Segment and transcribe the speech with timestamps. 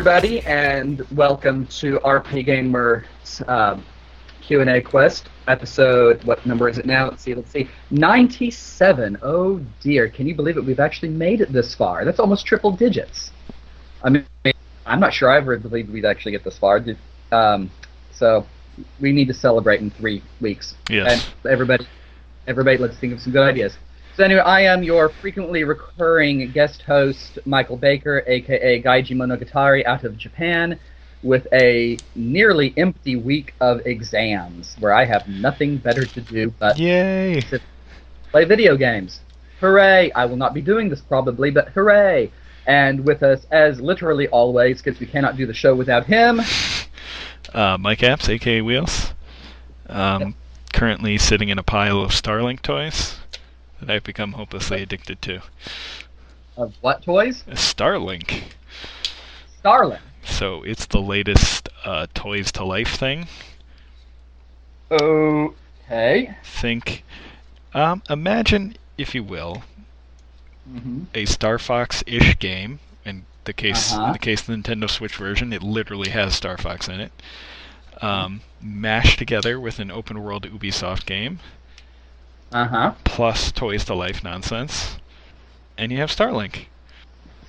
[0.00, 3.84] everybody, and welcome to RPGamer's um,
[4.40, 6.24] Q&A quest episode.
[6.24, 7.10] What number is it now?
[7.10, 7.34] Let's see.
[7.34, 7.68] Let's see.
[7.90, 9.18] Ninety-seven.
[9.20, 10.08] Oh dear!
[10.08, 10.64] Can you believe it?
[10.64, 12.06] We've actually made it this far.
[12.06, 13.30] That's almost triple digits.
[14.02, 14.24] I mean,
[14.86, 16.82] I'm not sure I ever believed we'd actually get this far.
[17.30, 17.70] Um,
[18.10, 18.46] so
[19.00, 20.76] we need to celebrate in three weeks.
[20.88, 21.30] Yes.
[21.44, 21.86] And everybody,
[22.46, 23.76] everybody, let's think of some good ideas.
[24.20, 30.04] So anyway, I am your frequently recurring guest host, Michael Baker, aka Gaiji Monogatari, out
[30.04, 30.78] of Japan,
[31.22, 36.78] with a nearly empty week of exams, where I have nothing better to do but
[36.78, 37.42] Yay!
[38.30, 39.20] play video games.
[39.60, 40.12] Hooray!
[40.12, 42.30] I will not be doing this probably, but hooray!
[42.66, 46.42] And with us, as literally always, because we cannot do the show without him,
[47.54, 49.14] Uh, Mike Apps, aka Wheels.
[49.88, 50.34] Um,
[50.74, 53.16] currently sitting in a pile of Starlink toys
[53.80, 55.40] that I've become hopelessly addicted to.
[56.56, 57.44] of what toys?
[57.50, 58.42] Starlink.
[59.58, 60.00] Starlin.
[60.24, 63.26] So it's the latest uh, Toys to Life thing.
[64.90, 66.34] Okay.
[66.44, 67.04] Think,
[67.74, 69.62] um, imagine, if you will,
[70.66, 72.80] hmm a Star Fox-ish game.
[73.04, 74.06] In the case, Uh-huh.
[74.08, 77.12] in the case of the Nintendo Switch version, it literally has Star Fox in it.
[78.02, 81.40] Um, mashed together with an open-world Ubisoft game,
[82.52, 82.94] Uh huh.
[83.04, 84.96] plus Toys to Life nonsense,
[85.78, 86.66] and you have Starlink.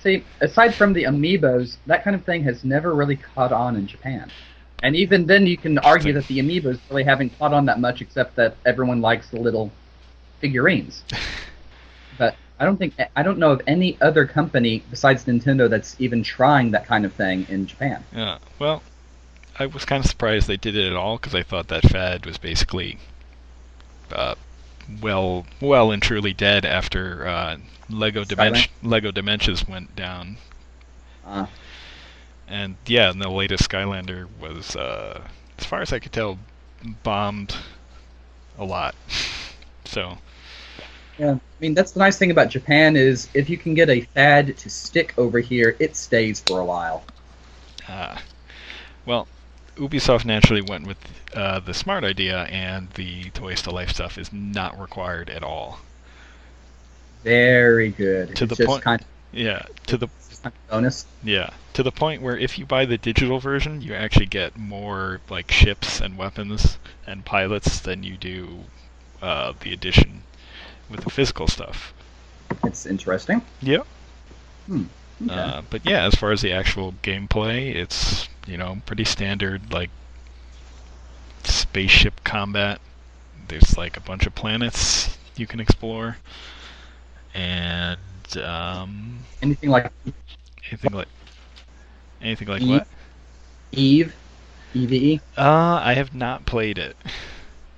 [0.00, 3.86] See, aside from the amiibos, that kind of thing has never really caught on in
[3.86, 4.30] Japan.
[4.82, 8.00] And even then, you can argue that the amiibos really haven't caught on that much,
[8.00, 9.70] except that everyone likes the little
[10.40, 11.04] figurines.
[12.18, 16.22] but I don't think I don't know of any other company besides Nintendo that's even
[16.22, 18.04] trying that kind of thing in Japan.
[18.12, 18.38] Yeah.
[18.58, 18.82] Well,
[19.58, 22.26] I was kind of surprised they did it at all because I thought that fad
[22.26, 22.98] was basically,
[24.10, 24.34] uh,
[24.88, 27.56] well, well and truly dead after uh,
[27.88, 30.38] Lego Dimension, Lego Dementias went down.
[31.24, 31.46] Uh,
[32.46, 35.28] And yeah, and the latest Skylander was, uh,
[35.58, 36.38] as far as I could tell,
[37.02, 37.56] bombed
[38.56, 38.96] a lot.
[39.84, 40.18] so
[41.18, 44.02] yeah, I mean that's the nice thing about Japan is if you can get a
[44.02, 47.06] fad to stick over here, it stays for a while.
[47.88, 48.18] Uh,
[49.04, 49.28] well,
[49.76, 50.98] Ubisoft naturally went with
[51.34, 55.80] uh, the smart idea, and the Toys to Life stuff is not required at all.
[57.24, 58.36] Very good.
[58.36, 60.08] To it's the point- kind of, Yeah, to the
[60.68, 61.06] bonus.
[61.22, 65.20] yeah, to the point where if you buy the digital version, you actually get more
[65.30, 68.64] like ships and weapons and pilots than you do
[69.22, 70.24] uh, the edition
[70.90, 71.94] with the physical stuff.
[72.64, 73.40] It's interesting.
[73.62, 73.86] Yep.
[75.26, 75.34] Okay.
[75.34, 79.90] Uh, but yeah, as far as the actual gameplay, it's you know pretty standard like
[81.44, 82.80] spaceship combat.
[83.48, 86.18] There's like a bunch of planets you can explore,
[87.34, 87.98] and
[88.42, 89.92] um, Anything like
[90.70, 91.08] anything like
[92.20, 92.68] anything like Eve?
[92.68, 92.88] what?
[93.72, 94.14] Eve,
[94.74, 95.20] EVE.
[95.36, 96.96] Uh, I have not played it.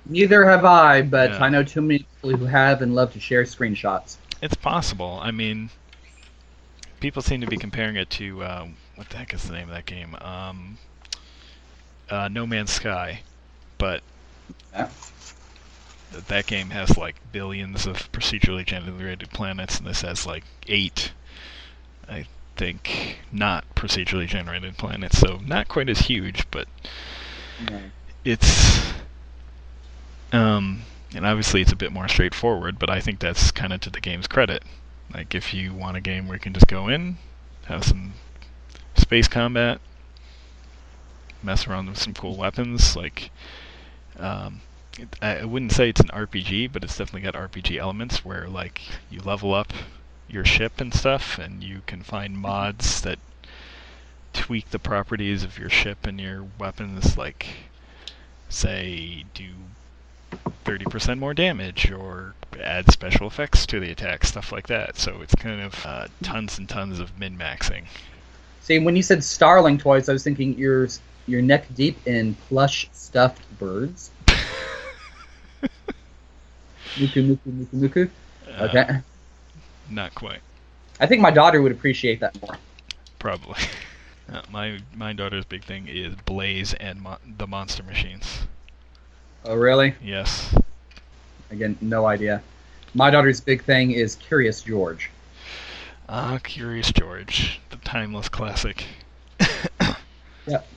[0.05, 1.39] Neither have I, but Yeah.
[1.39, 4.17] I know too many people who have and love to share screenshots.
[4.41, 5.19] It's possible.
[5.21, 5.71] I mean,
[7.05, 9.75] people seem to be comparing it to uh, what the heck is the name of
[9.75, 10.15] that game?
[10.21, 10.79] Um,
[12.09, 13.21] uh, No Man's Sky,
[13.77, 14.01] but
[14.73, 14.89] Yeah.
[16.11, 21.11] th- that game has like billions of procedurally generated planets, and this has like eight.
[22.09, 26.67] I think not procedurally generated planets, so not quite as huge, but
[28.23, 28.93] it's
[30.31, 30.81] um
[31.13, 34.01] and obviously it's a bit more straightforward but i think that's kind of to the
[34.01, 34.63] game's credit
[35.13, 37.17] like if you want a game where you can just go in
[37.65, 38.13] have some
[38.95, 39.79] space combat
[41.43, 43.29] mess around with some cool weapons like
[44.17, 44.61] um
[44.97, 48.47] it, I I wouldn't say it's an RPG, but it's definitely got RPG elements where
[48.47, 49.73] like you level up
[50.27, 53.19] your ship and stuff, and you can find mods that
[54.33, 57.47] tweak the properties of your ship and your weapons, like
[58.49, 59.49] say do
[60.65, 64.97] 30% more damage or add special effects to the attack, stuff like that.
[64.97, 67.83] So it's kind of uh, tons and tons of min maxing.
[68.61, 70.87] See, when you said Starling toys, I was thinking you're
[71.27, 74.11] you're neck deep in plush stuffed birds.
[76.97, 78.09] Muku muku muku muku.
[78.47, 78.99] Uh, Okay.
[79.89, 80.39] Not quite,
[80.99, 82.57] I think my daughter would appreciate that more.
[83.19, 83.55] probably.
[84.27, 88.47] Uh, my my daughter's big thing is Blaze and mo- the monster machines.
[89.45, 89.93] Oh, really?
[90.03, 90.53] Yes.
[91.51, 92.41] Again, no idea.
[92.93, 95.11] My daughter's big thing is Curious George.
[96.09, 98.85] Ah, Curious George, the timeless classic.
[100.47, 100.67] Yep.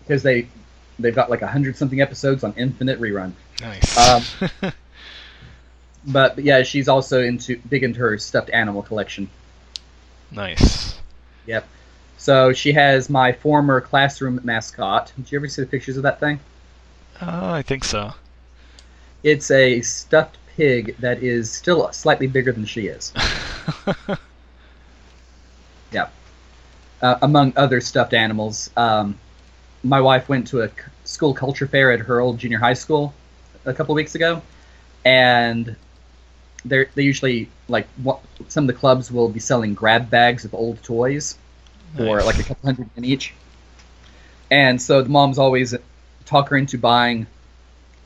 [0.00, 0.46] Because they
[1.00, 3.32] they've got like a hundred something episodes on infinite rerun.
[3.60, 3.98] Nice.
[3.98, 4.50] Um,
[6.08, 9.28] But, but yeah, she's also into big into her stuffed animal collection.
[10.30, 10.96] nice.
[11.46, 11.66] Yep.
[12.18, 15.12] So she has my former classroom mascot.
[15.16, 16.38] Did you ever see the pictures of that thing?
[17.22, 18.14] Oh, I think so.
[19.22, 23.12] It's a stuffed pig that is still slightly bigger than she is.
[25.92, 26.08] yeah.
[27.02, 29.18] Uh, among other stuffed animals, um,
[29.82, 30.70] my wife went to a
[31.04, 33.12] school culture fair at her old junior high school
[33.64, 34.42] a couple weeks ago,
[35.04, 35.76] and
[36.64, 40.54] they they usually like what, some of the clubs will be selling grab bags of
[40.54, 41.36] old toys
[41.96, 42.26] for Nice.
[42.26, 43.34] like a couple hundred in each.
[44.50, 45.74] And so the moms always
[46.26, 47.26] talk her into buying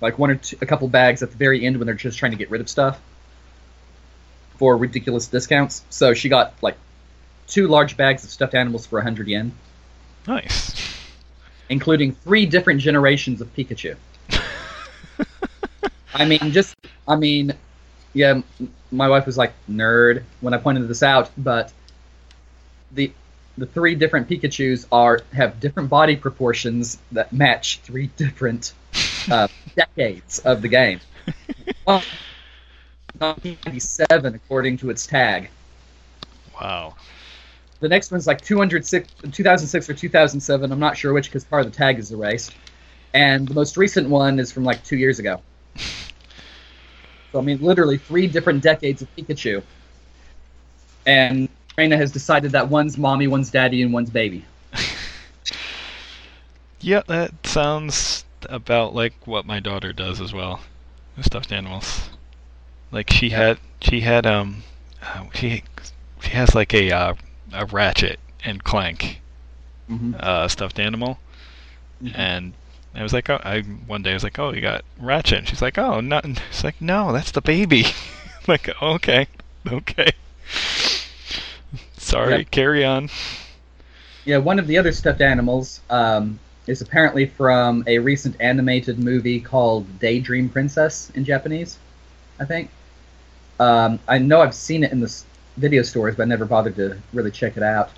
[0.00, 2.32] like one or two, a couple bags at the very end when they're just trying
[2.32, 3.00] to get rid of stuff
[4.56, 5.82] for ridiculous discounts.
[5.90, 6.76] So she got like
[7.46, 9.52] two large bags of stuffed animals for 100 yen,
[10.26, 10.74] nice.
[11.68, 13.96] including three different generations of Pikachu.
[16.14, 16.76] I mean, just
[17.06, 17.54] I mean,
[18.12, 18.42] yeah.
[18.92, 21.72] My wife was like nerd when I pointed this out, but
[22.92, 23.12] the
[23.58, 28.72] the three different Pikachu's are have different body proportions that match three different
[29.30, 31.00] uh, decades of the game.
[31.86, 32.02] Well,
[33.18, 35.50] 1997 according to its tag.
[36.60, 36.94] Wow.
[37.80, 40.72] The next one's like 206, 2006 or 2007.
[40.72, 42.54] I'm not sure which because part of the tag is erased.
[43.14, 45.42] And the most recent one is from like two years ago.
[47.32, 49.62] So, I mean, literally three different decades of Pikachu.
[51.06, 54.44] And Reina has decided that one's mommy, one's daddy, and one's baby.
[56.80, 60.60] Yeah, that sounds about like what my daughter does as well.
[61.16, 62.08] With stuffed animals.
[62.90, 64.62] Like she had she had um
[65.02, 65.62] uh, she
[66.20, 67.14] she has like a uh,
[67.52, 69.20] a ratchet and clank
[69.90, 70.14] Mm-hmm.
[70.20, 71.18] uh, stuffed animal
[72.14, 72.54] and
[72.94, 75.38] I was like, oh, I one day I was like, oh, you got Ratchet.
[75.38, 76.20] And she's like, oh, no.
[76.24, 77.86] It's like, no, that's the baby.
[78.48, 79.26] like, okay,
[79.70, 80.12] okay.
[82.00, 82.50] Sorry, Yep.
[82.50, 83.08] carry on.
[84.24, 89.38] Yeah, one of the other stuffed animals um, is apparently from a recent animated movie
[89.40, 91.78] called Daydream Princess in Japanese,
[92.38, 92.70] I think.
[93.58, 95.22] Um, I know I've seen it in the
[95.58, 97.90] video stores, but I never bothered to really check it out.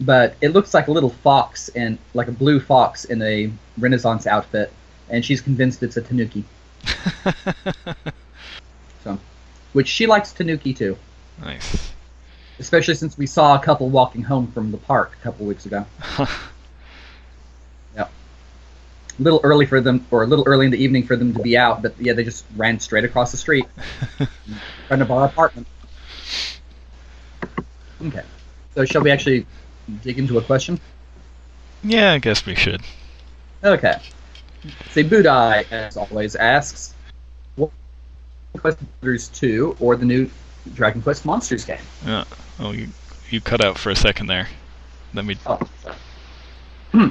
[0.00, 4.26] But it looks like a little fox and like a blue fox in a Renaissance
[4.26, 4.72] outfit,
[5.08, 6.44] and she's convinced it's a tanuki.
[9.04, 9.18] So,
[9.72, 10.98] which she likes tanuki too,
[11.40, 11.92] nice.
[12.58, 15.86] Especially since we saw a couple walking home from the park a couple weeks ago.
[17.96, 18.06] Yeah,
[19.18, 21.40] a little early for them, or a little early in the evening for them to
[21.40, 23.66] be out, but yeah, they just ran straight across the street,
[24.86, 25.66] trying to borrow an apartment.
[28.04, 28.22] Okay,
[28.74, 29.46] so shall we actually
[30.02, 30.78] dig into a question?
[31.82, 32.82] yeah, I guess we should.
[33.64, 33.96] Okay.
[34.90, 36.94] Say Budai, as always, asks,
[37.56, 37.70] what
[38.58, 40.30] Quest Builders 2 or the new
[40.74, 41.78] Dragon Quest Monsters game?
[42.06, 42.24] Yeah.
[42.60, 42.88] Oh, you
[43.30, 44.48] you cut out for a second there.
[45.14, 45.36] Let me.
[45.46, 45.58] Oh.
[46.92, 47.08] Hmm.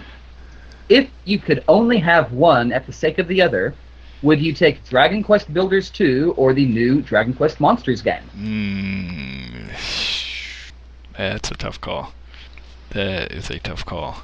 [0.90, 3.76] If you could only have one at the sake of the other,
[4.22, 8.24] would you take Dragon Quest Builders 2 or the new Dragon Quest Monsters game?
[8.36, 9.70] Mm,
[11.18, 12.14] that's a tough call.
[12.92, 14.24] That is a tough call.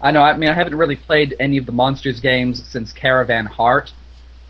[0.00, 3.46] I know, I mean, I haven't really played any of the Monsters games since Caravan
[3.46, 3.92] Heart,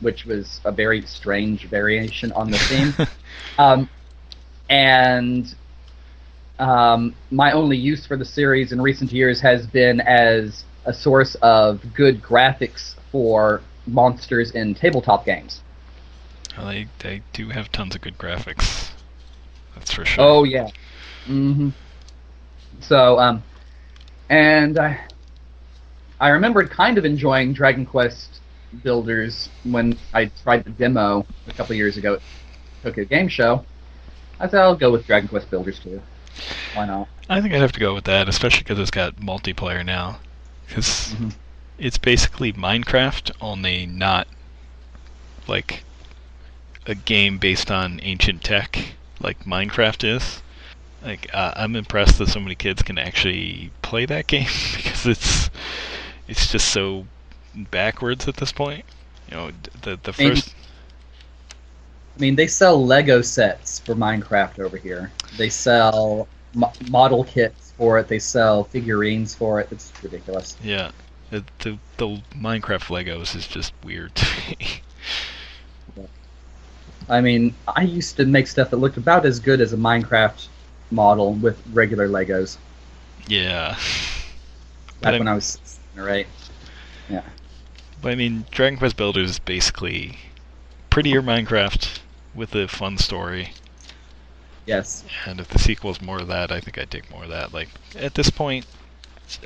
[0.00, 2.94] which was a very strange variation on the theme.
[3.58, 3.88] um,
[4.68, 5.54] and
[6.58, 11.34] um, my only use for the series in recent years has been as a source
[11.42, 15.60] of good graphics for monsters in tabletop games.
[16.56, 18.90] Well, they they do have tons of good graphics.
[19.74, 20.24] That's for sure.
[20.24, 20.68] Oh yeah.
[21.26, 21.68] hmm
[22.80, 23.42] So um,
[24.30, 24.98] and I
[26.18, 28.40] I remembered kind of enjoying Dragon Quest
[28.82, 32.22] Builders when I tried the demo a couple years ago at
[32.82, 33.64] Tokyo Game Show.
[34.40, 36.00] I thought I'll go with Dragon Quest Builders too.
[36.72, 37.08] Why not?
[37.28, 40.20] I think I'd have to go with that, especially because it's got multiplayer now.
[40.66, 41.34] Because Mhm.
[41.78, 44.28] it's basically Minecraft, only not
[45.48, 45.84] like
[46.86, 50.42] a game based on ancient tech like Minecraft is.
[51.02, 55.50] Like uh, I'm impressed that so many kids can actually play that game because it's
[56.28, 57.08] it's just so
[57.54, 58.86] backwards at this point.
[59.30, 59.52] You know,
[59.82, 60.55] the the first
[62.16, 65.10] I mean, they sell Lego sets for Minecraft over here.
[65.36, 68.08] They sell mo- model kits for it.
[68.08, 69.68] They sell figurines for it.
[69.70, 70.56] It's ridiculous.
[70.62, 70.92] yeah,
[71.30, 74.80] the the, the Minecraft Legos is just weird to me.
[77.08, 80.48] I mean, I used to make stuff that looked about as good as a Minecraft
[80.90, 82.56] model with regular Legos.
[83.28, 83.74] yeah.
[83.74, 86.26] Back But I'm- when I was or eight.
[88.02, 90.18] But I mean, Dragon Quest Builders is basically
[90.90, 91.98] prettier Minecraft
[92.36, 93.50] with a fun story.
[94.66, 95.04] Yes.
[95.24, 97.52] And if the sequel is more of that, I think I'd take more of that.
[97.52, 98.66] Like at this point,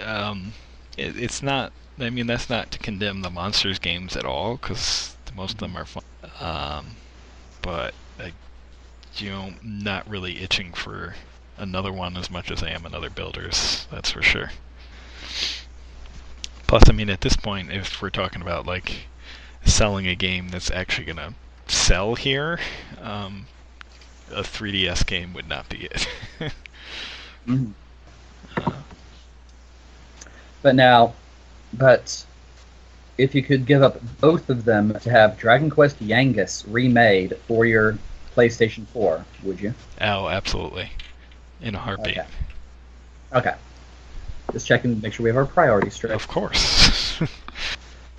[0.02, 0.52] um,
[0.96, 1.72] it, it's not.
[1.98, 5.76] I mean, that's not to condemn the monsters games at all, because most of them
[5.76, 6.02] are fun.
[6.40, 6.86] Um,
[7.60, 8.32] but I,
[9.16, 11.14] you know, not really itching for
[11.58, 13.86] another one as much as I am another Builders.
[13.90, 14.50] That's for sure.
[16.66, 19.08] Plus, I mean, at this point, if we're talking about like
[19.66, 21.34] selling a game that's actually gonna
[21.70, 22.58] sell here,
[23.00, 23.46] um,
[24.32, 26.08] a 3DS game would not be it.
[27.46, 27.72] Mhm.
[30.62, 31.14] But now,
[31.72, 32.24] but
[33.16, 37.64] if you could give up both of them to have Dragon Quest Yangus remade for
[37.64, 37.96] your
[38.36, 39.72] PlayStation 4, would you?
[40.02, 40.90] oh, absolutely,
[41.62, 42.18] in a heartbeat.
[42.18, 42.26] Okay.
[43.32, 43.54] Okay.
[44.52, 46.12] Just checking to make sure we have our priorities straight.
[46.12, 47.20] Of course.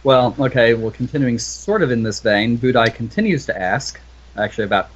[0.03, 3.99] Well, okay, well, continuing sort of in this vein, Budai continues to ask,
[4.35, 4.89] actually, about,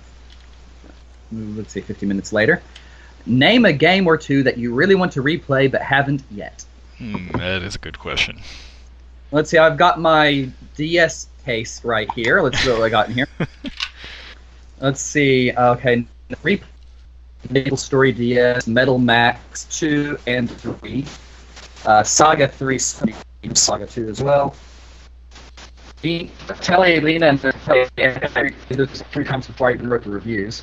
[1.31, 2.61] let's see, 50 minutes later,
[3.27, 6.65] name a game or two that you really want to replay but haven't yet.
[6.97, 8.41] Hmm, that is a good question.
[9.31, 12.41] Let's see, I've got my DS case right here.
[12.41, 13.27] Let's see what I got in here.
[14.79, 16.05] Let's see, okay,
[16.43, 16.63] replay
[17.49, 21.05] Maple Story DS, Metal Max 2 and 3,
[21.85, 24.55] uh, Saga 3, Saga 2 as well.
[26.05, 26.29] Dean,
[26.61, 27.41] Telly, and
[29.11, 30.61] three times before I even wrote the reviews.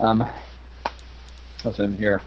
[0.00, 0.28] Um,
[1.62, 2.20] what's in here?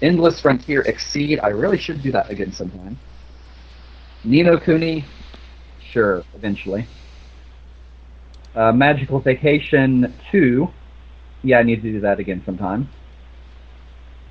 [0.00, 1.40] Endless Frontier Exceed.
[1.40, 3.00] I really should do that again sometime.
[4.22, 5.04] Ni no Kuni.
[5.90, 6.86] Sure, eventually.
[8.54, 10.68] Uh, Magical Vacation 2.
[11.42, 12.88] Yeah, I need to do that again sometime.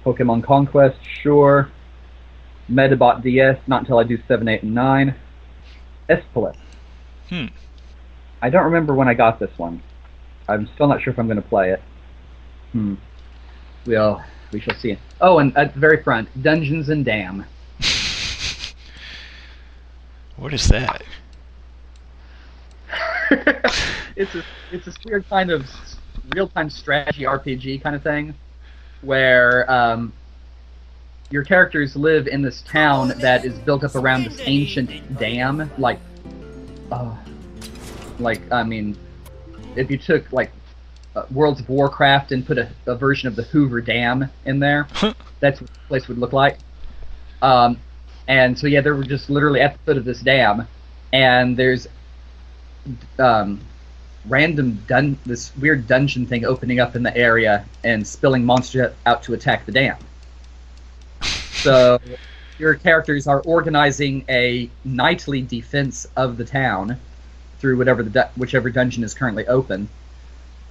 [0.05, 0.97] Pokemon Conquest.
[1.21, 1.69] Sure.
[2.69, 3.57] Medarot DS.
[3.67, 5.15] Not until I do 7, 8, and 9.
[6.09, 6.60] Espolus.
[7.31, 7.45] Hmm.
[8.41, 9.81] I don't remember when I got this one.
[10.49, 11.81] I'm still not sure if I'm going to play it.
[12.73, 12.95] Hmm.
[13.85, 14.21] We'll
[14.51, 14.97] we shall see.
[15.21, 17.45] Oh, and at the very front, Dungeons and Dam.
[20.35, 21.03] what is that?
[24.17, 25.65] it's a it's this weird kind of
[26.35, 28.33] real time strategy RPG kind of thing,
[29.01, 30.11] where um,
[31.29, 35.99] your characters live in this town that is built up around this ancient dam, like,
[36.91, 37.15] uh,
[38.19, 38.97] like I mean,
[39.75, 40.51] if you took like
[41.15, 44.87] uh, Worlds of Warcraft and put a, a version of the Hoover Dam in there,
[45.39, 46.57] that's what the place would look like.
[47.41, 47.77] Um,
[48.27, 50.67] and so yeah, they were just literally at the foot of this dam,
[51.11, 51.87] and there's
[53.19, 53.59] um,
[54.27, 59.23] random dun this weird dungeon thing opening up in the area and spilling monsters out
[59.23, 59.97] to attack the dam.
[61.61, 61.99] So
[62.61, 66.95] your characters are organizing a nightly defense of the town
[67.59, 69.89] through whatever the du- whichever dungeon is currently open,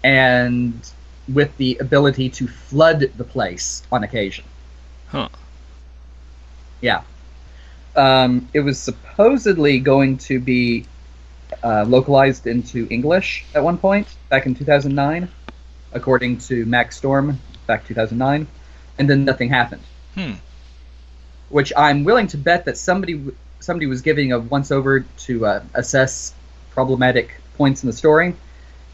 [0.04, 0.92] and
[1.34, 4.44] with the ability to flood the place on occasion.
[5.08, 5.28] Huh.
[6.80, 7.02] Yeah.
[7.96, 10.86] Um, it was supposedly going to be
[11.64, 15.28] uh, localized into English at one point back in 2009,
[15.92, 18.46] according to Max Storm back 2009,
[18.98, 19.82] and then nothing happened.
[20.14, 20.34] Hmm.
[21.50, 23.22] Which I'm willing to bet that somebody
[23.60, 26.34] somebody was giving a once over to uh, assess
[26.70, 28.34] problematic points in the story,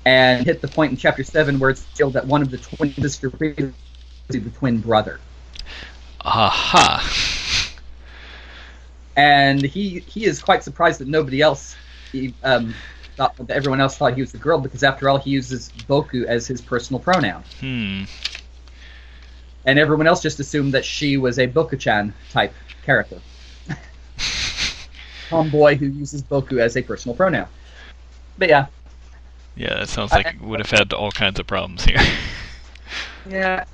[0.05, 2.93] and hit the point in chapter seven where it's revealed that one of the twin
[2.95, 3.63] sister priests
[4.31, 5.21] is the twin brother.
[6.23, 7.09] Aha.
[9.17, 11.77] and he he is quite surprised that nobody else
[12.13, 12.75] he, um,
[13.17, 16.25] thought that everyone else thought he was the girl because after all he uses Boku
[16.25, 18.05] as his personal pronoun, Hmm.
[19.66, 22.54] And everyone else just assumed that she was a Boku-chan type
[22.85, 23.20] character,
[25.28, 27.49] tomboy who uses Boku as a personal pronoun.
[28.38, 28.66] But yeah,
[29.56, 31.99] Yeah, it sounds like it would have had all kinds of problems here.
[33.28, 33.64] yeah.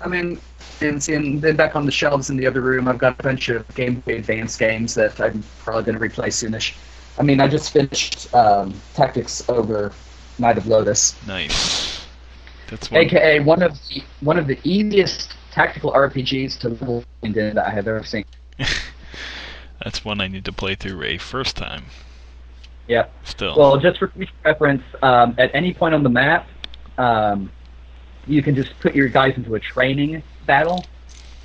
[0.00, 0.40] I mean,
[0.80, 3.48] and, and then back on the shelves in the other room, I've got a bunch
[3.48, 6.74] of Game Boy Advance games that I'm probably going to replay soonish.
[7.18, 9.92] I mean, I just finished um, Tactics Ogre
[10.38, 11.87] Knight of Lodis, nice.
[12.68, 13.00] That's one.
[13.00, 17.70] aka one of the one of the easiest tactical RPGs to level in that I
[17.70, 18.24] have ever seen.
[19.82, 21.84] That's one I need to play through a first time.
[22.88, 23.06] Yeah.
[23.24, 23.56] Still.
[23.56, 24.12] Well, just for
[24.44, 26.48] reference, um, at any point on the map,
[26.96, 27.50] um,
[28.26, 30.84] you can just put your guys into a training battle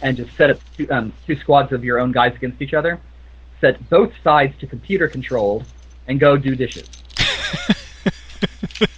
[0.01, 2.99] and just set up two, um, two squads of your own guys against each other.
[3.61, 5.65] Set both sides to computer controlled
[6.07, 6.87] and go do dishes.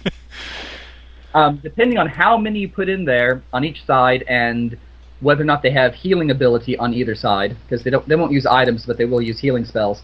[1.36, 4.78] Um, depending on how many you put in there on each side and
[5.20, 8.32] whether or not they have healing ability on either side, because they don't they won't
[8.32, 10.02] use items, but they will use healing spells.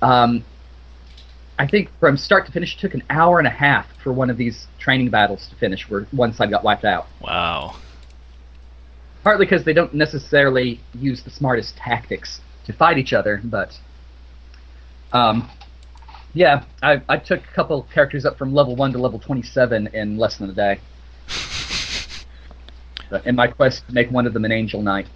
[0.00, 0.44] Um,
[1.58, 4.30] I think from start to finish it took an hour and a half for one
[4.30, 7.08] of these training battles to finish, where one side got wiped out.
[7.20, 7.76] wow.
[9.24, 13.76] Partly because they don't necessarily use the smartest tactics to fight each other, but
[15.12, 15.50] um,
[16.34, 20.16] yeah, I, I took a couple characters up from level one to level twenty-seven in
[20.16, 20.80] less than a day.
[23.24, 25.06] in my quest to make one of them an angel knight.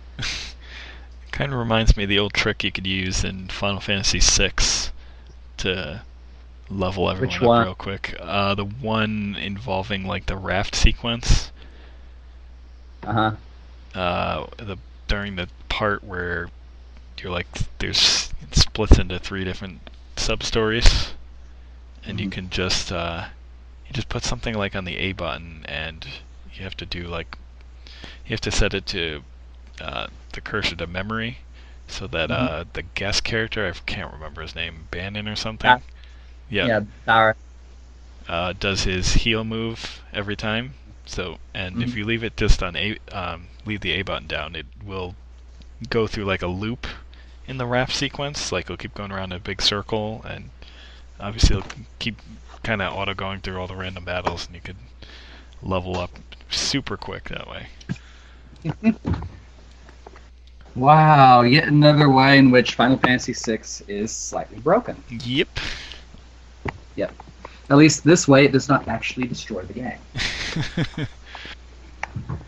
[1.32, 4.52] kind of reminds me of the old trick you could use in Final Fantasy VI
[5.58, 6.02] to
[6.68, 8.16] level everyone Which up real quick.
[8.20, 11.52] Uh, the one involving like the raft sequence.
[13.04, 13.98] Uh huh.
[13.98, 16.48] Uh, the during the part where
[17.18, 17.46] you're like
[17.78, 19.90] there's it splits into three different
[20.24, 21.14] sub stories,
[22.04, 22.34] and you Mhm.
[22.36, 23.28] can just uh,
[23.86, 26.06] you just put something like on the A button, and
[26.52, 27.36] you have to do like
[28.24, 29.24] you have to set it to
[29.80, 31.40] uh, the cursor to memory,
[31.88, 32.46] so that Mhm.
[32.46, 35.76] uh, the guest character I can't remember his name, Bannon or something.
[35.76, 35.82] Ah.
[36.48, 36.70] yeah,
[37.06, 37.34] Yeah.
[38.28, 40.76] Uh, does his heal move every time.
[41.06, 41.96] So, and if Mhm.
[41.96, 45.16] you leave it just on a, um, leave the A button down, it will
[45.90, 46.86] go through like a loop
[47.46, 48.52] in the raft sequence.
[48.52, 50.50] Like it'll keep going around in a big circle, and
[51.20, 52.16] obviously it'll keep
[52.62, 54.76] kind of auto going through all the random battles, and you could
[55.62, 56.10] level up
[56.50, 57.66] super quick that way.
[60.76, 65.00] Wow, yet another way in which Final Fantasy VI is slightly broken.
[65.08, 65.48] Yep.
[66.96, 67.14] Yep.
[67.70, 71.06] At least this way, it does not actually destroy the game.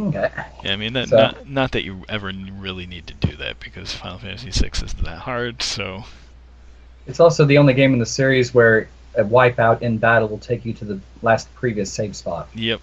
[0.00, 0.30] Okay.
[0.64, 3.60] Yeah, I mean, that, So- not not that you ever really need to do that
[3.60, 5.62] because Final Fantasy VI isn't that hard.
[5.62, 6.04] So
[7.06, 10.64] It's also the only game in the series where a wipeout in battle will take
[10.64, 12.48] you to the last previous save spot.
[12.54, 12.80] yep.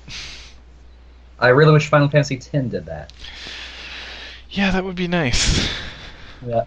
[1.39, 3.11] I really wish Final Fantasy X did that.
[4.51, 5.69] Yeah, that would be nice.
[6.45, 6.63] Yeah.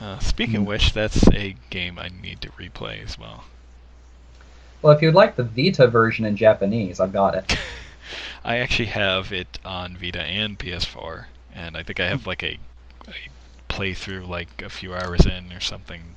[0.00, 0.60] Uh, speaking Mm.
[0.62, 3.44] of which, that's a game I need to replay as well.
[4.82, 7.56] Well, if you'd like the Vita version in Japanese, I've got it.
[8.44, 12.58] I actually have it on Vita and PS4, and I think I have like a,
[13.08, 13.28] a
[13.68, 16.16] playthrough like a few hours in or something.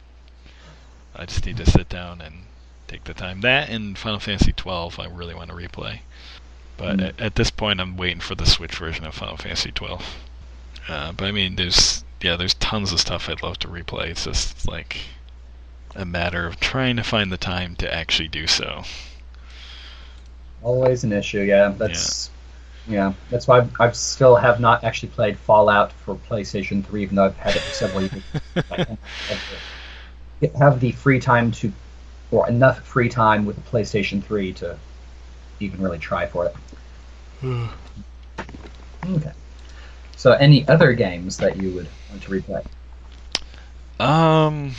[1.15, 2.43] I just need to sit down and
[2.87, 3.41] take the time.
[3.41, 6.01] That and Final Fantasy 12, I really want to replay.
[6.77, 7.07] But Mm.
[7.07, 10.15] at, at this point, I'm waiting for the Switch version of Final Fantasy 12.
[10.87, 14.07] Uh, but I mean, there's yeah, there's tons of stuff I'd love to replay.
[14.09, 14.97] It's just like
[15.95, 18.83] a matter of trying to find the time to actually do so.
[20.61, 21.73] Always an issue, yeah.
[21.77, 22.29] That's
[22.87, 23.13] yeah.
[23.29, 27.37] That's why I've still have not actually played Fallout for PlayStation 3, even though I've
[27.37, 28.23] had it for several years.
[28.71, 28.85] I
[30.57, 31.71] have the- free time to,
[32.31, 34.77] or enough free time with the PlayStation 3 to
[35.59, 36.55] even really try for it.
[39.09, 39.31] Okay.
[40.15, 42.65] So, any other games that you would want to replay?
[43.99, 44.73] Um,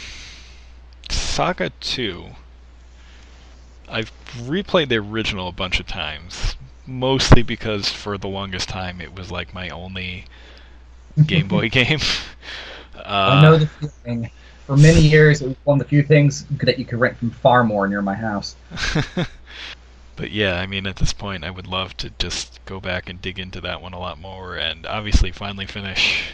[1.10, 2.26] Saga 2.
[3.90, 9.14] I've replayed the original a bunch of times, mostly because for the longest time it
[9.14, 10.24] was like my only
[11.26, 12.00] Game Boy game.
[12.94, 14.30] Uh, I know the feeling.
[14.66, 17.30] For many years, it was one of the few things that you could rent from
[17.30, 18.54] Farmore near my house.
[20.16, 23.22] but yeah, I mean, at this point, I would love to just go back and
[23.22, 26.32] dig into that one a lot more, and obviously finally finish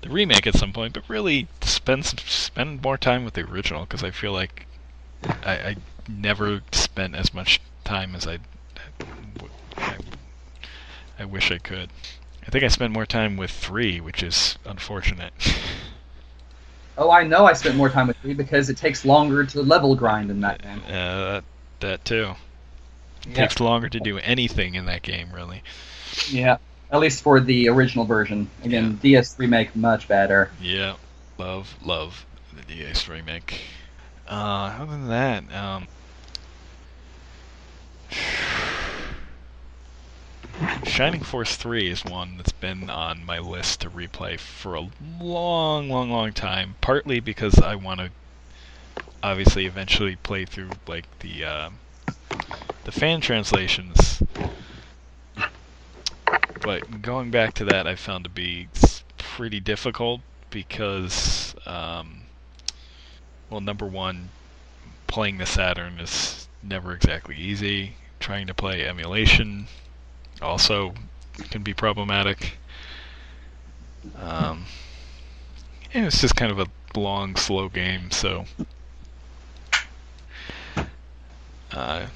[0.00, 0.94] the remake at some point.
[0.94, 4.66] But really, spend spend more time with the original because I feel like
[5.44, 5.76] I, I
[6.08, 8.38] never spent as much time as I,
[9.76, 9.96] I
[11.18, 11.90] I wish I could.
[12.46, 15.32] I think I spent more time with three, which is unfortunate.
[16.98, 19.94] Oh, I know I spent more time with three because it takes longer to level
[19.94, 20.80] grind in that game.
[20.88, 21.44] Uh, that,
[21.80, 22.34] that too.
[23.20, 23.34] It Yeah.
[23.34, 25.62] takes longer to do anything in that game, really.
[26.30, 26.56] yeah.
[26.90, 28.48] At least for the original version.
[28.64, 30.50] Again, DS remake much better.
[30.58, 30.94] Yeah,
[31.36, 33.60] love, love the DS remake.
[34.26, 35.88] Uh, other than that, um,
[40.84, 44.88] Shining Force 3 is one that's been on my list to replay for a
[45.20, 46.76] long, long, long time.
[46.80, 48.10] Partly because I want to
[49.22, 51.70] obviously eventually play through like the uh,
[52.84, 54.22] the fan translations.
[56.62, 58.68] But going back to that, I found to be
[59.18, 62.22] pretty difficult because, um,
[63.50, 64.30] well, number one,
[65.06, 67.96] playing the Saturn is never exactly easy.
[68.20, 69.66] Trying to play emulation
[70.40, 70.94] also
[71.50, 72.58] can be problematic.
[74.18, 74.64] Um,
[75.92, 78.44] and it's just kind of a long, slow game, so.
[81.72, 82.06] Uh,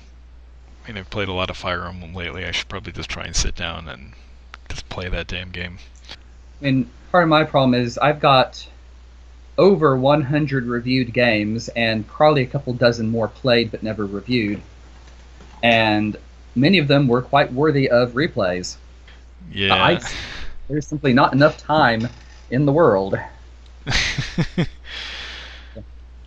[0.84, 2.44] I mean, I've played a lot of Fire Emblem lately.
[2.44, 4.12] I should probably just try and sit down and
[4.68, 5.78] just play that damn game.
[6.62, 8.66] And part of my problem is I've got
[9.58, 14.60] over 100 reviewed games and probably a couple dozen more played but never reviewed.
[15.62, 16.16] And
[16.54, 18.76] many of them were quite worthy of replays.
[19.52, 19.74] Yeah.
[19.74, 20.00] I,
[20.68, 22.08] There's simply not enough time
[22.50, 23.16] in the world.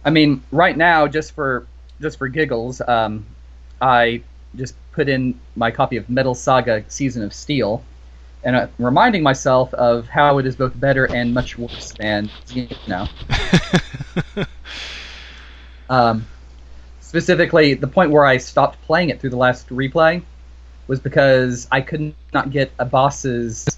[0.05, 1.65] I mean, right now, just for
[2.01, 3.25] just for giggles, um,
[3.81, 4.21] I
[4.55, 7.83] just put in my copy of Metal Saga: Season of Steel,
[8.43, 12.67] and I'm reminding myself of how it is both better and much worse than you
[12.87, 13.07] know.
[15.89, 16.25] um,
[16.99, 20.21] specifically, the point where I stopped playing it through the last replay
[20.87, 23.77] was because I could not get a boss's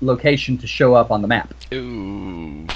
[0.00, 1.54] location to show up on the map.
[1.72, 2.66] Ooh.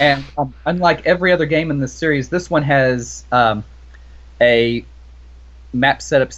[0.00, 3.64] And um, unlike every other game in this series, this one has um,
[4.40, 4.84] a
[5.72, 6.30] map setup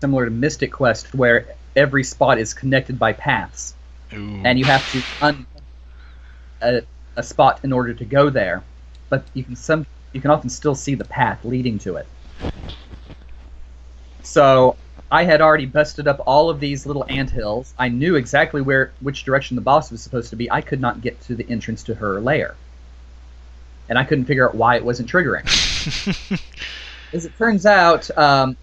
[0.00, 3.74] similar to Mystic Quest, where every spot is connected by paths,
[4.12, 4.42] Ooh.
[4.44, 5.46] and you have to un
[6.62, 6.82] a,
[7.16, 8.62] a spot in order to go there.
[9.08, 12.06] But you can some you can often still see the path leading to it.
[14.22, 14.76] So
[15.10, 17.74] I had already busted up all of these little ant hills.
[17.78, 20.50] I knew exactly where which direction the boss was supposed to be.
[20.50, 22.54] I could not get to the entrance to her lair.
[23.88, 25.44] And I couldn't figure out why it wasn't triggering.
[27.12, 28.56] As it turns out, um,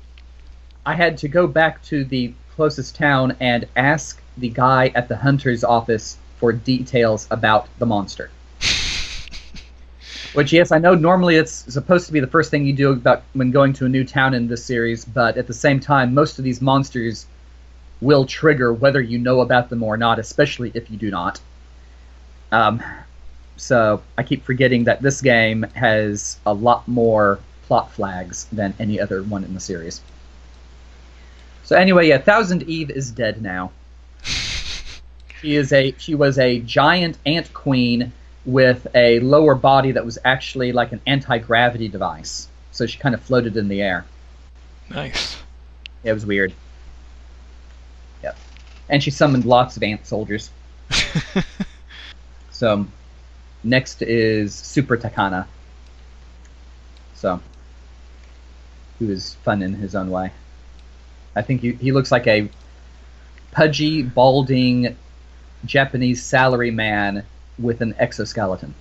[0.85, 5.17] I had to go back to the closest town and ask the guy at the
[5.17, 8.29] hunter's office for details about the monster.
[10.33, 13.23] Which, yes, I know normally it's supposed to be the first thing you do about
[13.33, 16.37] when going to a new town in this series, but at the same time, most
[16.37, 17.25] of these monsters
[18.01, 21.39] will trigger whether you know about them or not, especially if you do not.
[22.51, 22.81] Um,
[23.55, 28.99] so I keep forgetting that this game has a lot more plot flags than any
[28.99, 30.01] other one in the series.
[31.63, 33.71] So anyway, yeah, Thousand Eve is dead now.
[35.41, 38.11] She is a she was a giant ant queen
[38.45, 42.47] with a lower body that was actually like an anti-gravity device.
[42.71, 44.05] So she kind of floated in the air.
[44.89, 45.37] Nice.
[46.03, 46.53] It was weird.
[48.23, 48.37] Yep.
[48.89, 50.49] And she summoned lots of ant soldiers.
[52.57, 52.87] So
[53.63, 55.45] next is Super Takana.
[57.13, 57.39] So
[58.97, 60.31] he was fun in his own way.
[61.35, 62.49] I think he, he looks like a
[63.51, 64.97] pudgy, balding
[65.67, 67.23] Japanese salary man
[67.59, 68.73] with an exoskeleton.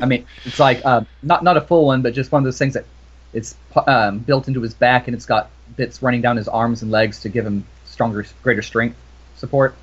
[0.00, 2.58] I mean, it's like uh, not not a full one, but just one of those
[2.58, 2.84] things that
[3.32, 6.90] it's um, built into his back, and it's got bits running down his arms and
[6.90, 8.96] legs to give him stronger, greater strength
[9.36, 9.74] support.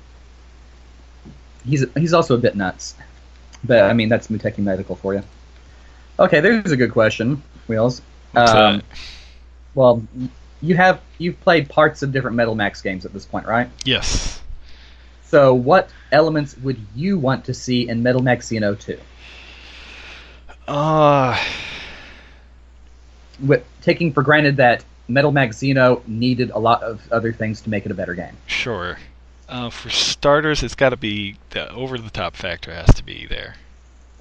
[1.64, 2.94] He's he's also a bit nuts,
[3.64, 5.22] but I mean that's Muteki Medical for you.
[6.18, 8.02] Okay, there's a good question, Wheels.
[8.34, 8.82] Um.
[9.74, 10.02] Well,
[10.60, 13.70] you have you've played parts of different Metal Max games at this point, right?
[13.84, 14.41] Yes.
[15.32, 19.00] So, what elements would you want to see in Metal Max Xeno 2?
[20.68, 21.42] Uh,
[23.42, 27.70] With taking for granted that Metal Max Xeno needed a lot of other things to
[27.70, 28.36] make it a better game.
[28.46, 28.98] sure.
[29.48, 33.54] Uh, for starters, it's got to be the over-the-top factor has to be there,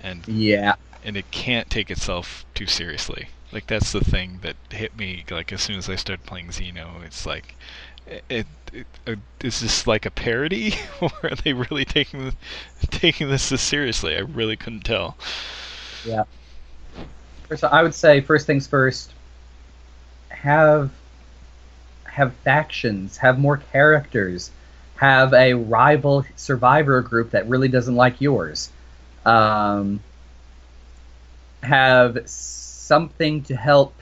[0.02, 3.28] and Yeah, and it can't take itself too seriously.
[3.52, 5.26] Like that's the thing that hit me.
[5.30, 7.56] Like as soon as I started playing Xeno, it's like,
[8.08, 12.34] it, it, uh, is this like a parody, or are they really taking
[12.90, 14.16] taking this this seriously?
[14.16, 15.18] I really couldn't tell.
[16.06, 16.24] yeah.
[17.56, 19.14] So I would say first things first.
[20.30, 20.92] Have
[22.06, 24.52] have factions, have more characters,
[24.96, 28.70] have a rival survivor group that really doesn't like yours.
[29.26, 30.02] Um,
[31.64, 33.94] have something to help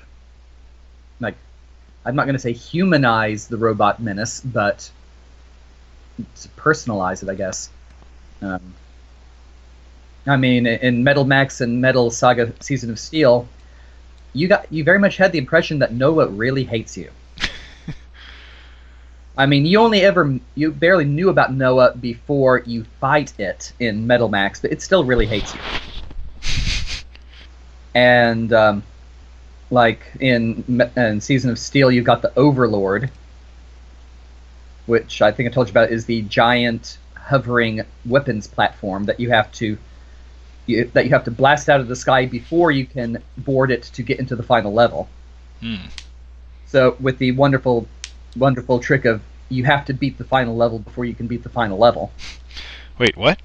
[1.20, 1.36] like
[2.06, 4.90] I'm not going to say humanize the robot menace, but
[6.58, 7.70] personalize it, I guess.
[8.42, 8.74] Um,
[10.26, 13.48] I mean, in Metal Max and Metal Saga Season of Steel,
[14.34, 17.10] you got you very much had the impression that Noah really hates you.
[19.38, 24.06] I mean, you only ever you barely knew about Noah before you fight it in
[24.06, 25.60] Metal Max, but it still really hates you.
[27.96, 28.84] And um,
[29.72, 33.10] like in in Season of Steel, you've got the Overlord,
[34.86, 39.30] which I think I told you about is the giant hovering weapons platform that you
[39.30, 39.78] have to
[40.66, 43.84] you, that you have to blast out of the sky before you can board it
[43.84, 45.10] to get into the final level.
[45.60, 45.88] Hmm.
[46.68, 47.88] So with the wonderful,
[48.36, 51.50] wonderful trick of you have to beat the final level before you can beat the
[51.50, 52.12] final level.
[53.00, 53.40] Wait, what?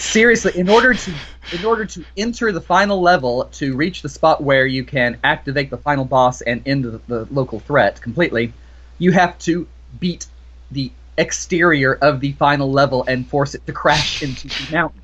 [0.00, 1.14] Seriously, in order to
[1.52, 5.68] in order to enter the final level to reach the spot where you can activate
[5.68, 8.52] the final boss and end the, the local threat completely,
[8.98, 10.26] you have to beat
[10.70, 15.02] the exterior of the final level and force it to crash into the mountain.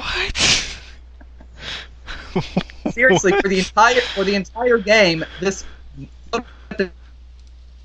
[0.00, 0.78] what?
[2.90, 5.66] Seriously, for the entire for the entire game, this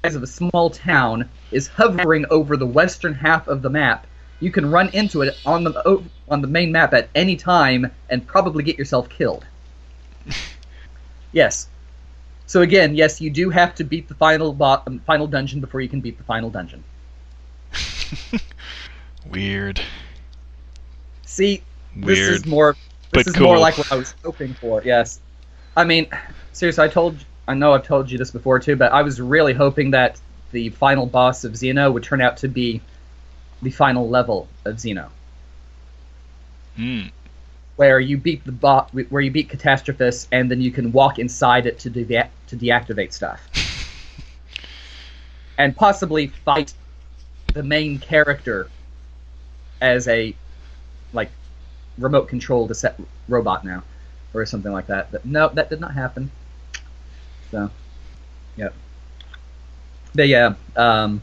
[0.01, 4.07] size of a small town is hovering over the western half of the map.
[4.39, 8.25] You can run into it on the on the main map at any time and
[8.25, 9.45] probably get yourself killed.
[11.31, 11.67] yes.
[12.45, 15.81] So again, yes, you do have to beat the final bo- um, final dungeon before
[15.81, 16.83] you can beat the final dungeon.
[19.29, 19.81] Weird.
[21.25, 21.61] See,
[21.95, 22.75] this is more
[23.11, 24.81] this is more like what I was hoping for.
[24.83, 25.19] Yes,
[25.75, 26.07] I mean,
[26.53, 29.53] seriously, I told I know I've told you this before too, but I was really
[29.53, 30.19] hoping that
[30.51, 32.81] the final boss of Xeno would turn out to be
[33.61, 35.09] the final level of Xeno,
[36.75, 37.07] Hmm.
[37.75, 41.65] where you beat the bo- where you beat Catastrophus, and then you can walk inside
[41.65, 43.47] it to de- to deactivate stuff,
[45.57, 46.73] and possibly fight
[47.53, 48.69] the main character
[49.81, 50.33] as a
[51.13, 51.31] like
[51.97, 53.83] remote control to set robot now
[54.33, 55.11] or something like that.
[55.11, 56.31] But no that did not happen.
[57.51, 57.69] So
[58.55, 58.73] yep.
[60.13, 61.21] But yeah um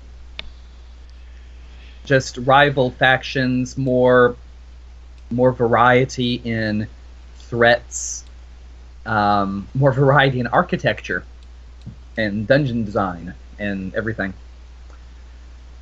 [2.06, 4.36] just rival factions more
[5.30, 6.88] more variety in
[7.38, 8.24] threats
[9.04, 11.24] um, more variety in architecture
[12.16, 14.32] and dungeon design and everything.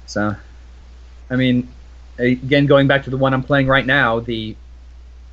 [0.07, 0.37] So
[1.31, 1.69] i mean
[2.19, 4.57] again going back to the one i'm playing right now the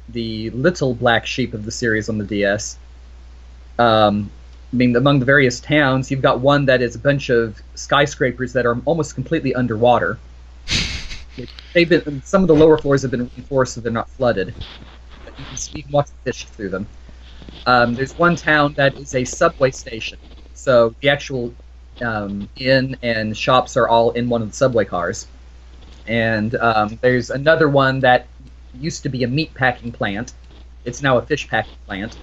[0.10, 2.78] the little black sheep of the series on the ds
[3.80, 4.30] um,
[4.72, 8.54] i mean among the various towns you've got one that is a bunch of skyscrapers
[8.54, 10.18] that are almost completely underwater
[11.74, 14.54] they've been some of the lower floors have been reinforced so they're not flooded
[15.24, 16.88] but you can, see- can fish through them
[17.66, 20.18] um, there's one town that is a subway station
[20.54, 21.54] so the actual
[22.02, 25.28] um, inn and shops are all in one of the subway cars
[26.08, 28.28] and um, there's another one that
[28.80, 30.34] used to be a meat packing plant.
[30.86, 32.18] It's now a fish packing plant.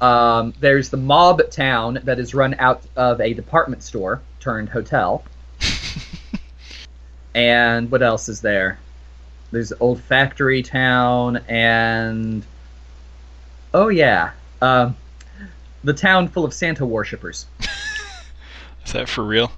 [0.00, 5.22] Um, there's the mob town that is run out of a department store turned hotel.
[7.34, 8.78] And what else is there?
[9.52, 12.44] There's old factory town and
[13.74, 14.96] oh yeah, um,
[15.84, 17.46] the town full of Santa worshippers
[18.86, 19.50] Is that for real?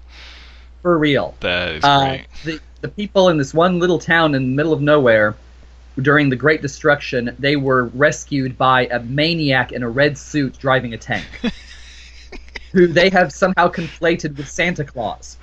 [0.82, 1.34] for real.
[1.40, 2.26] That is Uh, great.
[2.44, 5.36] the the people in this one little town in the middle of nowhere
[6.00, 10.94] during the Great Destruction, they were rescued by a maniac in a red suit driving
[10.94, 11.26] a tank,
[12.72, 15.36] who they have somehow conflated with Santa Claus.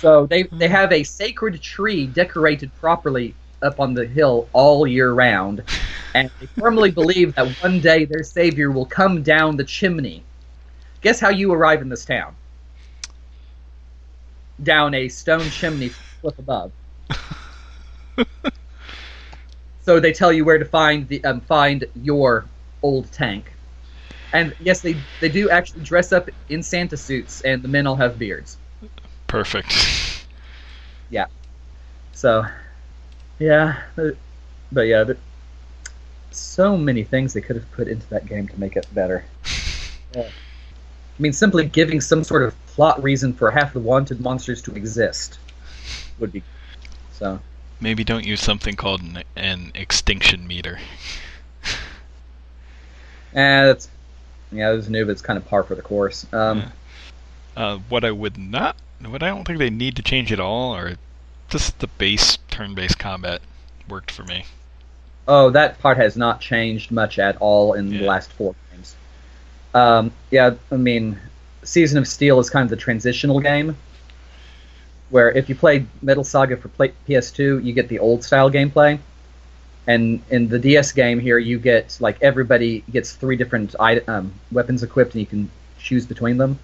[0.00, 5.12] So they they have a sacred tree decorated properly up on the hill all year
[5.12, 5.62] round,
[6.14, 10.24] and they firmly believe that one day their savior will come down the chimney.
[11.02, 12.36] Guess how you arrive in this town?
[14.62, 15.90] Down a stone chimney
[16.22, 16.72] flip above.
[19.80, 22.50] so they tell you where to find the um, find your
[22.82, 23.54] old tank.
[24.32, 27.96] And yes, they they do actually dress up in Santa suits, and the men all
[27.96, 28.59] have beards.
[29.30, 29.72] Perfect.
[31.12, 31.26] Yeah.
[32.12, 32.46] So,
[33.40, 35.12] yeah, but, yeah,
[36.30, 39.24] so many things they could have put into that game to make it better.
[40.14, 40.22] Yeah.
[40.22, 44.74] I mean, simply giving some sort of plot reason for half the wanted monsters to
[44.74, 45.38] exist
[46.18, 46.42] would be
[47.12, 47.38] so.
[47.80, 50.78] Maybe don't use something called an, an extinction meter.
[53.34, 53.88] Eh, that's
[54.50, 56.26] yeah, this new, but it's kind of par for the course.
[56.32, 56.70] Um, Yeah.
[57.56, 58.76] Uh, what I would not,
[59.08, 60.96] what I don't think they need to change at all, or
[61.48, 63.40] just the base turn-based combat
[63.88, 64.44] worked for me.
[65.26, 68.96] Oh, that part has not changed much at all in the last four games.
[69.74, 71.18] Um, yeah, I mean,
[71.62, 73.76] Season of Steel is kind of the transitional game,
[75.10, 78.98] where if you played Metal Saga for play- PS2, you get the old style gameplay,
[79.86, 84.32] and in the DS game here, you get like everybody gets three different ite- um,
[84.52, 86.58] weapons equipped, and you can choose between them.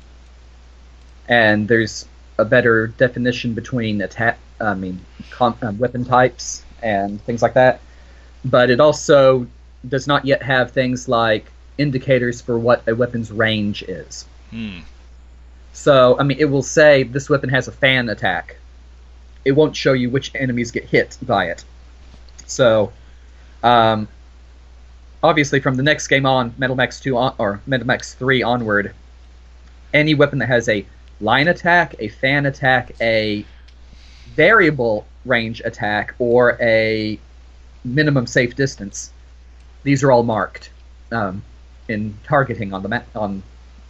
[1.29, 2.07] And there's
[2.39, 7.81] a better definition between attack, I mean, com- um, weapon types and things like that
[8.47, 9.47] but it also
[9.89, 14.25] does not yet have things like indicators for what a weapon's range is.
[14.51, 14.81] Hmm.
[15.73, 18.57] So, I mean, it will say this weapon has a fan attack.
[19.45, 21.65] It won't show you which enemies get hit by it.
[22.47, 22.93] So,
[23.63, 24.09] um,
[25.23, 28.95] obviously, from the next game on, Metal Max 2 on, or Metal Max 3 onward,
[29.93, 30.87] any weapon that has a
[31.21, 33.45] line attack, a fan attack, a
[34.35, 37.19] variable range attack, or a
[37.85, 39.11] minimum safe distance,
[39.83, 40.71] these are all marked
[41.13, 41.43] um,
[41.89, 43.43] in targeting on the map on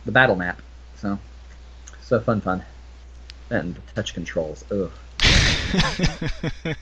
[0.05, 0.61] the battle map.
[0.97, 1.19] So,
[2.03, 2.63] so fun, fun,
[3.51, 4.65] and the touch controls.
[4.71, 4.91] Ugh.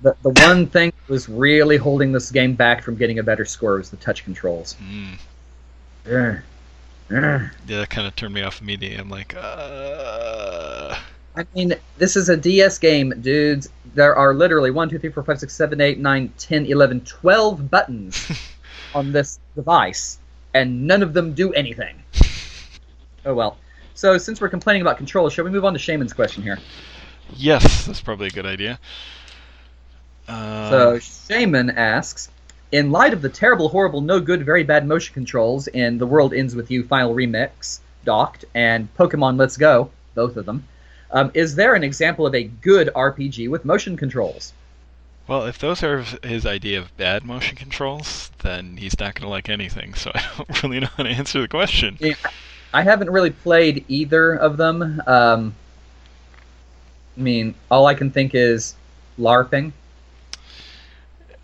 [0.00, 3.44] The the one thing that was really holding this game back from getting a better
[3.44, 4.74] score was the touch controls.
[4.74, 5.14] Hmm.
[7.10, 8.98] Yeah, that kind of turned me off immediately.
[8.98, 10.96] I'm like, uh.
[11.36, 13.68] I mean, this is a DS game, dudes.
[13.94, 17.70] There are literally 1, 2, 3, 4, 5, 6, 7, 8, 9, 10, 11, 12
[17.70, 18.48] buttons
[18.94, 20.18] on this device,
[20.54, 22.02] and none of them do anything.
[23.24, 23.58] Oh well.
[23.94, 26.58] So, since we're complaining about controls, shall we move on to Shaman's question here?
[27.34, 28.78] Yes, that's probably a good idea.
[30.28, 32.30] Uh, So, Shaman asks
[32.70, 36.34] In light of the terrible, horrible, no good, very bad motion controls in The World
[36.34, 40.66] Ends With You Final Remix, Docked, and Pokemon Let's Go, both of them,
[41.10, 44.52] um, is there an example of a good RPG with motion controls?
[45.28, 49.28] well, if those are his idea of bad motion controls, then he's not going to
[49.28, 49.92] like anything.
[49.94, 51.98] So I don't really know how to answer the question.
[52.00, 52.14] Yeah,
[52.72, 55.02] I haven't really played either of them.
[55.06, 55.54] Um,
[57.16, 58.74] I mean, all I can think is
[59.18, 59.72] LARPing.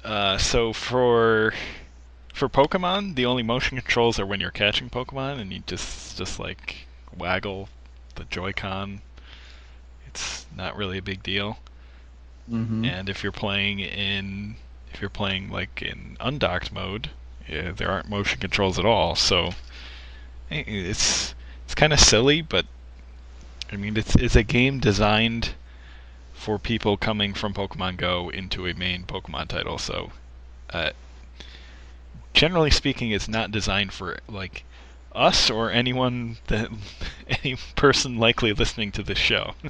[0.04, 1.54] Uh, so for
[2.34, 6.38] for Pokemon, the only motion controls are when you're catching Pokemon, and you just just
[6.38, 6.86] like
[7.16, 7.68] waggle
[8.16, 9.00] the Joy-Con.
[10.06, 11.58] It's not really a big deal.
[12.50, 12.84] Mm-hmm.
[12.84, 14.56] And if you're playing in
[14.92, 17.10] if you're playing like in undocked mode,
[17.48, 19.14] yeah, there aren't motion controls at all.
[19.14, 19.50] So
[20.50, 22.66] eh, it's it's kind of silly, but
[23.72, 25.54] I mean it's it's a game designed
[26.44, 29.78] for people coming from Pokemon Go into a main Pokemon title.
[29.78, 30.12] So
[30.68, 30.90] uh,
[32.34, 34.64] generally speaking, it's not designed for like
[35.14, 36.68] us or anyone that
[37.42, 39.54] any person likely listening to this show.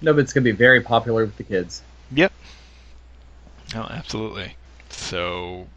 [0.00, 1.80] No, but it's going to be very popular with the kids.
[2.12, 2.30] Yep.
[3.74, 4.54] Oh, absolutely.
[4.90, 5.68] So,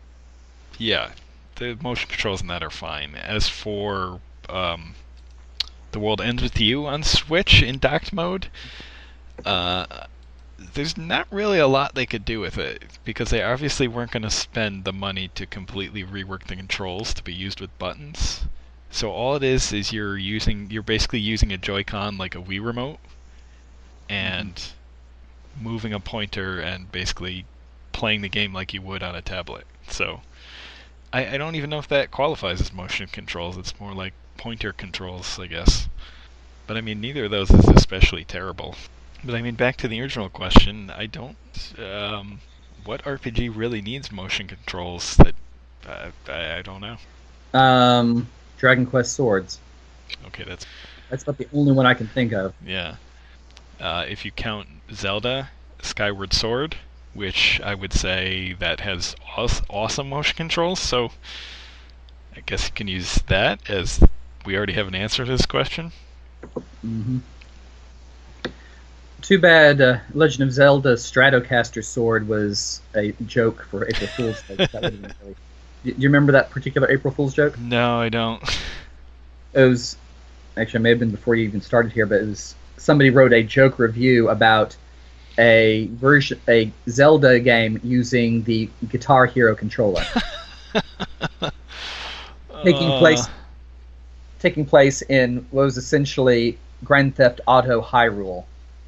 [0.78, 1.12] yeah,
[1.56, 3.16] the motion controls in that are fine.
[3.16, 4.96] As for um,
[5.94, 8.48] the world ends with you on Switch in docked mode,
[9.46, 10.08] uh,
[10.74, 14.24] there's not really a lot they could do with it because they obviously weren't going
[14.24, 18.46] to spend the money to completely rework the controls to be used with buttons.
[18.90, 22.64] So all it is is you're using you're basically using a Joy-Con like a Wii
[22.64, 23.00] remote
[24.10, 24.62] and
[25.60, 27.46] moving a pointer and basically
[27.92, 29.66] playing the game like you would on a tablet.
[29.90, 30.22] So
[31.12, 33.58] I, I don't even know if that qualifies as motion controls.
[33.58, 35.88] It's more like pointer controls, I guess.
[36.66, 38.76] But I mean, neither of those is especially terrible.
[39.24, 41.38] But I mean, back to the original question, I don't.
[41.78, 42.42] Um,
[42.84, 45.16] what RPG really needs motion controls?
[45.18, 45.36] That
[45.88, 46.98] uh, I, I don't know.
[47.54, 48.28] Um,
[48.58, 49.60] Dragon Quest Swords.
[50.28, 50.66] Okay, that's
[51.10, 52.54] That's about the only one I can think of.
[52.66, 52.96] yeah.
[53.80, 55.52] Uh, if you count Zelda
[55.82, 56.78] Skyward Sword,
[57.14, 61.12] which I would say that has aw- awesome motion controls, so
[62.36, 64.04] I guess you can use that as
[64.46, 65.92] we already have an answer to this question.
[66.82, 67.20] hmm
[69.28, 74.56] Too bad uh, Legend of Zelda Stratocaster Sword was a joke for April Fool's Day.
[74.56, 75.36] That really-
[75.84, 77.60] Do you remember that particular April Fool's joke?
[77.60, 78.42] No, I don't.
[79.54, 79.98] It was
[80.56, 83.34] actually it may have been before you even started here, but it was somebody wrote
[83.34, 84.78] a joke review about
[85.38, 90.06] a version a Zelda game using the Guitar Hero controller.
[92.64, 93.28] Taking Uh, place
[94.40, 98.46] taking place in what was essentially Grand Theft Auto Hyrule.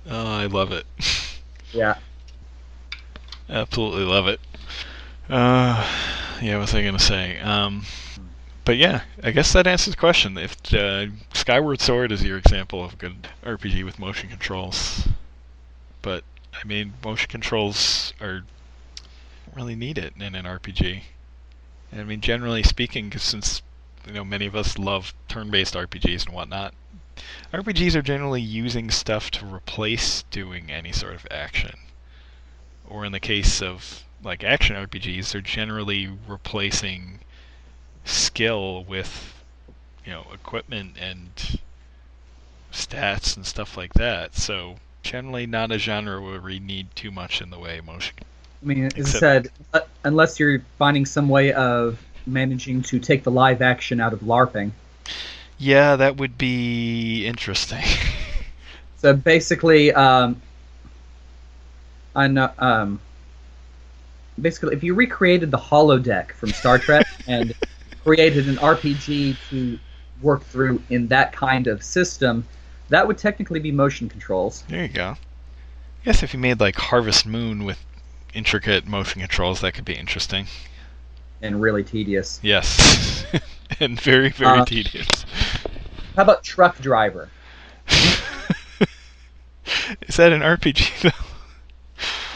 [0.10, 0.86] Oh, I love it.
[1.72, 1.98] Yeah.
[3.48, 4.40] Absolutely love it.
[5.30, 5.88] Uh,
[6.42, 7.40] yeah, what was I gonna say?
[7.40, 7.86] Um,
[8.66, 10.38] but yeah, I guess that answers the question.
[10.38, 15.08] If uh, Skyward Sword is your example of a good RPG with motion controls,
[16.02, 18.44] but I mean, motion controls are
[19.56, 21.02] really needed in an RPG.
[21.94, 23.62] I mean, generally speaking, since
[24.08, 26.74] you know many of us love turn-based RPGs and whatnot,
[27.54, 31.78] RPGs are generally using stuff to replace doing any sort of action.
[32.88, 37.20] Or in the case of like action RPGs, they're generally replacing
[38.06, 39.44] skill with
[40.06, 41.60] you know equipment and
[42.72, 44.36] stats and stuff like that.
[44.36, 48.16] So generally not a genre where we need too much in the way of motion.
[48.62, 53.00] I mean, as I Except- said, uh, unless you're finding some way of managing to
[53.00, 54.72] take the live action out of LARPing.
[55.60, 57.84] Yeah, that would be interesting.
[59.02, 60.42] So basically, um,
[62.14, 63.00] I know, um,
[64.42, 67.56] basically, if you recreated the holodeck from Star Trek and
[68.04, 69.80] created an RPG to
[70.22, 72.46] work through in that kind of system,
[72.90, 74.64] that would technically be motion controls.
[74.68, 75.12] there you go.
[75.12, 77.86] I guess if you made like Harvest Moon with
[78.34, 80.48] intricate motion controls, that could be interesting.
[81.42, 82.40] and really tedious.
[82.44, 83.26] Yes.
[83.80, 85.08] and very, very Uh, tedious.
[86.16, 87.30] How about Truck Driver?
[90.08, 91.10] Is that an RPG though?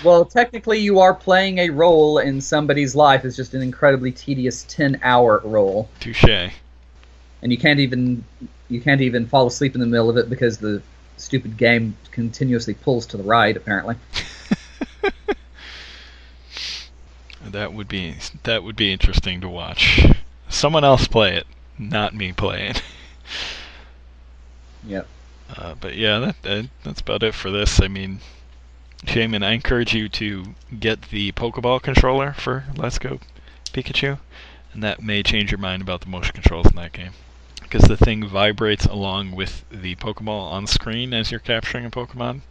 [0.08, 3.24] Well, technically, you are playing a role in somebody's life.
[3.26, 5.90] It's just an incredibly tedious 10 hour role.
[6.00, 6.24] Touche.
[6.26, 6.52] and
[7.52, 8.24] you can't even
[8.70, 10.82] you can't even fall asleep in the middle of it because the
[11.18, 13.56] stupid game continuously pulls to the right.
[13.56, 13.96] Apparently,
[17.46, 20.06] that would be that would be interesting to watch.
[20.54, 21.48] Someone else play it,
[21.80, 22.84] not me play it.
[24.86, 25.08] yep.
[25.50, 27.82] Uh, but yeah, that, that that's about it for this.
[27.82, 28.20] I mean,
[29.08, 33.20] Shaman, I encourage you to get the Pokeball controller for Let's Go
[33.74, 34.20] Pikachu,
[34.74, 37.14] and that may change your mind about the motion controls in that game.
[37.60, 42.42] Because the thing vibrates along with the Pokeball on screen as you're capturing a Pokemon,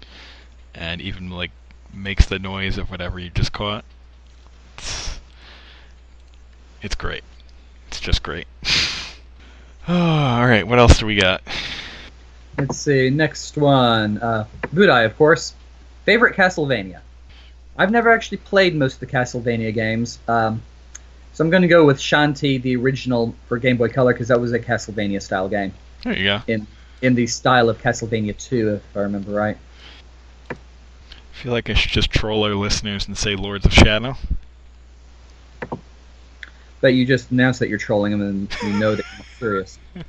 [0.74, 1.52] and even like
[1.94, 3.84] makes the noise of whatever you just caught.
[4.76, 5.20] It's,
[6.82, 7.22] it's great.
[7.92, 8.46] It's just great.
[9.86, 10.66] oh, all right.
[10.66, 11.42] What else do we got?
[12.56, 13.10] Let's see.
[13.10, 14.16] Next one.
[14.16, 15.52] Uh, Budai, of course.
[16.06, 17.00] Favorite Castlevania.
[17.76, 20.62] I've never actually played most of the Castlevania games, um,
[21.34, 24.40] so I'm going to go with Shantae, the original for Game Boy Color, because that
[24.40, 25.74] was a Castlevania style game.
[26.02, 26.40] There you go.
[26.46, 26.66] In
[27.02, 29.58] in the style of Castlevania 2, if I remember right.
[30.50, 30.54] I
[31.32, 34.16] feel like I should just troll our listeners and say Lords of Shadow.
[36.82, 39.78] But you just announced that you're trolling them, and you know that you're serious.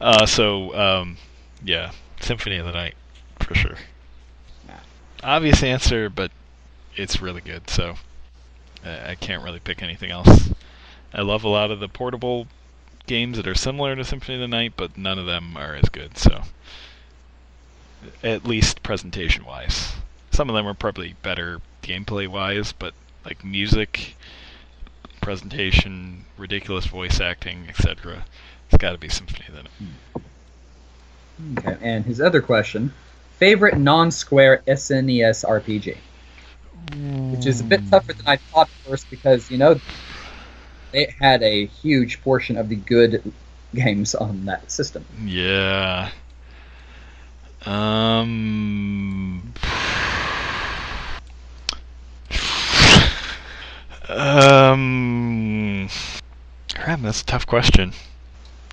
[0.00, 1.18] Uh, so, um,
[1.62, 1.90] yeah,
[2.20, 2.94] Symphony of the Night,
[3.38, 3.76] for sure.
[5.22, 6.30] Obvious answer, but
[6.96, 7.96] it's really good, so
[8.82, 10.54] I can't really pick anything else.
[11.12, 12.46] I love a lot of the portable
[13.06, 15.90] games that are similar to Symphony of the Night, but none of them are as
[15.90, 16.44] good, so.
[18.22, 19.92] At least presentation wise.
[20.30, 22.94] Some of them are probably better gameplay wise, but
[23.24, 24.16] like music,
[25.20, 28.24] presentation, ridiculous voice acting, etc.
[28.68, 29.72] It's got to be Symphony of the Night.
[31.58, 32.92] Okay, and his other question
[33.40, 35.96] favorite non-square SNES RPG,
[37.34, 39.80] which is a bit tougher than I thought at first because you know
[40.92, 43.32] it had a huge portion of the good
[43.74, 45.04] games on that system.
[45.24, 46.10] Yeah.
[47.64, 49.52] Um.
[54.08, 55.88] Um.
[56.74, 57.92] Crap, that's a tough question.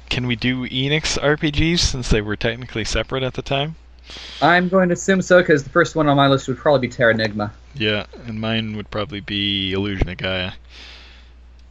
[0.09, 3.75] Can we do Enix RPGs since they were technically separate at the time?
[4.41, 6.93] I'm going to assume so because the first one on my list would probably be
[6.93, 7.51] Terranigma.
[7.75, 10.53] Yeah, and mine would probably be Illusion of Gaia.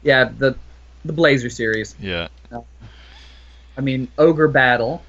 [0.03, 0.57] Yeah, the
[1.05, 1.95] the Blazer series.
[2.01, 2.29] Yeah.
[2.53, 2.61] Uh,
[3.77, 5.03] I mean, Ogre Battle.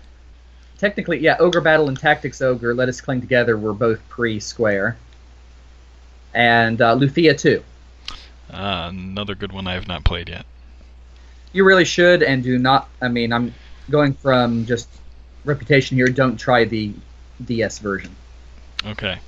[0.77, 4.95] Technically, yeah, Ogre Battle and Tactics Ogre, Let Us Cling Together were both pre-Square.
[6.33, 7.63] And uh, Lufia 2.
[8.51, 10.45] Ah, another good one I have not played yet.
[11.53, 12.89] You really should, and do not.
[13.01, 13.53] I mean, I'm
[13.89, 14.89] going from just
[15.45, 16.07] reputation here.
[16.07, 16.93] Don't try the
[17.43, 18.15] DS version.
[18.85, 19.19] Okay.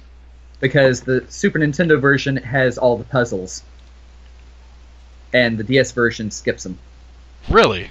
[0.60, 3.64] Because the Super Nintendo version has all the puzzles,
[5.34, 6.78] and the DS version skips them.
[7.50, 7.90] Really?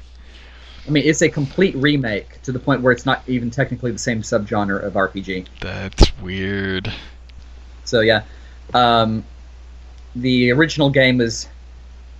[0.86, 3.98] I mean, it's a complete remake to the point where it's not even technically the
[3.98, 5.46] same subgenre of RPG.
[5.60, 6.92] That's weird.
[7.84, 8.22] So yeah,
[8.72, 9.24] um,
[10.20, 11.48] the original game is,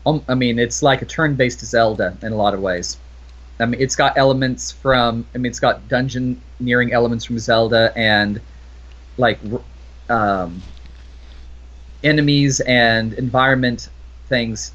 [0.06, 2.96] um, I mean, it's like a turn-based Zelda in a lot of ways.
[3.60, 7.92] I mean, it's got elements from, I mean, it's got dungeon nearing elements from Zelda
[7.96, 8.40] and
[9.16, 9.40] like
[10.08, 10.62] um,
[12.04, 13.88] enemies and environment
[14.28, 14.72] things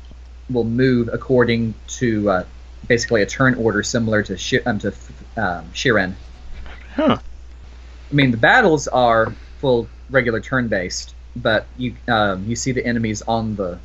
[0.49, 2.43] will move according to uh,
[2.87, 4.89] basically a turn order similar to Sh- um, to
[5.37, 6.13] um, Shiren.
[6.95, 7.17] Huh.
[8.11, 12.85] I mean, the battles are full regular turn based, but you um, you see the
[12.85, 13.79] enemies on the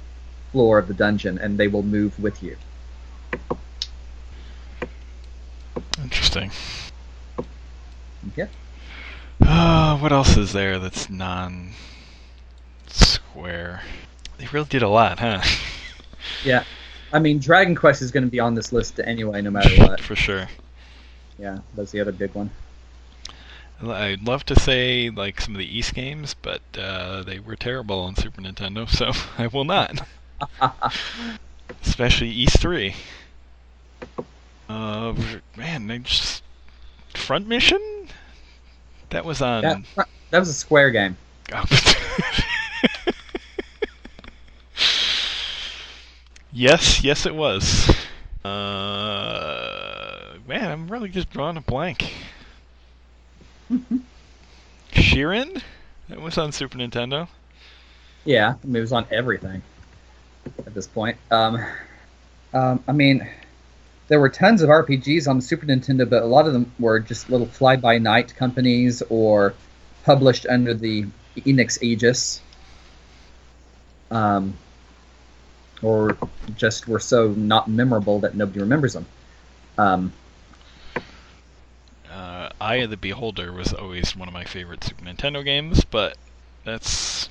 [0.52, 2.56] floor of the dungeon, and they will move with you.
[6.02, 6.50] Interesting.
[8.28, 8.48] Okay.
[9.40, 11.72] Uh, what else is there that's non-square?
[14.38, 15.42] They really did a lot, huh?
[16.44, 16.64] Yeah.
[17.12, 20.00] I mean, Dragon Quest is going to be on this list anyway, no matter what.
[20.00, 20.46] For sure.
[21.38, 22.50] Yeah, that's the other big one.
[23.82, 28.00] I'd love to say like some of the Ys games, but uh, they were terrible
[28.00, 30.06] on Super Nintendo, so I will not.
[31.82, 32.94] Especially Ys Three.
[34.68, 35.14] Uh,
[35.56, 36.42] man, they just
[37.14, 38.08] Front Mission.
[39.10, 39.62] That was on.
[39.62, 41.16] That, that was a Square game.
[46.58, 47.88] Yes, yes, it was.
[48.44, 52.12] Uh, man, I'm really just drawing a blank.
[54.92, 55.62] Shiren?
[56.08, 57.28] That was on Super Nintendo.
[58.24, 59.62] Yeah, I mean, it was on everything
[60.66, 61.16] at this point.
[61.30, 61.64] Um,
[62.52, 63.28] um, I mean,
[64.08, 66.98] there were tons of RPGs on the Super Nintendo, but a lot of them were
[66.98, 69.54] just little fly-by-night companies or
[70.04, 71.06] published under the
[71.36, 72.40] Enix aegis,
[74.10, 74.56] um,
[75.82, 76.16] or
[76.56, 79.06] just were so not memorable that nobody remembers them.
[79.76, 80.12] Um,
[82.60, 86.16] Eye of the Beholder was always one of my favorite Super Nintendo games, but
[86.64, 87.28] that's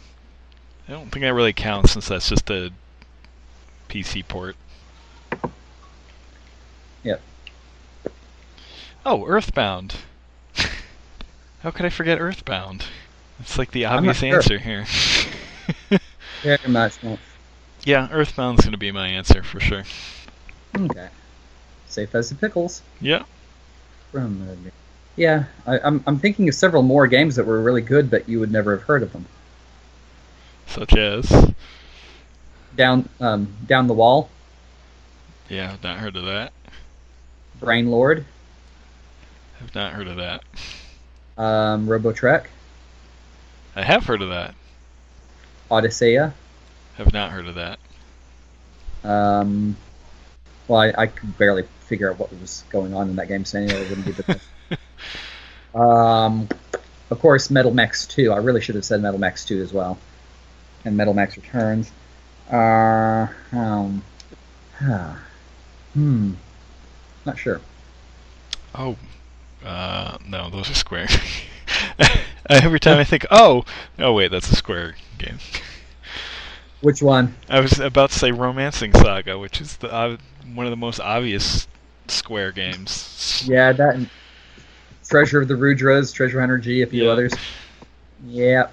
[0.88, 2.72] I don't think that really counts since that's just a
[3.90, 4.56] PC port.
[7.04, 7.22] Yep.
[9.06, 9.96] Oh, Earthbound.
[11.62, 12.86] How could I forget Earthbound?
[13.40, 14.36] It's like the obvious sure.
[14.36, 14.86] answer here.
[16.44, 17.02] Very much.
[17.04, 17.20] not.
[17.84, 19.84] yeah, Earthbound's gonna be my answer for sure.
[20.76, 21.10] Okay.
[21.88, 22.82] Safe as the pickles.
[23.02, 23.24] Yeah.
[24.12, 24.72] From the-
[25.18, 28.40] Yeah, I, I'm I'm thinking of several more games that were really good, but you
[28.40, 29.26] would never have heard of them.
[30.68, 31.54] Such as
[32.76, 34.30] Down um, down the wall,
[35.50, 36.54] Yeah, I've not heard of that.
[37.60, 38.26] Brain Lord,
[39.60, 40.44] I've not heard of that.
[41.38, 42.46] um, Robotrek,
[43.76, 44.54] I have heard of that.
[45.72, 46.34] Odyssea.
[46.98, 47.80] Have not heard of that.
[49.04, 49.76] Um,
[50.68, 53.58] well, I, I could barely figure out what was going on in that game, so
[53.58, 54.46] anyway, it wouldn't be the best.
[55.78, 56.48] Um,
[57.10, 58.32] of course, Metal Max 2.
[58.32, 59.98] I really should have said Metal Max 2 as well.
[60.86, 61.92] And Metal Max Returns.
[62.52, 64.04] Uh, um,
[64.78, 65.16] huh.
[65.94, 66.34] hmm.
[67.26, 67.62] Not sure.
[68.74, 68.96] Oh,
[69.66, 71.08] uh, no, those are Square.
[72.50, 73.66] Every time I think, oh,
[74.00, 75.40] oh wait, that's a Square game.
[76.82, 77.36] Which one?
[77.50, 80.18] I was about to say Romancing Saga, which is the uh,
[80.54, 81.68] one of the most obvious
[82.08, 83.44] Square games.
[83.48, 84.08] Yeah, that
[85.08, 87.12] Treasure of the Rudras, Treasure Hunter G, a few Yeah.
[87.12, 87.34] others.
[88.28, 88.68] Yeah.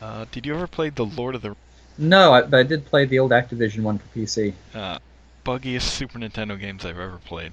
[0.00, 1.56] Uh, did you ever play the Lord of the
[1.98, 4.52] No, I, but I did play the old Activision one for PC.
[4.74, 4.98] uh,
[5.44, 7.52] buggiest Super Nintendo games I've ever played?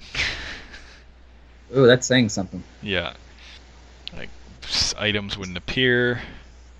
[1.76, 2.62] Ooh, that's saying something.
[2.82, 3.14] Yeah.
[4.14, 4.28] Like,
[4.98, 6.20] items wouldn't appear.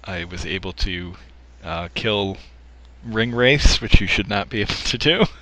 [0.04, 1.14] I was able to
[1.64, 2.36] uh, kill
[3.02, 5.24] ring wraiths, which you should not be able to do.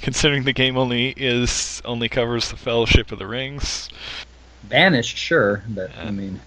[0.02, 3.88] Considering the game only is only covers the Fellowship of the Rings.
[4.64, 6.40] Banished, sure, but I mean,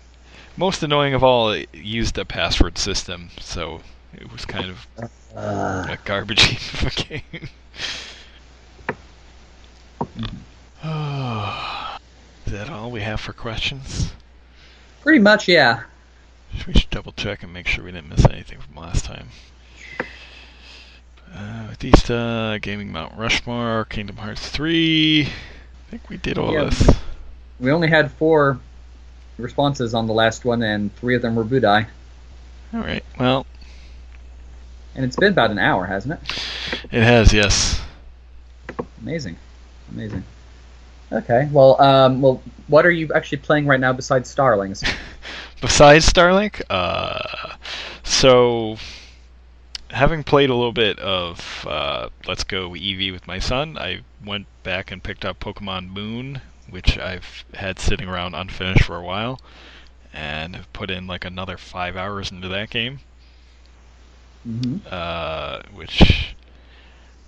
[0.58, 3.82] Most annoying of all, it used a password system, so
[4.14, 4.88] it was kind of
[5.36, 7.50] uh, a garbage heap of a game.
[12.46, 14.14] is that all we have for questions?
[15.02, 15.84] pretty much, yeah.
[16.66, 19.30] We should double check and make sure we didn't miss anything from last time.
[21.36, 25.22] Uh, Batista, Gaming Mount Rushmore, Kingdom Hearts 3.
[25.24, 25.28] I
[25.90, 26.90] think we did all Yeah, this.
[27.60, 28.60] We only had four
[29.38, 31.88] responses on the last one, and three of them were Budai.
[32.74, 33.46] Alright, well,
[34.96, 36.44] And it's been about an hour, hasn't it?
[36.92, 37.82] it has, yes.
[39.02, 39.38] Amazing,
[39.92, 40.24] amazing.
[41.12, 44.84] Okay, well, um, well, what are you actually playing right now besides Starlings?
[45.62, 47.54] Besides Starlink, uh,
[48.04, 48.76] so
[49.94, 54.48] having played a little bit of uh, Let's Go Eevee with my son, I went
[54.64, 59.40] back and picked up Pokemon Moon, which I've had sitting around unfinished for a while,
[60.14, 63.02] and have put in like another five hours into that game.
[64.46, 66.36] hmm uh, which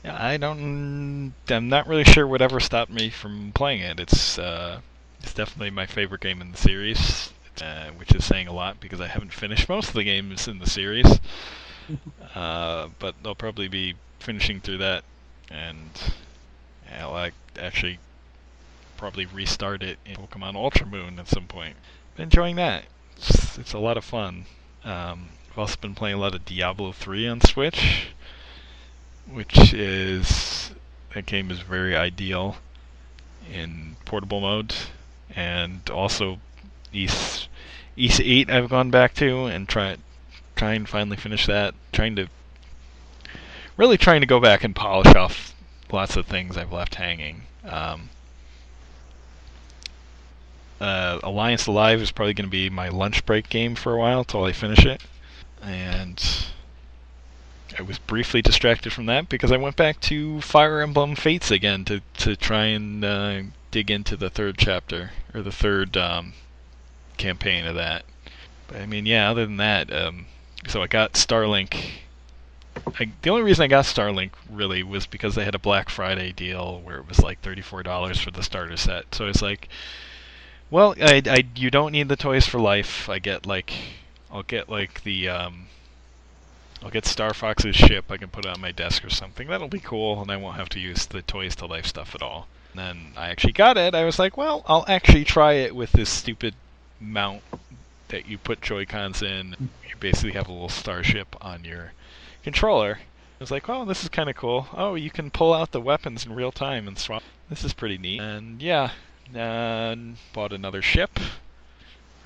[0.04, 1.36] yeah, I don't.
[1.50, 4.00] I'm not really sure whatever stopped me from playing it.
[4.00, 4.82] It's uh,
[5.22, 9.02] it's definitely my favorite game in the series, uh, which is saying a lot because
[9.02, 11.20] I haven't finished most of the games in the series.
[12.36, 15.04] uh, but I'll probably be finishing through that,
[15.50, 16.14] and
[17.00, 18.00] I'll actually
[18.98, 21.76] probably restart it in Pokemon Ultra Moon at some point.
[22.16, 22.86] Been enjoying that.
[23.18, 24.46] It's, it's a lot of fun.
[24.84, 28.08] Um, I've also been playing a lot of Diablo 3 on Switch,
[29.30, 30.72] which is
[31.14, 32.58] that game is very ideal
[33.52, 34.74] in portable mode,
[35.36, 36.40] and also
[36.94, 37.48] Ys
[37.96, 39.98] Ys 8 I've gone back to and try
[40.56, 41.76] try and finally finish that.
[41.92, 42.28] Trying to
[43.78, 45.54] really trying to go back and polish off
[45.92, 47.44] lots of things I've left hanging.
[47.64, 48.10] Um,
[50.80, 54.24] uh, Alliance Alive is probably going to be my lunch break game for a while
[54.24, 55.02] till I finish it.
[55.62, 56.24] And
[57.78, 61.86] I was briefly distracted from that because I went back to Fire Emblem Fates again
[61.86, 63.42] to, to try and uh,
[63.72, 66.34] dig into the third chapter, or the third um,
[67.18, 68.06] campaign of that.
[68.68, 70.28] But I mean, yeah, other than that, um,
[70.68, 71.76] so I got Starlink.
[73.00, 76.32] I, the only reason I got Starlink really was because they had a Black Friday
[76.32, 79.16] deal where it was like $34 for the starter set.
[79.16, 79.70] So it's like,
[80.70, 83.08] well, I, I you don't need the toys for life.
[83.10, 83.72] I get like
[84.32, 85.68] I'll get like the um
[86.84, 88.12] I'll get Star Fox's ship.
[88.12, 89.48] I can put it on my desk or something.
[89.48, 92.22] That'll be cool, and I won't have to use the toys to life stuff at
[92.22, 92.48] all.
[92.72, 93.96] And then I actually got it.
[93.96, 96.54] I was like, well, I'll actually try it with this stupid
[97.00, 97.42] mount
[98.10, 99.56] that you put Joy Cons in.
[99.88, 101.94] You basically have a little starship on your
[102.44, 103.00] controller.
[103.40, 104.68] was like, oh, this is kind of cool.
[104.74, 107.24] Oh, you can pull out the weapons in real time and swap.
[107.50, 108.22] This is pretty neat.
[108.22, 108.92] And yeah,
[109.36, 109.96] uh,
[110.34, 111.20] bought another ship.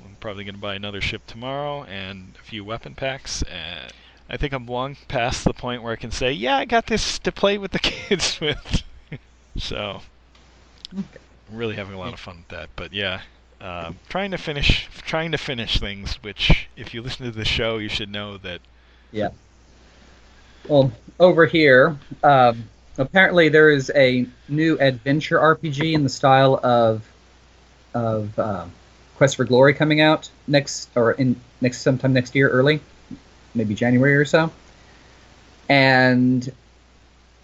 [0.04, 3.42] I'm probably going to buy another ship tomorrow and a few weapon packs.
[3.44, 3.92] And
[4.30, 7.20] I think I'm long past the point where I can say, yeah, I got this
[7.20, 8.84] to play with the kids with.
[9.58, 10.02] so,
[10.96, 11.06] I'm
[11.52, 12.70] really having a lot of fun with that.
[12.76, 13.22] But yeah,
[13.62, 16.16] um, trying to finish, trying to finish things.
[16.24, 18.62] Which, if you listen to the show, you should know that.
[19.12, 19.30] Yeah.
[20.68, 27.03] Well, over here, um, apparently there is a new adventure RPG in the style of
[27.93, 28.66] of uh,
[29.18, 32.80] Quest for Glory coming out next or in next sometime next year, early,
[33.55, 34.51] maybe January or so.
[35.68, 36.51] And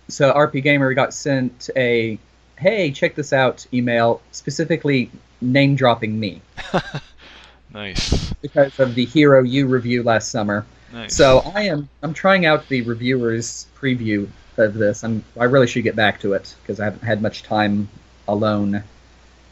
[0.07, 2.19] so RPGamer got sent a
[2.57, 5.11] hey, check this out email specifically
[5.45, 6.41] name dropping me.
[7.73, 8.33] nice.
[8.41, 10.65] Because of the Hero U review last summer.
[10.91, 11.15] Nice.
[11.15, 14.27] So I am I'm trying out the reviewers preview
[14.57, 15.03] of this.
[15.03, 17.89] I'm I really should get back to it because I haven't had much time
[18.27, 18.83] alone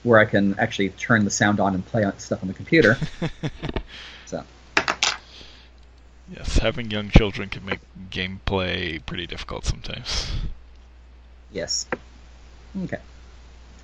[0.03, 2.97] where I can actually turn the sound on and play stuff on the computer.
[4.25, 4.43] so
[6.29, 7.79] yes, having young children can make
[8.09, 10.31] gameplay pretty difficult sometimes.
[11.51, 11.85] Yes.
[12.83, 12.99] Okay.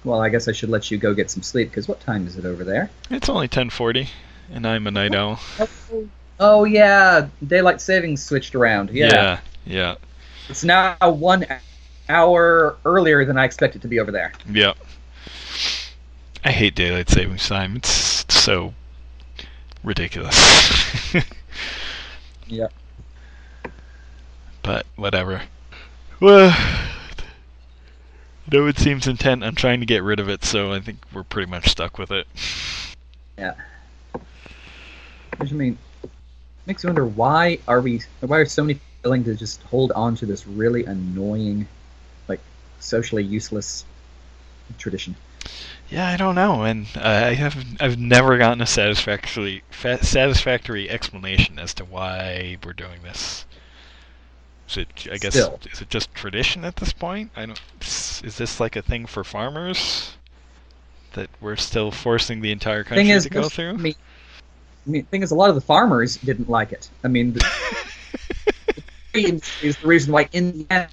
[0.03, 2.37] Well, I guess I should let you go get some sleep because what time is
[2.37, 2.89] it over there?
[3.09, 4.07] It's only 10:40,
[4.51, 5.39] and I'm a night owl.
[5.59, 8.91] Oh, oh yeah, daylight savings switched around.
[8.91, 9.07] Yeah.
[9.07, 9.39] Yeah.
[9.65, 9.95] yeah.
[10.47, 11.45] It's now one
[12.07, 14.33] hour earlier than I expect it to be over there.
[14.51, 14.77] Yep.
[16.43, 17.75] I hate daylight savings time.
[17.75, 18.73] It's so
[19.83, 21.13] ridiculous.
[22.47, 22.73] yep.
[24.63, 25.41] But whatever.
[26.19, 26.55] Well,
[28.51, 31.23] no, it seems intent on trying to get rid of it, so I think we're
[31.23, 32.27] pretty much stuck with it.
[33.37, 33.53] Yeah.
[35.37, 35.77] Which I mean,
[36.65, 40.15] makes you wonder why are we why are so many willing to just hold on
[40.15, 41.67] to this really annoying,
[42.27, 42.41] like
[42.79, 43.85] socially useless
[44.77, 45.15] tradition?
[45.89, 50.89] Yeah, I don't know, and uh, I have I've never gotten a satisfactory fa- satisfactory
[50.89, 53.45] explanation as to why we're doing this.
[54.69, 55.07] Is it?
[55.11, 55.59] I guess Still.
[55.71, 57.31] is it just tradition at this point?
[57.35, 57.59] I don't.
[57.81, 60.13] Is this like a thing for farmers
[61.13, 63.69] that we're still forcing the entire country Thing is, to go through?
[63.69, 63.95] I mean,
[64.85, 66.87] I mean, thing is, a lot of the farmers didn't like it.
[67.03, 67.47] I mean, the,
[69.13, 70.89] is, is the reason why Indiana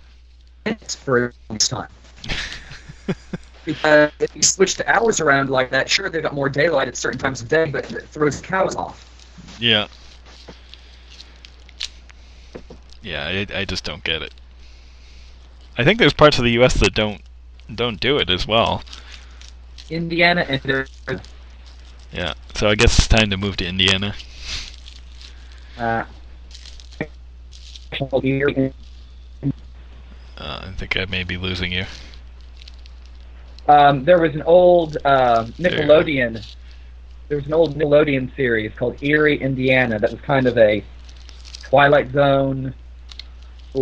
[0.88, 1.88] for a long time.
[3.66, 6.96] Because if you switch the hours around like that, sure they've got more daylight at
[6.96, 9.10] certain times of day, but it throws cows off.
[9.58, 9.88] yeah.
[13.06, 14.34] Yeah, I, I just don't get it.
[15.78, 16.74] I think there's parts of the U.S.
[16.80, 17.22] that don't
[17.72, 18.82] don't do it as well.
[19.88, 20.88] Indiana and
[22.12, 24.12] Yeah, so I guess it's time to move to Indiana.
[25.78, 26.02] uh,
[30.38, 31.84] I think I may be losing you.
[33.68, 35.70] um, there was an old uh, There.
[35.70, 36.44] Nickelodeon.
[37.28, 40.82] There was an old Nickelodeon series called Erie, Indiana, that was kind of a
[41.62, 42.74] Twilight Zone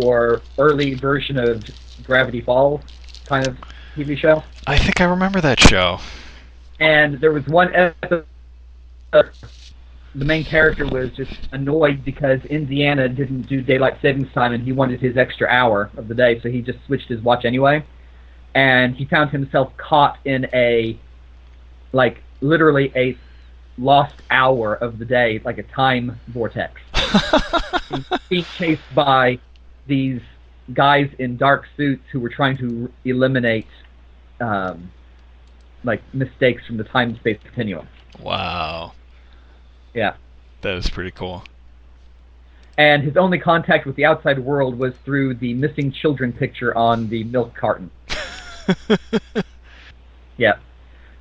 [0.03, 1.63] or early version of
[2.03, 2.81] Gravity Falls
[3.25, 3.57] kind of
[3.95, 4.43] TV show.
[4.67, 5.99] I think I remember that show.
[6.79, 8.25] and there was one episode
[10.15, 14.71] the main character was just annoyed because Indiana didn't do daylight savings time and he
[14.71, 17.83] wanted his extra hour of the day, so he just switched his watch anyway.
[18.53, 20.97] And he found himself caught in a
[21.91, 23.17] like literally a
[23.77, 26.79] lost hour of the day, like a time vortex.
[27.89, 29.39] He's being chased by
[29.87, 30.21] these
[30.73, 33.67] guys in dark suits who were trying to eliminate
[34.39, 34.91] um,
[35.83, 37.87] like mistakes from the time space continuum.
[38.19, 38.93] wow,
[39.93, 40.15] Yeah.
[40.61, 41.43] that is pretty cool.
[42.77, 47.07] And his only contact with the outside world was through the missing children picture on
[47.09, 47.89] the milk carton.
[50.37, 50.55] Yeah.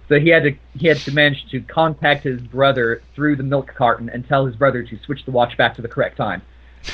[0.09, 3.73] So he had to he had to manage to contact his brother through the milk
[3.75, 6.43] carton and tell his brother to switch the watch back to the correct time.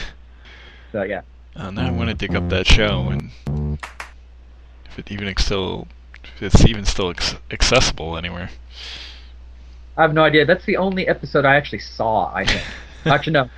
[0.92, 1.20] So yeah.
[1.56, 3.78] Now I want to dig up that show and
[4.90, 5.86] if it even still,
[6.24, 8.50] if it's even still ex- accessible anywhere.
[9.96, 10.44] I have no idea.
[10.46, 12.62] That's the only episode I actually saw, I think.
[13.06, 13.50] Actually no.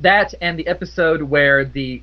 [0.00, 2.02] That and the episode where the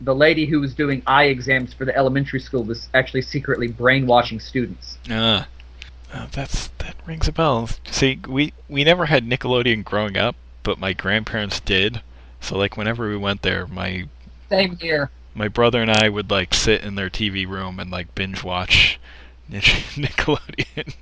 [0.00, 4.40] the lady who was doing eye exams for the elementary school was actually secretly brainwashing
[4.40, 4.98] students.
[5.10, 5.48] Ah,
[6.12, 7.68] uh, that's that rings a bell.
[7.90, 12.02] See, we we never had Nickelodeon growing up, but my grandparents did.
[12.40, 14.06] So like whenever we went there, my
[14.48, 15.10] Same here.
[15.34, 18.98] my brother and I would like sit in their TV room and like binge watch
[19.50, 20.94] Nickelodeon.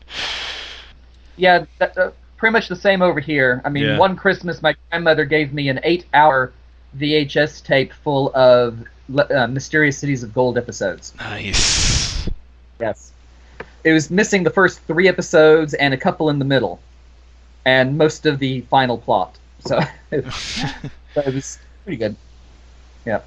[1.36, 3.60] Yeah, that, uh, pretty much the same over here.
[3.64, 3.98] I mean, Yeah.
[3.98, 6.52] one Christmas, my grandmother gave me an eight-hour
[6.98, 8.78] VHS tape full of
[9.16, 11.12] uh, Mysterious Cities of Gold episodes.
[11.18, 12.28] Nice.
[12.80, 13.12] Yes.
[13.84, 16.80] It was missing the first three episodes and a couple in the middle,
[17.64, 19.36] and most of the final plot.
[19.66, 19.80] So,
[20.10, 20.16] so
[21.20, 22.16] it was pretty good.
[23.04, 23.20] Yeah.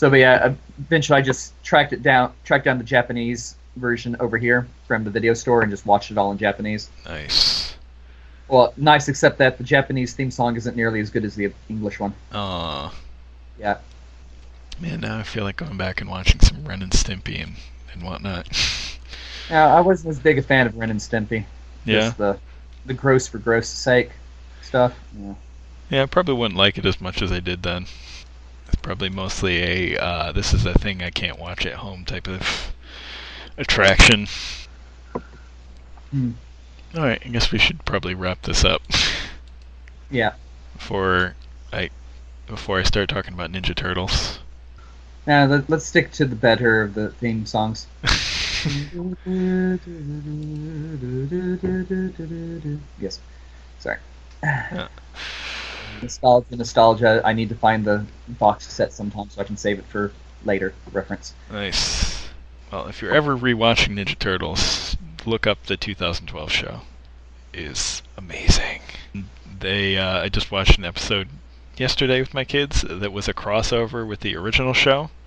[0.00, 4.38] So, but yeah, eventually I just tracked it down, tracked down the Japanese version over
[4.38, 6.88] here from the video store, and just watched it all in Japanese.
[7.04, 7.74] nice.
[8.48, 12.00] Well, nice, except that the Japanese theme song isn't nearly as good as the English
[12.00, 12.14] one.
[12.32, 12.94] Aw.
[13.58, 13.76] Yeah.
[14.80, 17.56] Man, now I feel like going back and watching some Ren and Stimpy and,
[17.92, 18.48] and whatnot.
[19.50, 21.44] Now, I wasn't as big a fan of Ren and Stimpy.
[21.84, 22.00] yeah.
[22.00, 22.38] Just the
[22.86, 24.12] the gross for gross sake
[24.62, 24.98] stuff.
[25.14, 25.34] Yeah.
[25.90, 27.84] Yeah, I probably wouldn't like it as much as I did then.
[28.72, 32.28] It's probably mostly a uh, this is a thing I can't watch at home type
[32.28, 32.72] of
[33.58, 34.28] attraction.
[36.12, 36.30] Hmm.
[36.94, 38.82] Alright, I guess we should probably wrap this up
[40.08, 40.34] Yeah.
[40.74, 41.34] before
[41.72, 41.90] I
[42.46, 44.38] before I start talking about Ninja Turtles.
[45.26, 47.88] Now let, let's stick to the better of the theme songs.
[53.00, 53.18] yes.
[53.80, 53.98] Sorry.
[56.02, 57.22] Nostalgia, nostalgia.
[57.24, 60.12] I need to find the box set sometime so I can save it for
[60.44, 61.34] later reference.
[61.50, 62.28] nice.
[62.72, 64.96] Well, if you're ever rewatching Ninja Turtles,
[65.26, 66.80] look up the 2012 show.
[67.52, 68.80] It is amazing.
[69.58, 71.28] They uh, I just watched an episode
[71.76, 75.10] yesterday with my kids that was a crossover with the original show.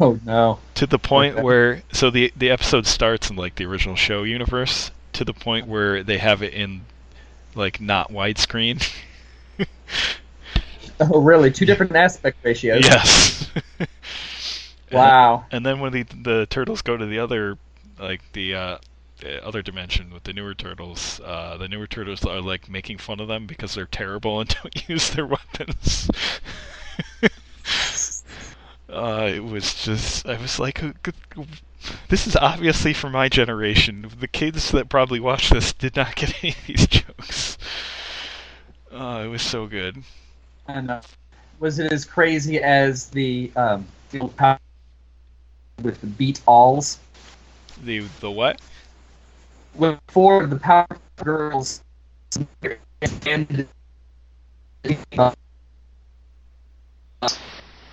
[0.00, 0.58] Oh no.
[0.74, 1.42] to the point Okay.
[1.42, 5.66] where so the the episode starts in like the original show universe to the point
[5.66, 6.82] where they have it in
[7.54, 8.86] like not widescreen.
[11.00, 11.52] Oh really?
[11.52, 12.84] Two different aspect ratios.
[12.84, 13.50] yes.
[14.90, 15.44] Wow.
[15.50, 17.58] And then when the the turtles go to the other
[17.98, 18.78] like the uh
[19.20, 23.20] the other dimension with the newer turtles, uh, the newer turtles are like making fun
[23.20, 26.08] of them because they're terrible and don't use their weapons.
[28.88, 30.92] uh, it was just, I was like, "Uh,
[32.08, 34.08] this is obviously for my generation.
[34.20, 37.57] The kids that probably watch this did not get any of these jokes.
[38.92, 39.96] Uh, it was so good.
[40.66, 41.00] And uh,
[41.58, 44.58] was it as crazy as the um the old power
[45.82, 46.98] with the beat alls?
[47.82, 48.60] The the what?
[49.74, 51.82] with Before the Powerpuff Girls
[53.26, 53.66] and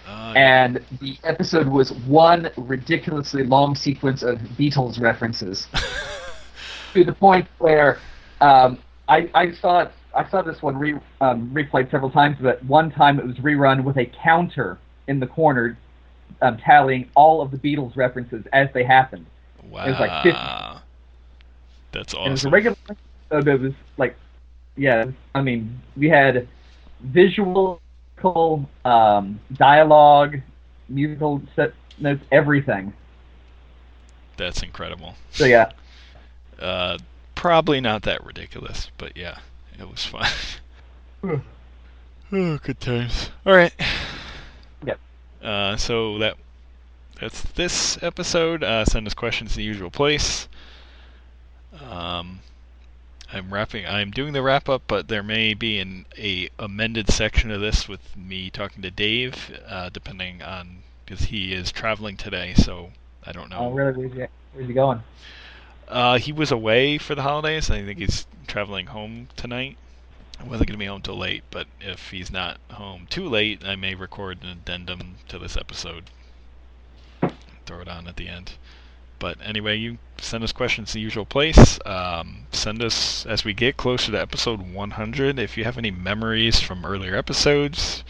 [0.08, 5.68] Uh, and the episode was one ridiculously long sequence of Beatles references
[6.94, 8.00] to the point where
[8.42, 8.78] um,
[9.08, 13.20] I, I it, I saw this one re, um, replayed several times, but one time
[13.20, 15.78] it was rerun with a counter in the corner
[16.42, 19.26] um, tallying all of the Beatles references as they happened.
[19.70, 19.86] wow.
[19.90, 20.40] was like 50.
[21.92, 22.76] That's And it was a regular.
[23.32, 24.16] It was like,
[24.76, 26.48] yeah, I mean, we had
[27.02, 27.82] visual,
[28.84, 30.42] um, dialogue,
[30.90, 32.94] musical set notes, everything.
[34.38, 35.16] That's incredible.
[35.32, 35.72] So yeah,
[36.60, 36.98] Uh,
[37.36, 39.40] probably not that ridiculous, but yeah,
[39.80, 40.28] it was fun.
[42.32, 43.30] oh, good times.
[43.46, 43.74] All right.
[44.86, 45.00] Yep.
[45.44, 46.38] Uh, so that
[47.20, 48.64] that's this episode.
[48.64, 50.48] Uh, send us questions in the usual place.
[51.90, 52.40] Um,
[53.32, 53.86] I'm wrapping.
[53.86, 57.88] I'm doing the wrap up, but there may be an a amended section of this
[57.88, 62.54] with me talking to Dave, uh, depending on because he is traveling today.
[62.56, 62.92] So
[63.24, 63.58] I don't know.
[63.60, 63.94] oh really?
[64.08, 65.02] Where's he, where's he going?
[65.88, 67.70] Uh, he was away for the holidays.
[67.70, 69.78] I think he's traveling home tonight.
[70.40, 73.64] I wasn't going to be home till late, but if he's not home too late,
[73.64, 76.06] I may record an addendum to this episode.
[77.66, 78.54] Throw it on at the end.
[79.18, 81.80] But anyway, you send us questions the usual place.
[81.86, 85.40] Um, send us as we get closer to episode 100.
[85.40, 88.04] If you have any memories from earlier episodes,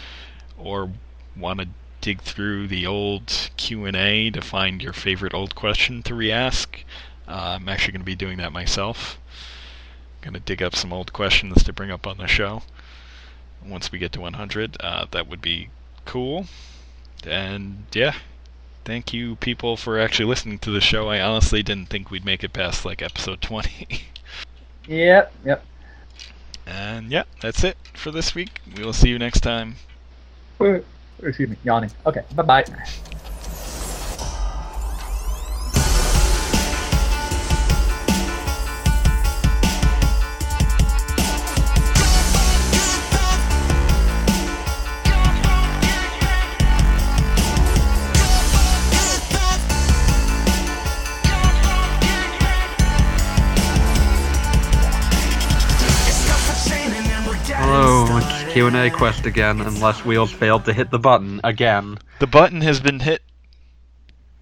[0.57, 0.91] or
[1.35, 1.67] want to
[2.01, 6.83] dig through the old Q&A to find your favorite old question to re-ask,
[7.27, 9.17] uh, I'm actually going to be doing that myself.
[10.21, 12.63] Going to dig up some old questions to bring up on the show.
[13.65, 15.69] Once we get to 100, uh, that would be
[16.05, 16.45] cool.
[17.25, 18.15] And yeah,
[18.83, 21.09] thank you people for actually listening to the show.
[21.09, 24.03] I honestly didn't think we'd make it past like episode 20.
[24.87, 25.65] Yep, yep.
[26.67, 28.61] and yeah, that's it for this week.
[28.77, 29.77] We will see you next time.
[31.23, 31.91] Excuse me, yawning.
[32.05, 32.65] Okay, bye bye.
[58.55, 61.97] Q&A quest again, unless Wheels failed to hit the button again.
[62.19, 63.21] The button has been hit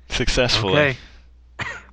[0.09, 0.73] successfully.
[0.73, 0.97] Okay.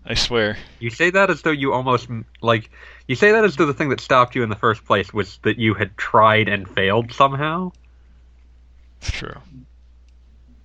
[0.05, 0.59] I swear.
[0.81, 2.09] You say that as though you almost
[2.43, 2.71] like
[3.07, 5.39] you say that as though the thing that stopped you in the first place was
[5.45, 7.73] that you had tried and failed somehow.
[9.01, 9.41] It's true.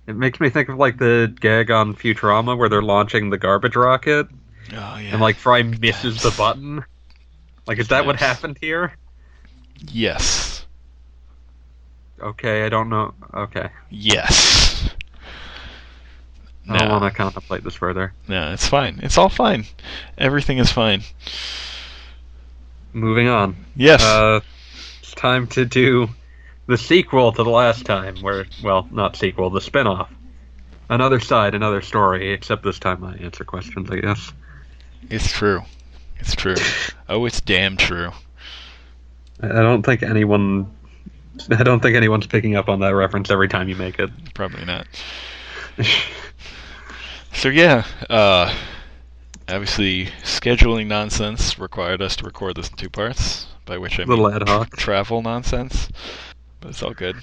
[0.06, 3.76] It makes me think of like the gag on Futurama where they're launching the garbage
[3.76, 4.28] rocket
[4.72, 5.12] Oh yeah.
[5.12, 6.84] and like Fry misses the button.
[7.66, 8.92] Like, is that what happened here?
[9.90, 10.55] Yes.
[12.20, 13.14] Okay, I don't know.
[13.34, 14.90] Okay, Yes.
[16.66, 16.74] No.
[16.74, 18.12] I don't want to contemplate this further.
[18.26, 18.98] No, it's fine.
[19.02, 19.66] It's all fine.
[20.18, 21.02] Everything is fine.
[22.92, 23.56] Moving on.
[23.76, 24.02] Yes.
[24.02, 24.40] Uh,
[25.00, 26.08] it's time to do
[26.66, 30.10] the sequel to the last time, where, well, not sequel, the spin-off.
[30.88, 34.32] Another side, another story, except this time I answer questions, I guess.
[35.08, 35.62] it's true.
[36.18, 36.56] It's true.
[37.08, 38.10] oh, it's damn true.
[39.40, 40.70] I I don't think anyone.
[41.50, 44.10] I don't think anyone's picking up on that reference every time you make it.
[44.34, 44.86] Probably not.
[47.32, 48.50] So yeah, uh,
[49.46, 54.08] obviously scheduling nonsense required us to record this in two parts, by which I mean
[54.08, 54.74] Little ad hoc.
[54.78, 55.88] travel nonsense.
[56.60, 57.16] But it's all good.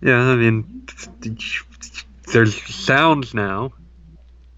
[0.00, 0.86] Yeah, I mean,
[2.32, 3.74] there's sounds now.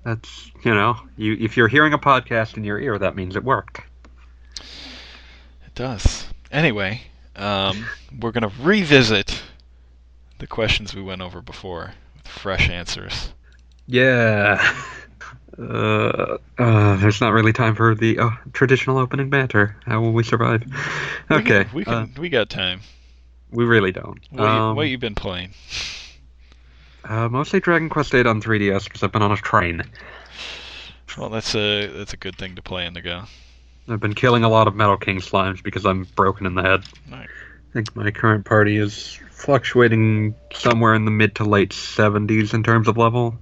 [0.05, 3.43] That's you know, you if you're hearing a podcast in your ear, that means it
[3.43, 3.81] worked.
[5.67, 6.27] It does.
[6.53, 7.03] Anyway,
[7.41, 7.87] um,
[8.21, 9.43] we're gonna revisit
[10.39, 13.33] the questions we went over before with fresh answers.
[13.87, 14.75] Yeah.
[15.59, 19.77] Uh, uh, there's not really time for the uh, traditional opening banter.
[19.85, 20.63] How will we survive?
[21.29, 22.15] We Okay, can, we uh, can.
[22.23, 22.81] we got time.
[23.51, 24.19] we really don't.
[24.31, 25.51] What, you, Um, what you been playing?
[27.05, 29.83] uh, mostly Dragon Quest VIII on 3DS because I've been on a train.
[31.19, 33.25] Well, that's a that's a good thing to play on the go.
[33.89, 36.85] I've been killing a lot of Metal King slimes because I'm broken in the head.
[37.11, 37.29] Right.
[37.29, 42.63] I think my current party is fluctuating somewhere in the mid to late 70s in
[42.63, 43.39] terms of level.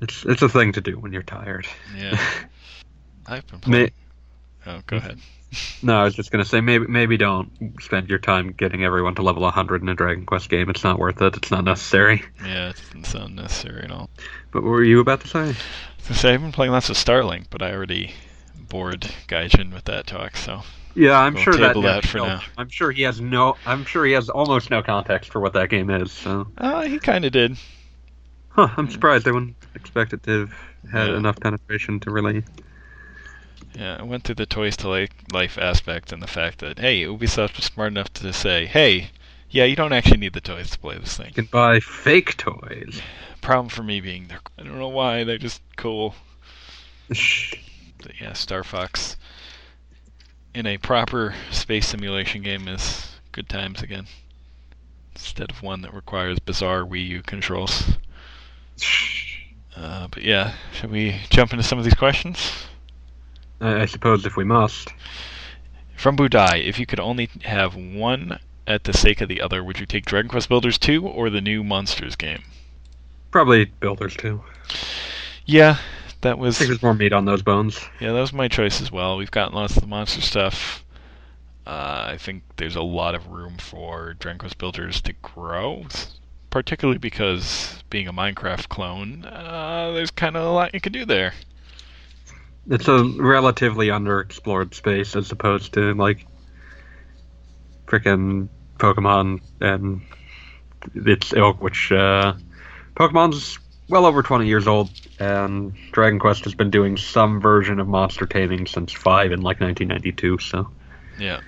[0.00, 1.66] It's it's a thing to do when you're tired.
[1.96, 2.20] Yeah.
[3.26, 3.90] I've been May.
[4.66, 5.18] Oh, go ahead.
[5.82, 9.22] no, I was just gonna say maybe maybe don't spend your time getting everyone to
[9.22, 10.70] level 100 in a Dragon Quest game.
[10.70, 11.36] It's not worth it.
[11.36, 12.24] It's not necessary.
[12.44, 14.10] Yeah, it doesn't sound necessary at all.
[14.50, 15.40] But what were you about to say?
[15.40, 18.12] I was say I've been playing lots of Starlink, but I already
[18.72, 20.62] bored Gaijin with that talk, so
[20.94, 22.42] Yeah, I'm We'll sure that, that for no, now.
[22.56, 23.54] I'm sure he has no.
[23.66, 26.10] I'm sure he has almost no context for what that game is.
[26.10, 27.58] So, uh, he kind of did.
[28.48, 29.28] huh, I'm surprised.
[29.28, 30.50] I wouldn't expect it to have
[30.90, 31.16] had Yeah.
[31.18, 32.42] enough penetration to really.
[33.78, 37.56] Yeah, I went through the toys to life, aspect and the fact that hey, Ubisoft
[37.56, 39.10] was smart enough to say, hey,
[39.50, 41.26] yeah, you don't actually need the toys to play this thing.
[41.28, 43.02] You can buy fake toys.
[43.42, 46.14] Problem for me being I don't know why they're just cool.
[48.20, 49.16] Yeah, Star Fox
[50.54, 54.06] in a proper space simulation game is good times again.
[55.14, 57.96] Instead of one that requires bizarre Wii U controls.
[59.76, 62.66] Uh, but yeah, should we jump into some of these questions?
[63.60, 64.92] I, I suppose if we must.
[65.96, 69.78] From Budai, if you could only have one at the sake of the other, would
[69.78, 72.42] you take Dragon Quest Builders 2 or the new Monsters game?
[73.30, 74.42] Probably Builders 2.
[75.46, 75.78] Yeah,
[76.22, 77.78] that I was think there's more meat on those bones.
[78.00, 79.16] yeah, that was my choice as well.
[79.16, 80.84] We've gotten lots of the monster stuff.
[81.66, 85.84] Uh, I think there's a lot of room for Dragon Quest Builders to grow,
[86.50, 91.04] particularly because being a Minecraft clone, uh, there's kind of a lot you can do
[91.04, 91.34] there.
[92.68, 96.26] It's a relatively underexplored space as opposed to like
[97.86, 98.48] freaking
[98.78, 100.02] Pokemon and
[100.94, 102.34] its ilk, which uh,
[102.96, 103.58] Pokemon's
[103.88, 108.26] well over 20 years old, and Dragon Quest has been doing some version of monster
[108.26, 110.68] taming since 5 in like 1992, so
[111.18, 111.40] Yeah.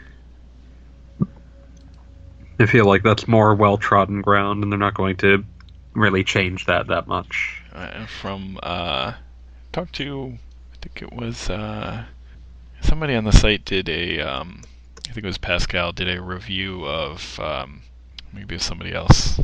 [2.59, 5.45] I feel like that's more well trodden ground, and they're not going to
[5.95, 7.62] really change that that much.
[7.72, 9.14] uh, from uh,
[9.72, 10.39] talked to
[10.72, 12.05] I think it was uh,
[12.80, 14.62] somebody on the site did a um,
[15.09, 17.82] I think it was Pascal did a review of um,
[18.32, 19.41] maybe it was somebody else.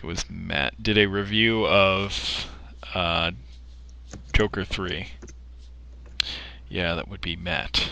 [0.00, 2.46] Think it was Matt did a review of
[2.94, 3.32] uh,
[4.32, 5.08] Joker three.
[6.70, 7.90] Yeah, that would be Matt.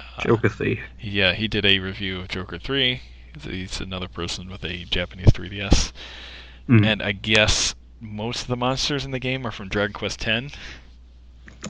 [0.00, 0.80] Uh, Jokathy.
[1.00, 3.00] yeah, he did a review of Joker 3.
[3.42, 5.92] He's- another person with a Japanese 3DS.
[6.68, 6.86] Mhm.
[6.86, 10.54] And I guess most of the monsters in the game are from Dragon Quest X.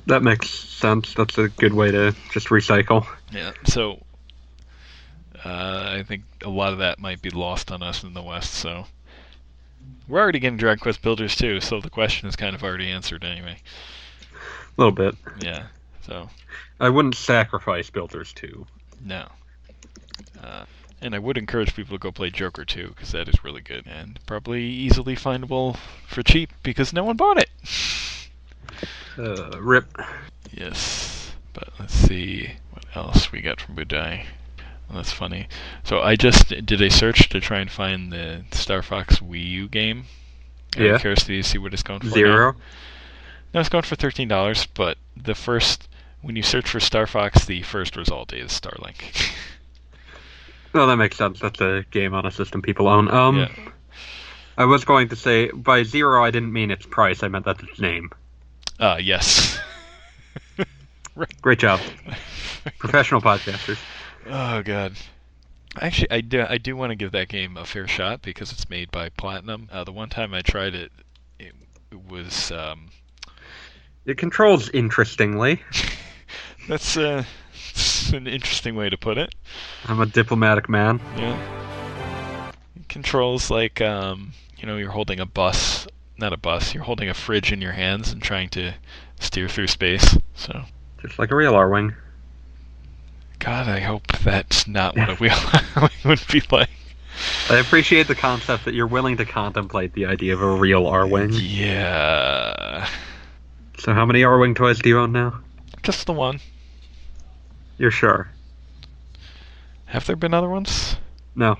[0.06, 1.12] That makes sense.
[1.14, 3.06] That's a good way to just recycle.
[3.32, 3.52] Yeah.
[3.64, 4.04] So
[5.44, 8.54] uh, I think a lot of that might be lost on us in the West.
[8.54, 8.86] So
[10.08, 11.60] we're already getting Dragon Quest Builders 2.
[11.60, 13.58] So the question is kind of already answered anyway.
[14.32, 15.14] A little bit.
[15.40, 15.66] Yeah.
[16.06, 16.28] So
[16.80, 18.66] I wouldn't sacrifice Builders 2.
[19.04, 19.28] no.
[20.42, 20.64] Uh,
[21.00, 23.86] And I would encourage people to go play Joker 2 because that is really good
[23.86, 25.76] and probably easily findable
[26.06, 27.50] for cheap because no one bought it.
[29.18, 29.86] Uh, rip.
[30.52, 34.24] Yes, but let's see what else we got from Budai.
[34.92, 35.48] That's funny.
[35.82, 39.68] So I just did a search to try and find the Star Fox Wii U
[39.68, 40.04] game.
[40.76, 40.98] I'm Yeah.
[40.98, 42.06] curious to see what it's going for.
[42.06, 42.12] now.
[42.12, 42.56] Zero.
[43.52, 44.66] No, it's going for thirteen dollars.
[44.66, 45.88] But the first,
[46.22, 49.30] when you search for Star Fox, the first result is Starlink.
[50.72, 51.38] Well, that makes sense.
[51.38, 53.08] That's a game on a system people own.
[53.08, 53.48] Um, yeah.
[54.58, 57.22] I was going to say by zero, I didn't mean its price.
[57.22, 58.10] I meant that's its name.
[58.80, 59.56] Uh, yes.
[61.42, 61.78] Great job,
[62.78, 63.78] professional podcasters.
[64.26, 64.94] Oh god.
[65.80, 66.44] Actually, I do.
[66.48, 69.68] I do want to give that game a fair shot because it's made by Platinum.
[69.72, 70.92] Uh, the one time I tried it,
[71.38, 71.52] it,
[71.90, 72.52] it was.
[72.52, 72.90] Um,
[74.06, 75.62] It controls interestingly.
[76.68, 77.24] that's uh,
[77.70, 79.34] it's an interesting way to put it.
[79.86, 81.00] I'm a diplomatic man.
[81.16, 82.52] Yeah.
[82.76, 85.86] It controls like um, you know, you're holding a bus,
[86.18, 86.72] not a bus.
[86.72, 88.74] You're holding a fridge in your hands and trying to
[89.20, 90.16] steer through space.
[90.34, 90.62] So,
[91.02, 91.94] Just like a real Arwing.
[93.44, 96.70] God, I hope that's not what a wheel would be like.
[97.50, 101.38] I appreciate the concept that you're willing to contemplate the idea of a real Arwing.
[101.38, 102.88] Yeah.
[103.78, 105.40] So how many Arwing toys do you own now?
[105.82, 106.40] Just the one.
[107.76, 108.30] You're sure?
[109.86, 110.96] Have there been other ones?
[111.36, 111.58] No.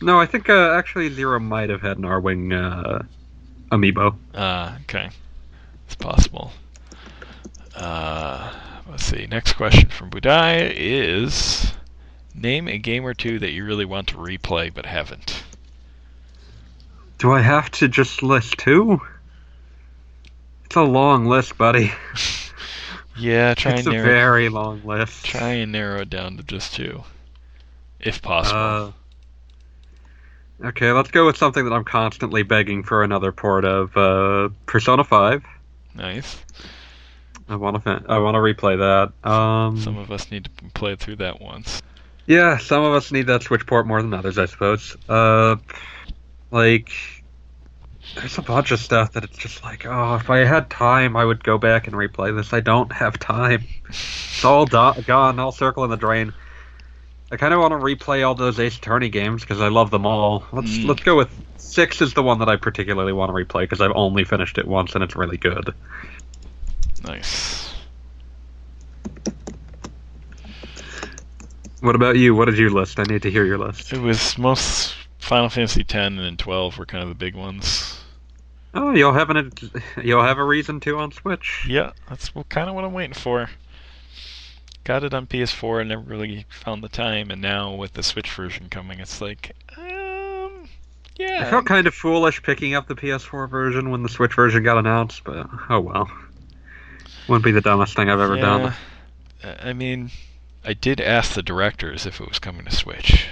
[0.00, 3.02] No, I think uh, actually Zero might have had an Arwing uh,
[3.70, 4.16] amiibo.
[4.34, 5.10] Uh, okay.
[5.84, 6.52] It's possible.
[7.74, 8.50] Uh,
[8.88, 9.26] let's see.
[9.26, 11.72] Next question from Budai is
[12.34, 15.42] Name a game or two that you really want to replay but haven't.
[17.18, 19.00] Do I have to just list two?
[20.66, 21.92] It's a long list, buddy.
[23.18, 25.24] Yeah, try it's and a narrow very long list.
[25.24, 27.02] try and narrow it down to just two.
[27.98, 28.94] If possible.
[30.62, 33.96] Uh, okay, let's go with something that I'm constantly begging for another port of.
[33.96, 35.42] Uh, Persona 5.
[35.94, 36.36] nice.
[37.48, 38.02] I want to.
[38.08, 39.28] I want to replay that.
[39.30, 41.80] Um, Some of us need to play through that once.
[42.26, 44.96] Yeah, some of us need that Switch port more than others, I suppose.
[45.08, 45.56] Uh,
[46.50, 46.90] like,
[48.16, 51.24] there's a bunch of stuff that it's just like, oh, if I had time, I
[51.24, 52.52] would go back and replay this.
[52.52, 53.64] I don't have time.
[53.88, 56.32] It's all do- gone, all circle in the drain.
[57.30, 60.04] I kind of want to replay all those Ace Attorney games because I love them
[60.06, 60.44] all.
[60.52, 60.86] Let's Mm.
[60.86, 63.92] let's go with six is the one that I particularly want to replay because I've
[63.94, 65.74] only finished it once and it's really good.
[67.04, 67.72] Nice.
[71.80, 72.34] What about you?
[72.34, 72.98] What did you list?
[72.98, 73.92] I need to hear your list.
[73.92, 78.00] It was most Final Fantasy X and 12 were kind of the big ones.
[78.74, 79.50] Oh, you'll have an
[80.02, 81.66] you'll have a reason to on Switch.
[81.68, 83.48] Yeah, that's kind of what I'm waiting for.
[84.84, 88.30] Got it on PS4 and never really found the time, and now with the Switch
[88.30, 90.68] version coming, it's like, um,
[91.16, 91.40] yeah.
[91.40, 94.78] I felt kind of foolish picking up the PS4 version when the Switch version got
[94.78, 96.08] announced, but oh well.
[97.28, 98.74] Wouldn't be the dumbest thing I've ever done.
[99.42, 99.50] Yeah.
[99.50, 100.10] Uh, I mean,
[100.64, 103.26] I did ask the directors if it was coming to Switch.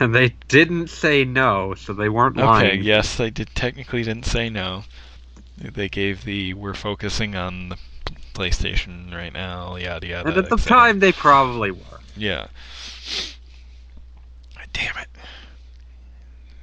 [0.00, 2.66] And they didn't say no, so they weren't lying.
[2.66, 4.84] Okay, yes, they did technically didn't say no.
[5.56, 7.76] They gave the we're focusing on the
[8.32, 10.28] PlayStation right now, yada yada.
[10.28, 12.00] And at the time, they probably were.
[12.16, 12.46] yeah.
[14.72, 15.08] Damn it!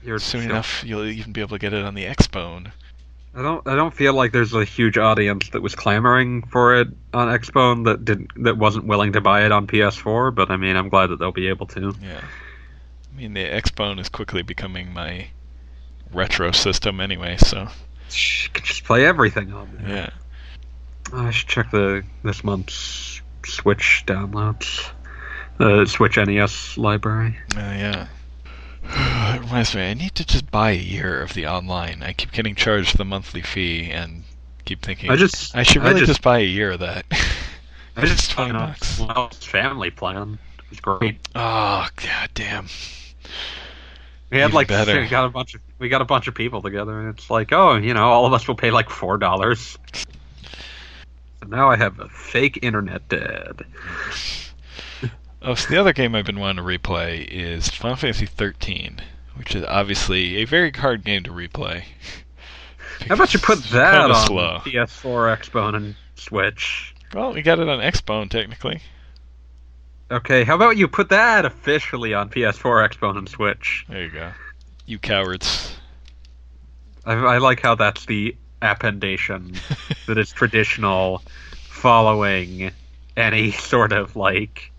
[0.03, 2.71] You're Soon so- enough, you'll even be able to get it on the Xbone.
[3.36, 3.67] I don't.
[3.67, 7.83] I don't feel like there's a huge audience that was clamoring for it on Xbone
[7.86, 10.33] that didn't that wasn't willing to buy it on PS4.
[10.33, 11.93] But I mean, I'm glad that they'll be able to.
[12.01, 12.21] Yeah.
[12.21, 15.27] I mean, the Xbone is quickly becoming my
[16.13, 17.67] retro system anyway, so
[18.11, 19.95] You can just play everything on there.
[19.97, 20.09] yeah.
[21.13, 24.89] I should check the this month's Switch downloads.
[25.57, 27.38] The Switch NES library.
[27.55, 28.07] Uh, yeah.
[28.89, 32.03] It reminds me, I need to just buy a year of the online.
[32.03, 34.23] I keep getting charged the monthly fee and
[34.65, 37.05] keep thinking I just I should I really just- just, buy a year of that.
[37.95, 38.99] I just It's 20 you know, bucks.
[38.99, 40.38] well, family plan.
[40.59, 41.17] It was great.
[41.36, 42.67] Oh god damn.
[44.31, 44.99] We had Even like better.
[45.01, 47.51] we got a bunch of we got a bunch of people together, and it's like,
[47.53, 49.77] oh, you know, all of us will pay like four dollars.
[49.93, 53.63] So now I have a fake internet dad.
[55.48, 59.00] Oh, so the other game I've been wanting to replay is Final Fantasy 13,
[59.36, 61.84] which is obviously a very hard game to replay.
[63.08, 64.58] How about you put that on slow.
[64.66, 66.96] PS4, Xbone, and Switch?
[67.14, 68.82] Well, we got it on Xbone technically.
[70.10, 73.86] Okay, how about you put that officially on PS4, Xbone, and Switch?
[73.88, 74.32] There you go.
[74.88, 75.76] You cowards.
[77.06, 79.56] I, I like how that's the appendation
[80.08, 81.22] that is traditional
[81.70, 82.72] following
[83.16, 84.72] any sort of like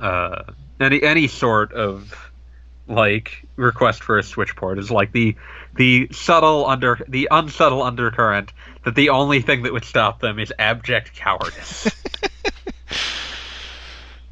[0.00, 0.42] uh
[0.80, 2.14] any any sort of
[2.88, 5.34] like request for a switch port is like the
[5.74, 8.52] the subtle under the unsubtle undercurrent
[8.84, 11.90] that the only thing that would stop them is abject cowardice.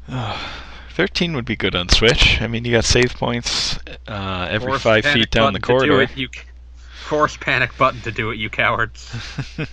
[0.91, 2.41] Thirteen would be good on Switch.
[2.41, 5.73] I mean, you got save points uh, every Force five feet down the to do
[5.73, 6.01] corridor.
[6.03, 6.29] it, you
[7.05, 9.13] force panic button to do it, you cowards.
[9.57, 9.69] if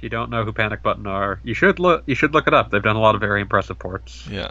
[0.00, 2.02] you don't know who panic button are, you should look.
[2.06, 2.70] You should look it up.
[2.70, 4.26] They've done a lot of very impressive ports.
[4.28, 4.50] yeah.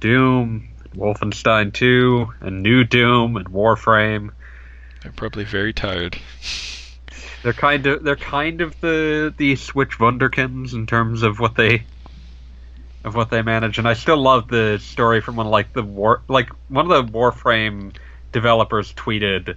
[0.00, 4.30] Doom, Wolfenstein 2, and New Doom, and Warframe.
[5.02, 6.18] They're probably very tired.
[7.42, 11.84] They're kind of they're kind of the the Switch Wunderkins in terms of what they
[13.04, 15.82] of what they manage, and I still love the story from one of like the
[15.82, 17.94] war like one of the Warframe
[18.30, 19.56] developers tweeted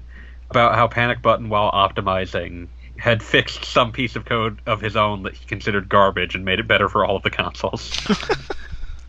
[0.49, 5.23] about how Panic Button while optimizing had fixed some piece of code of his own
[5.23, 7.91] that he considered garbage and made it better for all of the consoles.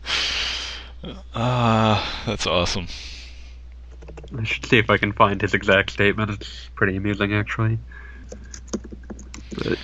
[1.33, 2.87] Ah, that's awesome.
[4.37, 6.31] I should see if I can find his exact statement.
[6.31, 7.79] It's pretty amusing actually.
[9.55, 9.77] But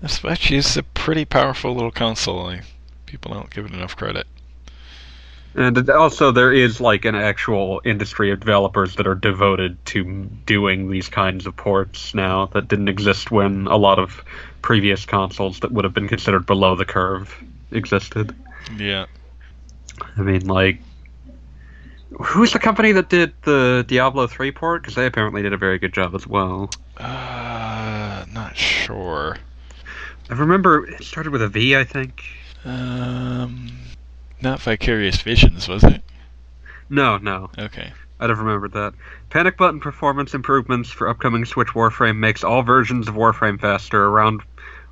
[0.00, 2.54] The Switch is a pretty powerful little console.
[3.06, 4.26] People don't give it enough credit.
[5.54, 10.04] And also, there is like an actual industry of developers that are devoted to
[10.44, 14.22] doing these kinds of ports now that didn't exist when a lot of
[14.60, 18.36] previous consoles that would have been considered below the curve existed.
[18.76, 19.06] Yeah.
[20.16, 20.80] I mean, like,
[22.20, 24.82] who's the company that did the Diablo 3 port?
[24.82, 26.70] Because they apparently did a very good job as well.
[26.96, 29.38] Uh, not sure.
[30.28, 32.22] I remember it started with a V, I think.
[32.64, 33.78] Um,
[34.42, 36.02] not Vicarious Visions, was it?
[36.90, 37.50] No, no.
[37.58, 37.92] Okay.
[38.18, 38.94] I'd have remembered that.
[39.30, 44.06] Panic button performance improvements for upcoming Switch Warframe makes all versions of Warframe faster.
[44.06, 44.42] Around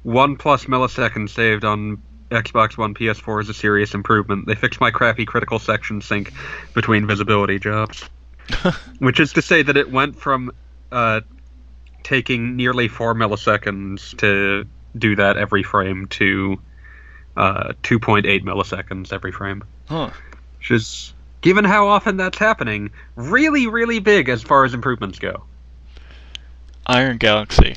[0.03, 4.47] 1 plus milliseconds saved on Xbox One PS4 is a serious improvement.
[4.47, 6.33] They fixed my crappy critical section sync
[6.75, 8.09] between visibility jobs.
[8.99, 10.51] Which is to say that it went from
[10.93, 11.21] uh,
[12.03, 14.67] taking nearly 4 milliseconds to
[14.97, 16.61] do that every frame to
[17.37, 20.11] uh, 2.8 milliseconds every frame Huh.
[20.59, 25.45] which is given how often that's happening, really, really big as far as improvements go.
[26.87, 27.77] Iron Galaxy.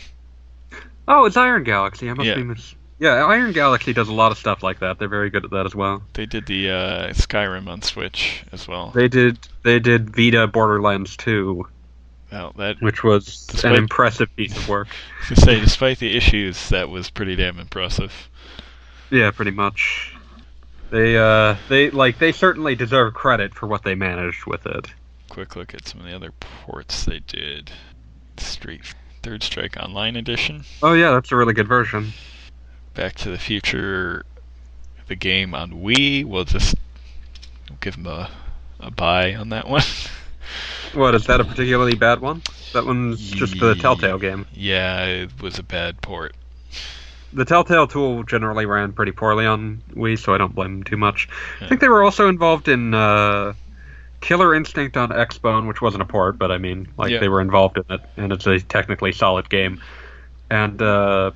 [1.08, 2.10] Oh, it's Iron Galaxy.
[2.10, 2.36] I must Yeah.
[2.36, 4.98] be mis- Yeah, Iron Galaxy does a lot of stuff like that.
[4.98, 6.02] They're very good at that as well.
[6.14, 8.90] They did the uh, Skyrim on Switch as well.
[8.90, 11.68] They did they did Vita Borderlands 2,
[12.32, 14.88] Well, that which was That's an impressive piece of work.
[15.28, 18.30] to say, despite the issues, that was pretty damn impressive.
[19.12, 20.16] Yeah, pretty much.
[20.90, 24.88] They uh they like they certainly deserve credit for what they managed with it.
[25.30, 27.72] Quick look at some of the other ports they did.
[28.38, 28.82] Street
[29.22, 30.64] Third Strike Online Edition.
[30.82, 32.14] Oh yeah, that's a really good version.
[32.98, 34.26] Back to the Future,
[35.08, 36.26] the game on Wii.
[36.26, 36.76] We'll just
[37.80, 38.30] give them a,
[38.80, 39.84] a buy on that one.
[40.94, 42.42] What is that a particularly bad one?
[42.72, 44.46] That one's just the Telltale game.
[44.54, 46.34] yeah, it was a bad port.
[47.34, 50.96] The Telltale tool generally ran pretty poorly on Wii, so I don't blame them too
[50.96, 51.28] much.
[51.60, 53.54] I think they were also involved in uh,
[54.22, 57.20] Killer Instinct on Xbone, which wasn't a port, but I mean, like Yeah.
[57.20, 59.82] they were involved in it, and it's a technically solid game.
[60.50, 61.32] And uh,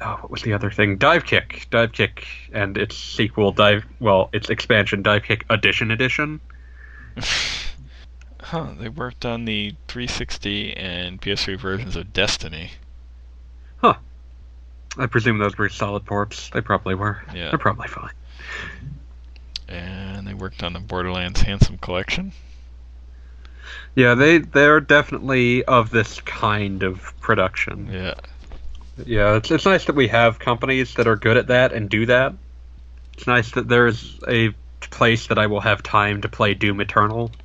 [0.00, 0.96] oh, what was the other thing?
[0.96, 6.40] Dive Kick, Dive Kick, and its sequel, Dive, well, its expansion, Divekick Addition Edition.
[8.46, 12.70] Huh, they worked on the 360 and PS3 versions of Destiny.
[13.78, 13.94] Huh.
[14.96, 16.50] I presume those were solid ports.
[16.50, 17.20] They probably were.
[17.34, 17.50] Yeah.
[17.50, 18.12] They're probably fine.
[19.66, 22.30] And they worked on the Borderlands Handsome Collection.
[23.96, 27.90] Yeah, they they're definitely of this kind of production.
[27.90, 28.14] Yeah.
[29.04, 32.06] Yeah, it's, it's nice that we have companies that are good at that and do
[32.06, 32.32] that.
[33.14, 37.30] It's nice that there's a place that I will have time to play Doom Eternal.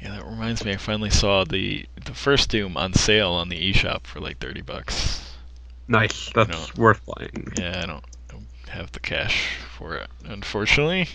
[0.00, 0.72] Yeah, that reminds me.
[0.72, 4.60] I finally saw the the first Doom on sale on the eShop for like thirty
[4.60, 5.34] bucks.
[5.88, 6.82] Nice, that's No.
[6.82, 7.48] worth playing.
[7.58, 11.08] Yeah, I don't, don't have the cash for it, unfortunately.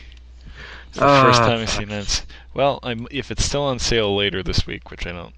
[0.90, 2.26] It's the Ah, first time I've seen that.
[2.54, 5.34] Well, I'm if it's still on sale later this week, which I don't.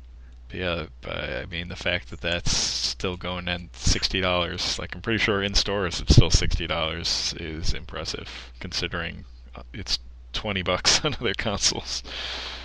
[0.56, 5.02] Yeah, but I mean the fact that that's still going at sixty dollars, like I'm
[5.02, 8.30] pretty sure in stores it's still sixty dollars, is impressive
[8.62, 9.26] considering
[9.56, 10.00] uh, it's
[10.32, 12.04] twenty bucks on other consoles.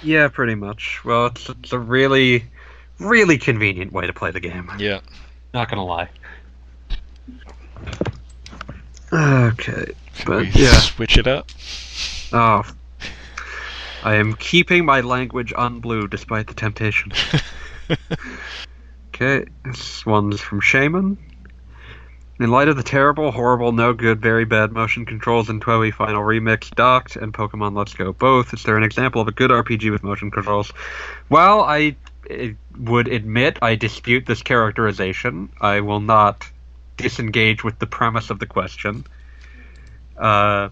[0.03, 1.05] Yeah, pretty much.
[1.05, 2.45] Well, it's, it's a really,
[3.01, 4.71] really convenient way to play the game.
[4.79, 5.01] Yeah.
[5.53, 6.09] Not gonna lie.
[9.12, 10.79] Okay, Should but we yeah.
[10.79, 11.51] switch it up?
[12.33, 12.62] Oh,
[14.05, 17.11] I am keeping my language unblue despite the temptation.
[19.21, 21.19] Okay, this one's from Shaman.
[22.39, 26.23] In light of the terrible, horrible, no good, very bad motion controls in 12 Final
[26.23, 29.91] Remix, Docked, and Pokemon Let's Go both, is there an example of a good RPG
[29.91, 30.73] with motion controls?
[31.29, 31.97] Well, I
[32.79, 35.51] would admit I dispute this characterization.
[35.61, 36.49] I will not
[36.97, 39.05] disengage with the premise of the question.
[40.17, 40.71] Uh,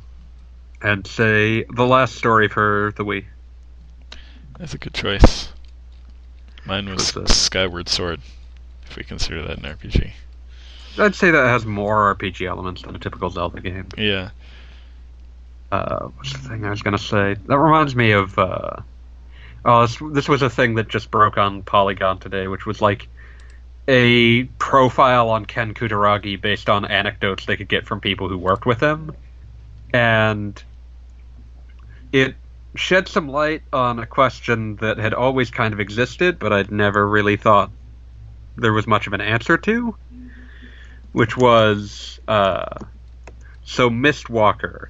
[0.81, 3.27] and say the last story for the Wii.
[4.59, 5.51] That's a good choice.
[6.69, 7.15] Mine was?
[7.29, 8.21] Skyward Sword,
[8.91, 10.11] if we consider that an RPG.
[10.99, 13.87] I'd say that has more RPG elements than a typical Zelda game.
[13.97, 14.31] Yeah.
[15.73, 17.37] uh, what's the thing I was gonna say?
[17.47, 18.39] That reminds me of.
[18.39, 18.77] Uh,
[19.65, 23.09] oh, this, this was a thing that just broke on Polygon today, which was like
[23.89, 28.67] a profile on Ken Kutaragi based on anecdotes they could get from people who worked
[28.67, 29.17] with him,
[29.95, 30.63] and
[32.13, 32.35] it
[32.75, 37.07] shed some light on a question that had always kind of existed, but I'd never
[37.07, 37.71] really thought
[38.57, 39.97] there was much of an answer to,
[41.13, 42.77] which was uh,
[43.65, 44.89] so Mistwalker.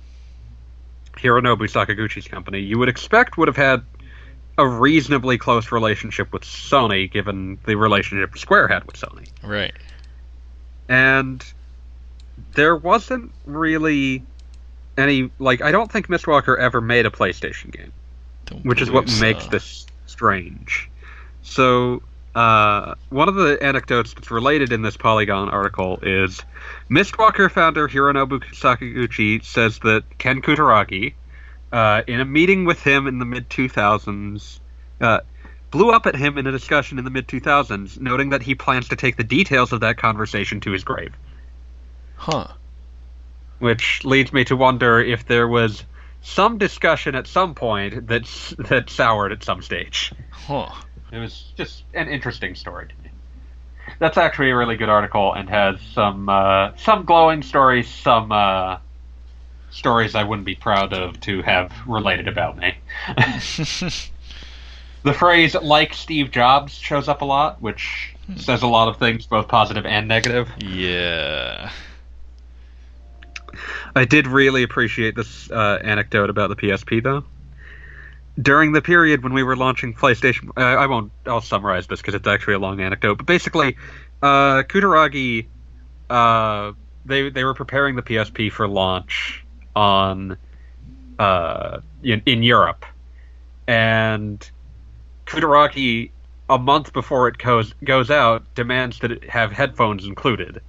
[1.17, 3.83] Hironobu Sakaguchi's company, you would expect would have had
[4.57, 9.29] a reasonably close relationship with Sony, given the relationship Square had with Sony.
[9.43, 9.75] Right.
[10.89, 11.45] And
[12.55, 14.25] there wasn't really
[14.99, 17.93] any like I don't think Mistwalker ever made a PlayStation game,
[18.47, 20.91] Don't which is what believe makes this strange.
[21.43, 22.03] So
[22.35, 26.41] uh, one of the anecdotes that's related in this Polygon article is
[26.91, 31.15] Mistwalker founder Hironobu Sakaguchi says that Ken Kutaragi,
[31.73, 34.61] uh, in a meeting with him in the mid 2000s,
[35.01, 35.21] uh,
[35.71, 38.89] blew up at him in a discussion in the mid 2000s, noting that he plans
[38.89, 41.15] to take the details of that conversation to his grave.
[42.15, 42.49] Huh.
[43.59, 45.85] Which leads me to wonder if there was
[46.23, 48.25] some discussion at some point that
[48.69, 50.13] that soured at some stage.
[50.31, 50.71] Huh.
[51.11, 53.11] It was just an interesting story to me.
[53.99, 58.79] That's actually a really good article and has some uh, some glowing stories, some uh,
[59.71, 62.77] stories I wouldn't be proud of to have related about me.
[65.03, 69.27] the phrase "like Steve Jobs" shows up a lot, which says a lot of things,
[69.27, 70.51] both positive and negative.
[70.59, 71.71] yeah.
[73.95, 77.25] I did really appreciate this uh, anecdote about the PSP, though.
[78.41, 81.11] During the period when we were launching PlayStation, uh, I won't.
[81.27, 83.17] I'll summarize this because it's actually a long anecdote.
[83.17, 83.77] But basically,
[84.23, 85.47] uh, Kutaragi,
[86.09, 86.73] uh,
[87.05, 89.45] they they were preparing the PSP for launch
[89.75, 90.37] on
[91.19, 92.87] uh, in, in Europe,
[93.67, 94.49] and
[95.27, 96.11] Kutaragi,
[96.49, 100.61] a month before it goes goes out, demands that it have headphones included,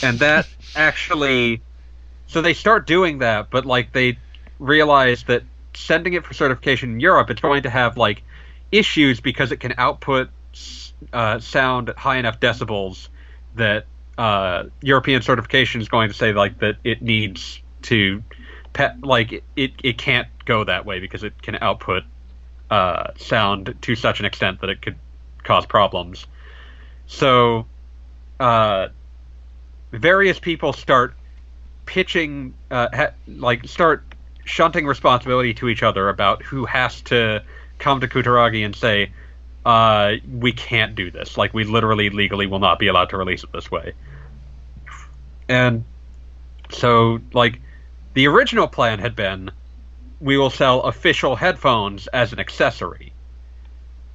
[0.00, 1.60] and that actually
[2.30, 4.16] so they start doing that, but like they
[4.60, 5.42] realize that
[5.74, 8.22] sending it for certification in Europe, it's going to have like
[8.70, 10.30] issues because it can output
[11.12, 13.08] uh, sound at high enough decibels
[13.56, 13.86] that
[14.16, 18.22] uh, European certification is going to say like that it needs to
[19.02, 22.04] like it, it it can't go that way because it can output
[22.70, 24.96] uh, sound to such an extent that it could
[25.42, 26.28] cause problems.
[27.08, 27.66] So
[28.38, 28.88] uh,
[29.90, 31.14] various people start
[31.86, 34.04] pitching uh, ha- like start
[34.44, 37.42] shunting responsibility to each other about who has to
[37.78, 39.10] come to Kutaragi and say
[39.64, 41.36] uh, we can't do this.
[41.36, 43.92] Like we literally legally will not be allowed to release it this way.
[45.48, 45.84] And
[46.70, 47.60] so like
[48.14, 49.50] the original plan had been
[50.20, 53.12] we will sell official headphones as an accessory.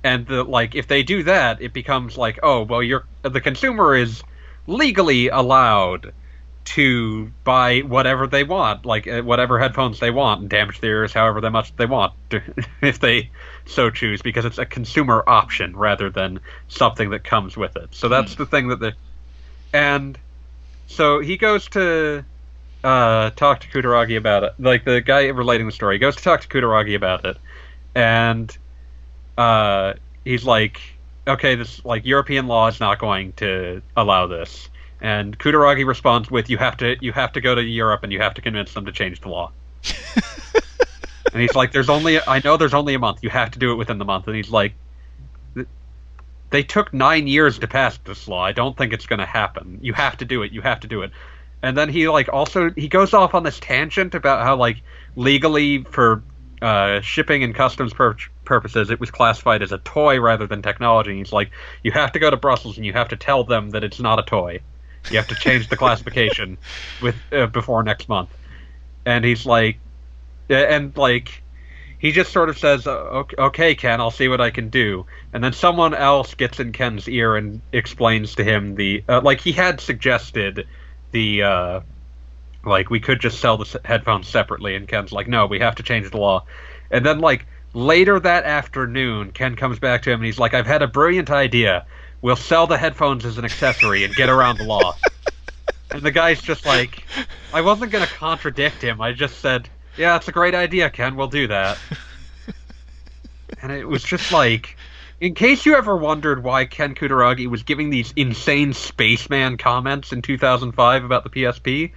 [0.03, 3.95] And the like if they do that it becomes like oh well you're the consumer
[3.95, 4.23] is
[4.67, 6.13] legally allowed
[6.65, 11.13] to buy whatever they want, like uh, whatever headphones they want, and damage their ears
[11.13, 12.13] however much they want,
[12.81, 13.29] if they
[13.65, 17.89] so choose, because it's a consumer option rather than something that comes with it.
[17.91, 18.93] So that's the thing that the,
[19.73, 20.17] and
[20.87, 22.25] so he goes to
[22.83, 24.53] uh, talk to Kutaragi about it.
[24.59, 27.37] Like the guy relating the story goes to talk to Kutaragi about it,
[27.93, 28.55] and
[29.37, 29.93] uh,
[30.23, 30.81] he's like,
[31.27, 34.69] okay, this like European law is not going to allow this.
[35.05, 38.19] And Kutaragi responds with, "You have to, you have to go to Europe and you
[38.21, 39.51] have to convince them to change the law."
[41.31, 43.19] and he's like, "There's only, I know there's only a month.
[43.21, 44.73] You have to do it within the month." And he's like,
[46.49, 48.43] "They took nine years to pass this law.
[48.43, 49.77] I don't think it's going to happen.
[49.83, 50.51] You have to do it.
[50.51, 51.11] You have to do it."
[51.61, 54.81] And then he like also he goes off on this tangent about how like
[55.15, 56.23] legally for
[56.63, 61.11] uh, shipping and customs pur- purposes, it was classified as a toy rather than technology.
[61.11, 61.51] And he's like,
[61.83, 64.17] you have to go to Brussels and you have to tell them that it's not
[64.17, 64.61] a toy.
[65.09, 66.57] You have to change the classification
[67.01, 68.29] with uh, before next month.
[69.05, 69.79] And he's like,
[70.49, 71.43] and like,
[71.99, 75.43] he just sort of says, "Okay, okay, Ken, I'll see what I can do." And
[75.43, 79.51] then someone else gets in Ken's ear and explains to him the uh, like he
[79.51, 80.67] had suggested
[81.11, 81.79] the uh,
[82.65, 85.83] like we could just sell the headphones separately, and Ken's like, no, we have to
[85.83, 86.45] change the law.
[86.91, 90.65] And then like later that afternoon, Ken comes back to him and he's like, I've
[90.65, 91.85] had a brilliant idea.
[92.21, 94.95] We'll sell the headphones as an accessory and get around the law.
[95.91, 97.03] and the guy's just like,
[97.53, 99.01] I wasn't gonna contradict him.
[99.01, 101.15] I just said, yeah, it's a great idea, Ken.
[101.15, 101.77] We'll do that.
[103.61, 104.77] and it was just like.
[105.21, 110.21] In case you ever wondered why Ken Kutaragi was giving these insane spaceman comments in
[110.21, 111.93] 2005 about the PSP,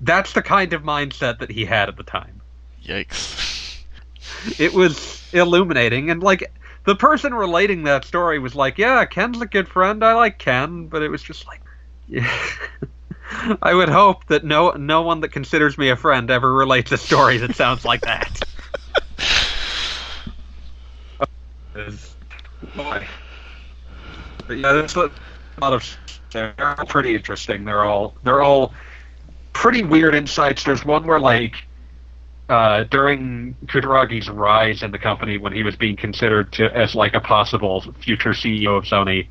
[0.00, 2.40] that's the kind of mindset that he had at the time.
[2.84, 3.78] Yikes.
[4.58, 6.52] It was illuminating, and like
[6.84, 10.04] the person relating that story was like, "Yeah, Ken's a good friend.
[10.04, 11.60] I like Ken," but it was just like,
[12.08, 12.30] yeah.
[13.62, 16.98] I would hope that no no one that considers me a friend ever relates a
[16.98, 18.42] story that sounds like that.
[22.76, 23.06] Boy.
[24.48, 25.08] But yeah, there's a
[25.60, 25.98] lot of
[26.32, 27.64] they're all pretty interesting.
[27.64, 28.74] They're all they're all
[29.52, 30.64] pretty weird insights.
[30.64, 31.54] There's one where like
[32.48, 37.14] uh, during Kutaragi's rise in the company when he was being considered to as like
[37.14, 39.28] a possible future CEO of Sony,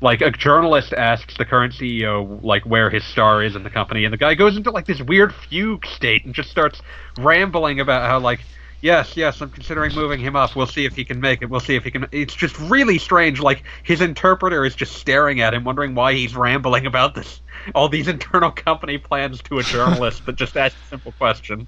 [0.00, 4.04] like a journalist asks the current CEO like where his star is in the company,
[4.04, 6.80] and the guy goes into like this weird fugue state and just starts
[7.18, 8.40] rambling about how like
[8.82, 10.54] yes, yes, I'm considering moving him up.
[10.54, 11.48] We'll see if he can make it.
[11.48, 12.06] We'll see if he can.
[12.12, 13.40] It's just really strange.
[13.40, 17.40] Like his interpreter is just staring at him, wondering why he's rambling about this,
[17.74, 21.66] all these internal company plans to a journalist that just asks a simple question.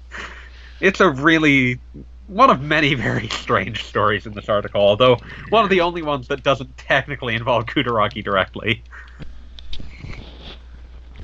[0.79, 1.79] It's a really
[2.27, 5.17] one of many very strange stories in this article, although
[5.49, 8.83] one of the only ones that doesn't technically involve Kutaragi directly.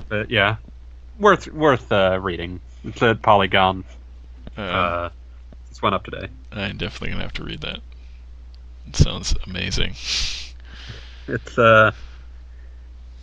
[0.10, 0.58] But yeah,
[1.20, 2.60] worth worth uh, reading.
[2.84, 3.84] It's at Polygon.
[4.58, 5.10] Uh, Uh,
[5.70, 6.28] this went up today.
[6.52, 7.80] I'm definitely gonna have to read that.
[8.88, 9.92] It sounds amazing.
[11.28, 11.92] It's uh,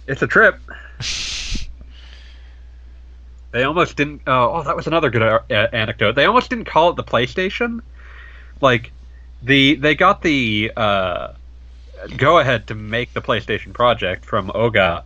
[0.06, 0.59] it's a trip.
[3.50, 4.22] They almost didn't.
[4.26, 6.12] Uh, oh, that was another good uh, anecdote.
[6.12, 7.80] They almost didn't call it the PlayStation.
[8.60, 8.92] Like,
[9.42, 11.32] the they got the uh,
[12.16, 15.02] go ahead to make the PlayStation project from Ohga,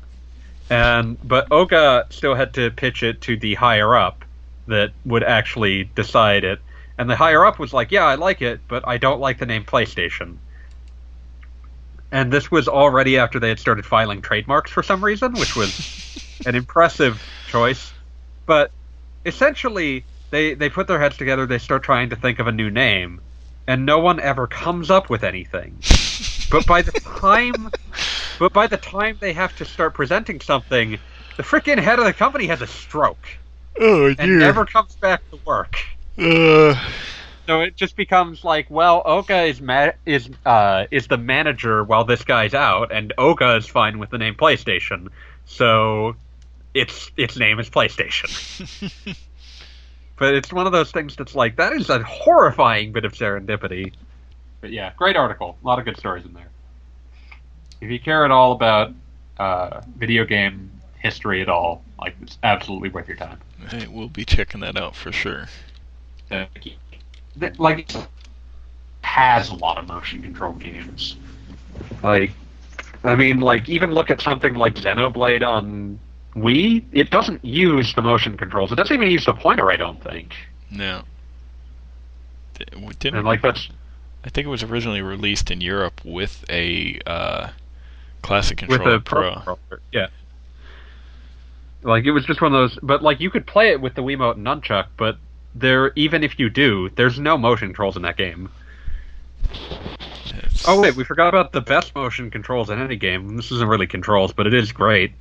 [0.70, 4.24] and but Ohga still had to pitch it to the higher up
[4.66, 6.60] that would actually decide it.
[6.98, 9.46] And the higher up was like, "Yeah, I like it, but I don't like the
[9.46, 10.36] name PlayStation."
[12.10, 16.40] And this was already after they had started filing trademarks for some reason, which was
[16.44, 17.92] an impressive choice.
[18.46, 18.72] But
[19.24, 21.46] essentially, they they put their heads together.
[21.46, 23.20] They start trying to think of a new name,
[23.66, 25.84] and no one ever comes up with anything.
[26.50, 27.72] But by the time,
[28.38, 31.00] but by the time they have to start presenting something,
[31.36, 33.26] the freaking head of the company has a stroke
[33.80, 35.76] oh and never comes back to work.
[36.18, 36.74] Uh,
[37.48, 42.04] So it just becomes like, well, Ohga is ma- is uh, is the manager while
[42.04, 45.08] this guy's out, and Ohga is fine with the name PlayStation.
[45.44, 46.14] So
[46.74, 48.90] its its name is PlayStation.
[50.18, 53.92] but it's one of those things that's like that is a horrifying bit of serendipity.
[54.60, 55.56] But yeah, great article.
[55.62, 56.48] A lot of good stories in there.
[57.80, 58.92] If you care at all about
[59.38, 60.70] uh, video game
[61.00, 63.38] history at all, like it's absolutely worth your time.
[63.90, 65.46] We'll be checking that out for sure.
[66.28, 66.48] that
[67.36, 67.90] that, like
[69.02, 71.16] has a lot of motion control games.
[72.02, 72.32] Like,
[73.04, 75.98] I mean, like even look at something like Xenoblade on
[76.34, 76.84] Wii.
[76.92, 78.72] It doesn't use the motion controls.
[78.72, 79.70] It doesn't even use the pointer.
[79.70, 80.34] I don't think.
[80.70, 81.02] No.
[82.54, 82.64] Di-
[82.98, 83.68] Didn't And like that's
[84.24, 87.48] I think it was originally released in Europe with a uh,
[88.22, 89.32] classic with controller a pro.
[89.34, 89.80] controller.
[89.92, 90.06] Yeah.
[91.82, 94.02] Like it was just one of those, but like you could play it with the
[94.02, 95.16] Wiimote and nunchuck, but
[95.54, 98.48] there, even if you do, there's no motion controls in that game.
[99.52, 103.36] It's- Oh wait, we forgot about the best motion controls in any game.
[103.36, 105.12] This isn't really controls, but it is great.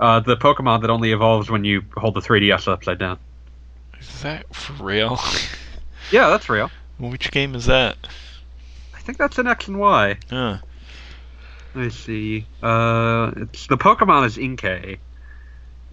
[0.00, 3.18] Uh, the Pokemon that only evolves when you hold the 3DS upside down.
[4.00, 5.18] Is that for real?
[6.10, 6.72] Yeah, that's real.
[6.98, 7.96] Which game is that?
[8.92, 10.18] I think that's an X and Y.
[10.28, 10.58] Huh.
[11.74, 12.46] Let me see.
[12.60, 14.98] Uh, it's the Pokemon is Inkay.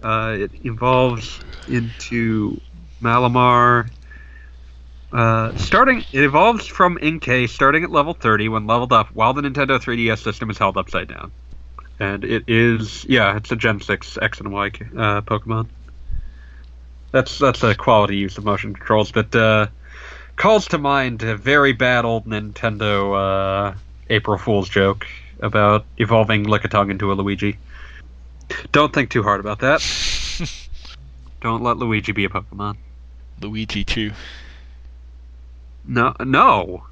[0.02, 2.60] Uh, it evolves into
[3.00, 3.88] Malamar.
[5.12, 9.42] Uh, starting, it evolves from Inkay starting at level 30 when leveled up while the
[9.42, 11.30] Nintendo 3DS system is held upside down.
[12.00, 15.68] And it is, yeah, it's a Gen 6 X and Y uh, Pokemon.
[17.10, 19.68] That's that's a quality use of motion controls that uh,
[20.36, 23.74] calls to mind a very bad old Nintendo uh,
[24.10, 25.06] April Fool's joke
[25.40, 27.58] about evolving Lickitung into a Luigi.
[28.72, 29.80] Don't think too hard about that.
[31.40, 32.76] Don't let Luigi be a Pokemon.
[33.40, 34.12] Luigi too.
[35.86, 36.86] No, no.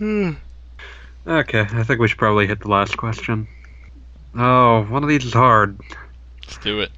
[1.26, 3.48] Okay, I think we should probably hit the last question.
[4.36, 5.78] Oh, one of these is hard.
[6.42, 6.90] Let's do it.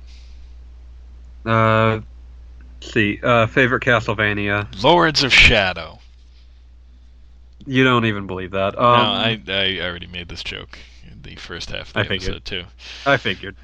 [1.45, 2.01] Uh,
[2.81, 3.21] let's see.
[3.23, 4.83] Uh, favorite Castlevania.
[4.83, 5.99] Lords of Shadow.
[7.67, 8.79] You don't even believe that.
[8.79, 10.79] Um, no, I I already made this joke
[11.11, 12.37] in the first half of the I figured.
[12.37, 12.65] episode too.
[13.05, 13.57] I figured.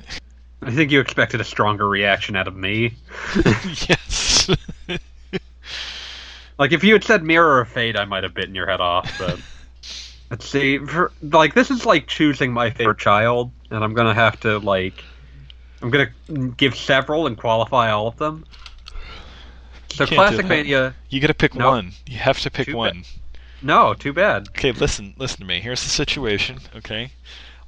[0.61, 2.95] I think you expected a stronger reaction out of me.
[3.89, 4.51] yes.
[6.59, 9.13] Like if you had said Mirror of Fate, I might have bitten your head off.
[9.19, 9.41] But
[10.31, 10.79] let's see.
[10.79, 15.03] For, like this is like choosing my favorite child, and I'm gonna have to like.
[15.81, 16.11] I'm gonna
[16.57, 18.45] give several and qualify all of them.
[19.91, 20.47] So Classic.
[20.47, 20.95] Mania.
[21.11, 21.69] you got to pick No.
[21.71, 21.93] one.
[22.07, 23.05] You have to pick Too one.
[23.61, 24.49] No, too bad.
[24.49, 25.61] Okay, listen, listen to me.
[25.61, 26.61] Here's the situation.
[26.77, 27.13] Okay,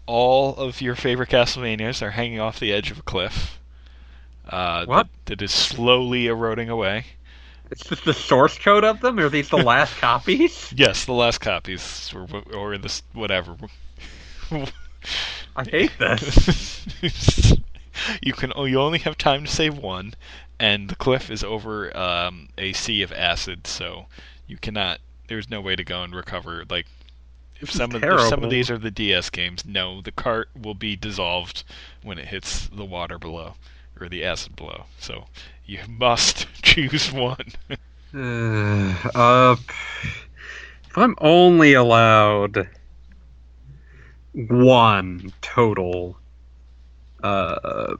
[0.06, 3.59] all of your favorite Castlevanias are hanging off the edge of a cliff.
[4.48, 5.09] Uh, What?
[5.26, 7.06] That, that is slowly eroding away.
[7.70, 9.18] It's just the source code of them.
[9.18, 10.72] Are these the last copies?
[10.76, 13.56] Yes, the last copies, or or this whatever.
[15.56, 17.55] I hate this.
[18.22, 20.14] you can oh, you only have time to save one,
[20.59, 24.06] and the cliff is over um, a sea of acid, so
[24.47, 25.01] you cannot.
[25.26, 26.64] There's no way to go and recover.
[26.68, 26.86] Like
[27.60, 30.48] if This some of if some of these are the DS games, no, the cart
[30.60, 31.64] will be dissolved
[32.02, 33.55] when it hits the water below
[34.01, 34.85] or the acid below.
[34.98, 35.26] So
[35.64, 37.52] you must choose one.
[38.14, 39.56] Uh, uh,
[40.89, 42.68] if I'm only allowed
[44.35, 46.19] one total,
[47.23, 47.94] uh,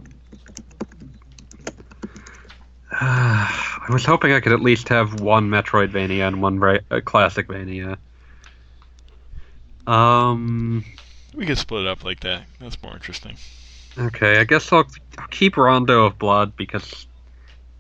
[2.91, 7.97] I was hoping I could at least have one Metroidvania and one uh, Classicvania.
[9.87, 10.85] Um.
[11.35, 12.45] we could split it up like that.
[12.61, 13.37] That's more interesting.
[13.97, 14.87] Okay, I guess I'll,
[15.19, 17.07] I'll keep Rondo of Blood because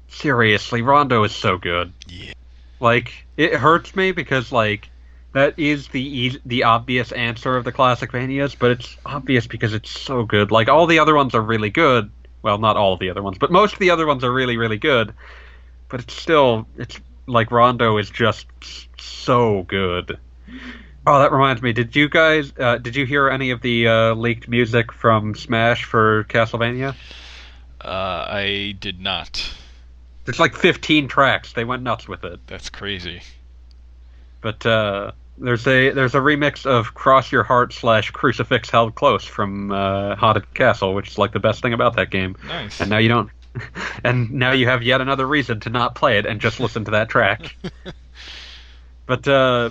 [0.08, 1.92] seriously, Rondo is so good.
[2.08, 2.32] Yeah.
[2.78, 4.88] Like it hurts me because like
[5.34, 10.24] that is the the obvious answer of the Classicvanias, but it's obvious because it's so
[10.24, 10.52] good.
[10.52, 12.10] Like all the other ones are really good.
[12.42, 14.56] Well, not all of the other ones, but most of the other ones are really
[14.56, 15.12] really good.
[15.88, 18.46] But it's still it's like Rondo is just
[18.96, 20.18] so good.
[21.04, 21.72] Oh, that reminds me.
[21.72, 25.84] Did you guys uh, did you hear any of the uh, leaked music from Smash
[25.84, 26.94] for Castlevania?
[27.80, 29.52] Uh, I did not.
[30.26, 31.52] There's like 15 tracks.
[31.52, 32.38] They went nuts with it.
[32.46, 33.20] That's crazy.
[34.40, 39.24] But uh, there's a there's a remix of "Cross Your Heart" slash "Crucifix Held Close"
[39.24, 42.36] from uh, Haunted Castle, which is like the best thing about that game.
[42.46, 42.80] Nice.
[42.80, 43.30] And now you don't.
[44.02, 46.90] And now you have yet another reason to not play it and just listen to
[46.90, 47.56] that track.
[49.06, 49.70] but uh,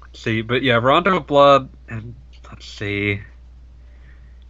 [0.00, 0.40] let's see.
[0.40, 2.14] But yeah, Rondo of Blood and
[2.48, 3.20] let's see.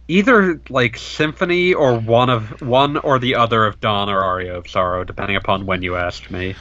[0.07, 4.69] Either like Symphony or one of one or the other of Dawn or Aria of
[4.69, 6.55] Sorrow, depending upon when you asked me.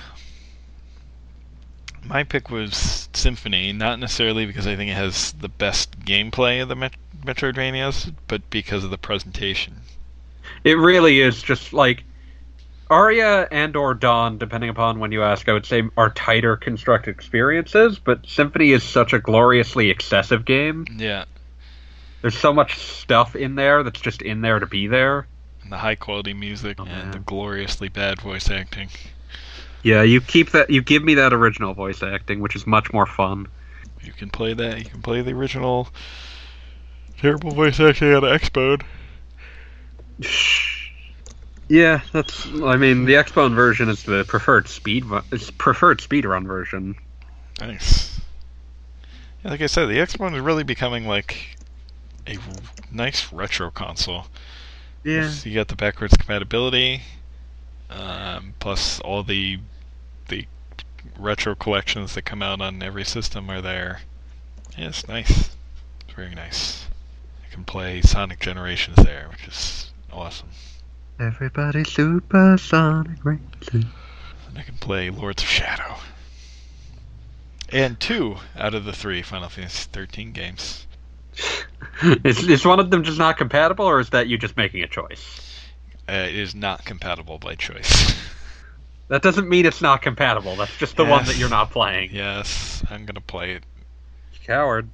[2.07, 6.69] My pick was Symphony, not necessarily because I think it has the best gameplay of
[6.69, 9.75] the Met- Metroidvanias, but because of the presentation.
[10.65, 12.05] It really is just like
[12.91, 17.11] Aria and or Dawn, depending upon when you ask, I would say are tighter constructed
[17.11, 20.87] experiences, but Symphony is such a gloriously excessive game.
[20.99, 21.25] Yeah,
[22.21, 25.27] There's so much stuff in there that's just in there to be there.
[25.63, 28.91] and the high quality music Oh, and the gloriously bad voice acting.
[29.85, 33.05] Yeah, you keep that you give me that original voice acting, which is much more
[33.05, 33.47] fun.
[34.03, 34.79] You can play that.
[34.79, 35.89] You can play the original
[37.19, 38.83] terrible voice acting out of Xbone.
[41.69, 46.97] Yeah, that's I mean, the Xbone version is the preferred speed is preferred speedrun version.
[47.61, 48.21] Nice.
[49.45, 51.59] Yeah, like I said, the Xbone is really becoming like
[52.27, 52.39] a
[52.91, 54.27] nice retro console.
[55.05, 57.03] So you got the backwards compatibility,
[57.91, 59.59] um, plus all the
[61.19, 64.01] retro collections that come out on every system are there.
[64.77, 65.51] Yeah, it's nice.
[66.01, 66.87] It's very nice.
[67.47, 70.49] I can play Sonic Generations there, which is awesome.
[71.21, 73.87] Everybody supersonic racing.
[74.49, 75.97] And I can play Lords of Shadow.
[77.71, 80.87] And two out of the three Final Fantasy 13 games.
[82.25, 84.89] is, is one of them just not compatible, or is that you just making a
[84.89, 85.41] choice?
[86.09, 88.15] Uh, it is not compatible by choice.
[89.09, 90.57] That doesn't mean it's not compatible.
[90.57, 92.11] That's just the one that you're not playing.
[92.13, 93.65] yes, I'm gonna play it.
[94.45, 94.89] Coward.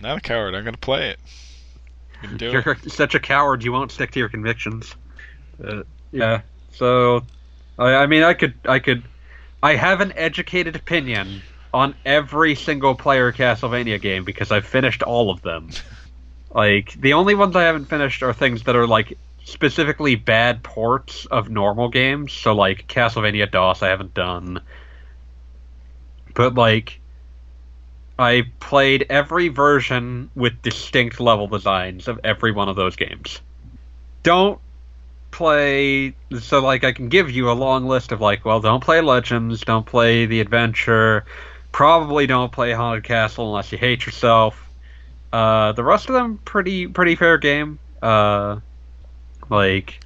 [0.00, 0.54] Not a coward.
[0.54, 1.18] I'm gonna play it.
[2.22, 2.64] You can do it.
[2.64, 3.64] You're such a coward.
[3.64, 4.94] You won't stick to your convictions.
[5.62, 5.82] Uh,
[6.12, 6.42] yeah.
[6.72, 7.22] So,
[7.78, 9.02] I, I mean, I could, I could,
[9.62, 11.42] I have an educated opinion
[11.72, 15.70] on every single player Castlevania game because I've finished all of them.
[16.52, 21.26] Like the only ones I haven't finished are things that are like specifically bad ports
[21.26, 22.32] of normal games.
[22.32, 24.60] So like Castlevania DOS, I haven't done.
[26.34, 27.00] But like,
[28.18, 33.40] I played every version with distinct level designs of every one of those games.
[34.22, 34.60] Don't
[35.30, 36.14] play.
[36.38, 39.62] So like I can give you a long list of like, well, don't play Legends,
[39.62, 41.24] don't play the Adventure,
[41.72, 44.68] probably don't play Haunted Castle unless you hate yourself.
[45.32, 47.78] Uh, the rest of them pretty pretty fair game.
[48.02, 48.60] Uh,
[49.50, 50.00] like,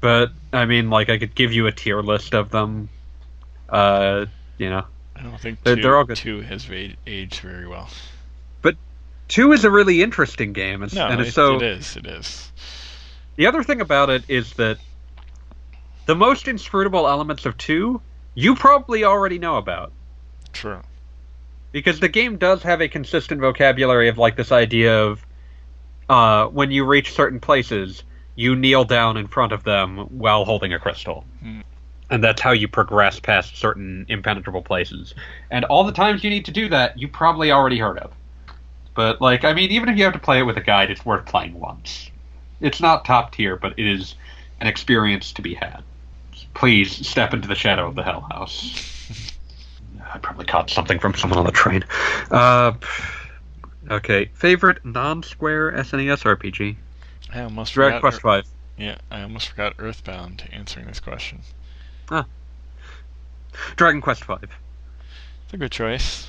[0.00, 2.88] but I mean, like I could give you a tier list of them.
[3.68, 4.26] Uh,
[4.58, 4.84] you know,
[5.16, 6.16] I don't think They're- 2 they're all good.
[6.16, 6.68] two has
[7.06, 7.88] aged very well.
[8.60, 8.76] But
[9.28, 11.96] two is a really interesting game, and, No, and it, it's so it is.
[11.96, 12.52] It is.
[13.36, 14.78] The other thing about it is that
[16.04, 18.00] the most inscrutable elements of 2
[18.34, 19.92] you probably already know about.
[20.52, 20.80] True.
[21.70, 25.24] Because the game does have a consistent vocabulary of like this idea of
[26.08, 28.02] uh, when you reach certain places,
[28.34, 31.24] you kneel down in front of them while holding a crystal.
[31.40, 31.60] Hmm.
[32.10, 35.14] And that's how you progress past certain impenetrable places.
[35.50, 38.12] And all the times you need to do that, you probably already heard of.
[38.94, 41.04] But like, I mean, even if you have to play it with a guide, it's
[41.06, 42.10] worth playing once.
[42.60, 44.14] It's not top tier, but it is
[44.60, 45.82] an experience to be had.
[46.54, 49.32] Please step into the shadow of the Hell House.
[50.14, 51.84] I probably caught something from someone on the train.
[52.30, 52.72] Uh,
[53.90, 56.76] okay, favorite non-square SNES RPG?
[57.32, 58.20] I almost Dragon forgot.
[58.20, 58.46] Quest Five.
[58.76, 61.40] Yeah, I almost forgot Earthbound answering this question.
[62.10, 62.26] Ah.
[63.76, 64.50] Dragon Quest Five.
[65.44, 66.28] It's a good choice.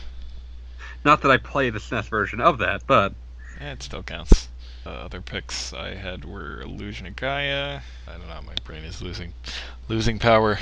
[1.06, 3.14] Not that I play the SNES version of that, but
[3.60, 4.48] Yeah, it still counts.
[4.86, 7.80] Uh, other picks I had were Illusion of Gaia.
[8.08, 8.42] I don't know.
[8.46, 9.34] My brain is losing,
[9.88, 10.60] losing power.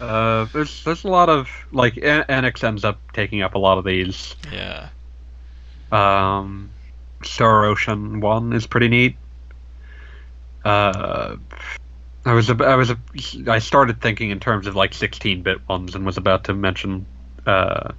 [0.00, 3.78] uh, there's there's a lot of like An- Enix ends up taking up a lot
[3.78, 4.34] of these.
[4.52, 4.88] Yeah.
[5.90, 6.70] Um,
[7.26, 9.16] Star Ocean One is pretty neat.
[10.64, 11.36] Uh,
[12.24, 15.94] I was ab- I was ab- I started thinking in terms of like 16-bit ones
[15.94, 17.04] and was about to mention
[17.46, 17.92] uh,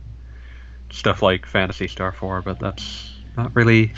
[0.89, 3.93] stuff like Phantasy Star 4, but that's not really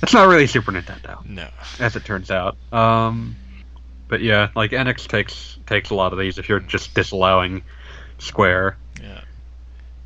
[0.00, 1.48] that's not really Super Nintendo No.
[1.78, 2.56] as it turns out.
[2.72, 3.36] Um,
[4.08, 7.62] but yeah, like Enix takes takes a lot of these if you're just disallowing
[8.18, 8.76] Square.
[9.00, 9.20] Yeah.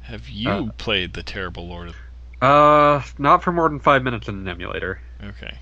[0.02, 1.96] Have you Uh, played the terrible Lord of?
[2.44, 5.00] Uh, not for more than five minutes in an emulator.
[5.22, 5.56] Okay,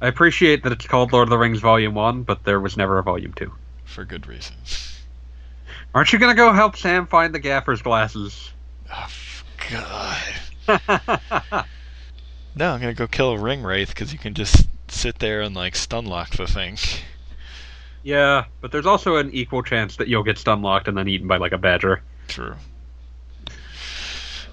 [0.00, 2.98] I appreciate that it's called Lord of the Rings Volume 1, but there was never
[2.98, 3.52] a Volume 2.
[3.84, 4.98] for good reasons.
[5.94, 8.50] Aren't you gonna go help Sam find the gaffer's glasses?
[8.92, 9.08] Oh,
[9.70, 11.64] God.
[12.56, 15.54] No, I'm gonna go kill a ring wraith because you can just sit there and
[15.54, 16.76] like stun lock the thing.
[18.02, 21.28] yeah, but there's also an equal chance that you'll get stun locked and then eaten
[21.28, 22.02] by like a badger.
[22.26, 22.56] True.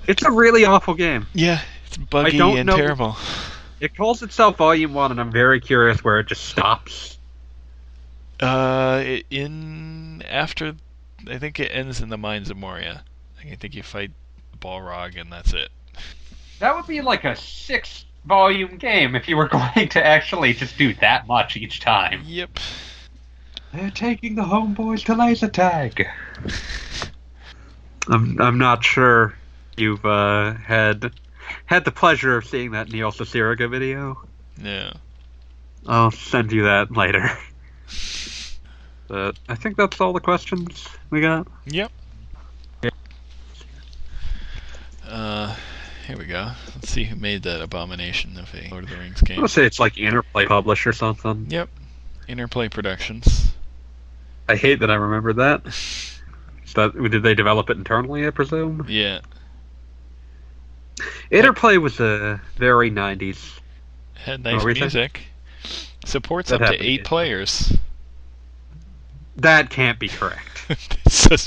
[0.07, 1.27] It's a really awful game.
[1.33, 3.17] Yeah, it's buggy and know- terrible.
[3.79, 7.19] It calls itself Volume 1, and I'm very curious where it just stops.
[8.39, 10.73] Uh, in after,
[11.29, 13.03] I think it ends in the mines of Moria.
[13.39, 14.11] I think you fight
[14.59, 15.69] Balrog and that's it.
[16.59, 20.77] That would be like a six volume game if you were going to actually just
[20.77, 22.23] do that much each time.
[22.25, 22.59] Yep.
[23.73, 26.07] They're taking the homeboys to laser tag.
[28.09, 29.35] I'm I'm not sure
[29.77, 31.11] you've uh, had
[31.65, 34.21] had the pleasure of seeing that Neil Cicierega video.
[34.61, 34.93] Yeah.
[35.85, 37.29] I'll send you that later.
[39.07, 41.47] But I think that's all the questions we got.
[41.65, 41.91] Yep.
[42.83, 42.89] Yeah.
[45.07, 45.55] Uh,
[46.05, 46.51] here we go.
[46.75, 49.39] Let's see who made that abomination of a Lord of the Rings game.
[49.39, 51.47] I'll say it's like Interplay Publish or something.
[51.49, 51.69] Yep.
[52.27, 53.53] Interplay Productions.
[54.49, 55.65] I hate that I remember that.
[55.67, 58.27] Is that did they develop it internally?
[58.27, 58.85] I presume.
[58.89, 59.21] Yeah.
[61.31, 63.57] Interplay was a very '90s.
[63.57, 65.21] Uh, Had nice what were you music.
[66.05, 67.07] Supports That up to eight yeah.
[67.07, 67.73] players.
[69.35, 70.65] That can't be correct.
[70.69, 71.43] it says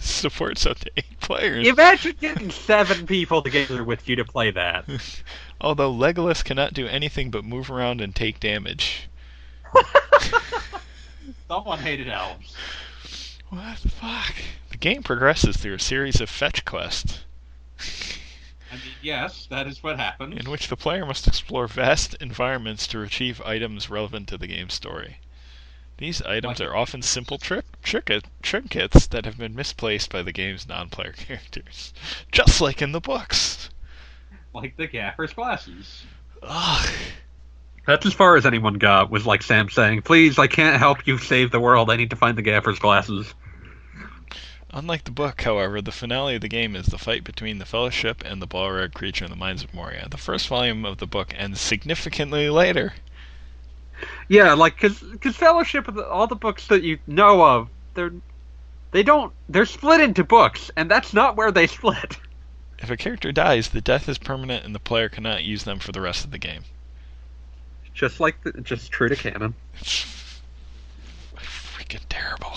[0.00, 1.66] supports up to eight players.
[1.66, 4.84] Imagine getting seven people together with you to play that.
[5.60, 9.08] Although Legolas cannot do anything but move around and take damage.
[11.48, 12.56] Someone hated elves.
[13.50, 14.34] What the fuck?
[14.70, 17.20] The game progresses through a series of fetch quests,
[18.72, 20.34] I mean, yes, that is what happens.
[20.40, 24.72] in which the player must explore vast environments to retrieve items relevant to the game's
[24.72, 25.18] story.
[25.98, 30.22] These items Like- are often simple trick, tricket, uh, trinkets that have been misplaced by
[30.22, 31.92] the game's non-player characters,
[32.32, 33.68] just like in the books.
[34.54, 36.04] Like the gaffer's glasses.
[36.42, 36.88] Ugh.
[37.86, 39.10] That's as far as anyone got.
[39.10, 41.90] Was like Sam saying, "Please, I can't help you save the world.
[41.90, 43.34] I need to find the gaffer's glasses."
[44.74, 48.24] Unlike the book, however, the finale of the game is the fight between the Fellowship
[48.24, 50.08] and the Balrog creature in the Mines of Moria.
[50.10, 52.94] The first volume of the book ends significantly later.
[54.28, 58.12] Yeah, like because Fellowship, of all the books that you know of, they're
[58.92, 62.16] they don't they're split into books, and that's not where they split.
[62.78, 65.92] If a character dies, the death is permanent and the player cannot use them for
[65.92, 66.64] the rest of the game.
[67.92, 69.54] Just like the, just true to canon.
[71.34, 72.52] It's freaking terrible.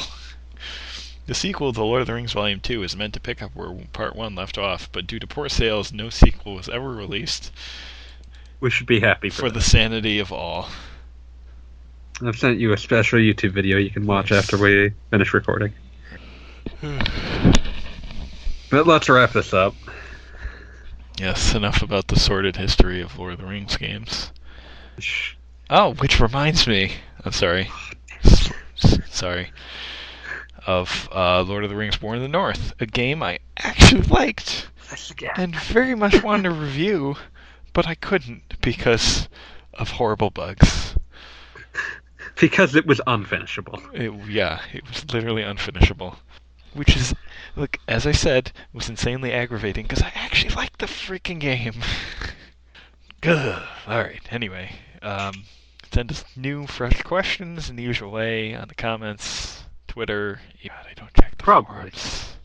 [1.27, 3.55] The sequel to The Lord of the Rings Volume 2 is meant to pick up
[3.55, 7.51] where Part 1 left off, but due to poor sales, no sequel was ever released
[8.59, 10.69] We should be happy for, for the sanity of all.
[12.23, 15.73] I've sent you a special YouTube video you can watch after we finish recording.
[18.71, 19.75] But let's wrap this up.
[21.19, 24.31] yes, enough about the sordid history of Lord of the Rings games.
[25.69, 26.93] Oh, which reminds me.
[27.23, 27.69] I'm sorry.
[27.69, 27.89] Oh,
[28.23, 29.51] S- sorry.
[30.65, 34.67] Of uh, Lord of the Rings War in the North, a game I actually liked
[35.35, 37.15] and very much wanted to review,
[37.73, 39.27] but I couldn't because
[39.73, 40.95] of horrible bugs.
[42.37, 43.81] Because it was unfinishable.
[43.93, 46.17] It, yeah, it was literally unfinishable.
[46.73, 47.15] Which is,
[47.55, 51.75] look, as I said, was insanely aggravating because I actually liked the freaking game.
[53.23, 53.63] Ugh.
[53.87, 54.75] Alright, anyway.
[55.01, 55.45] Um,
[55.93, 59.63] send us new, fresh questions in the usual way on the comments,
[59.99, 60.41] Twitter.
[60.61, 61.73] God, I don't check the Probably.
[61.89, 62.35] forums.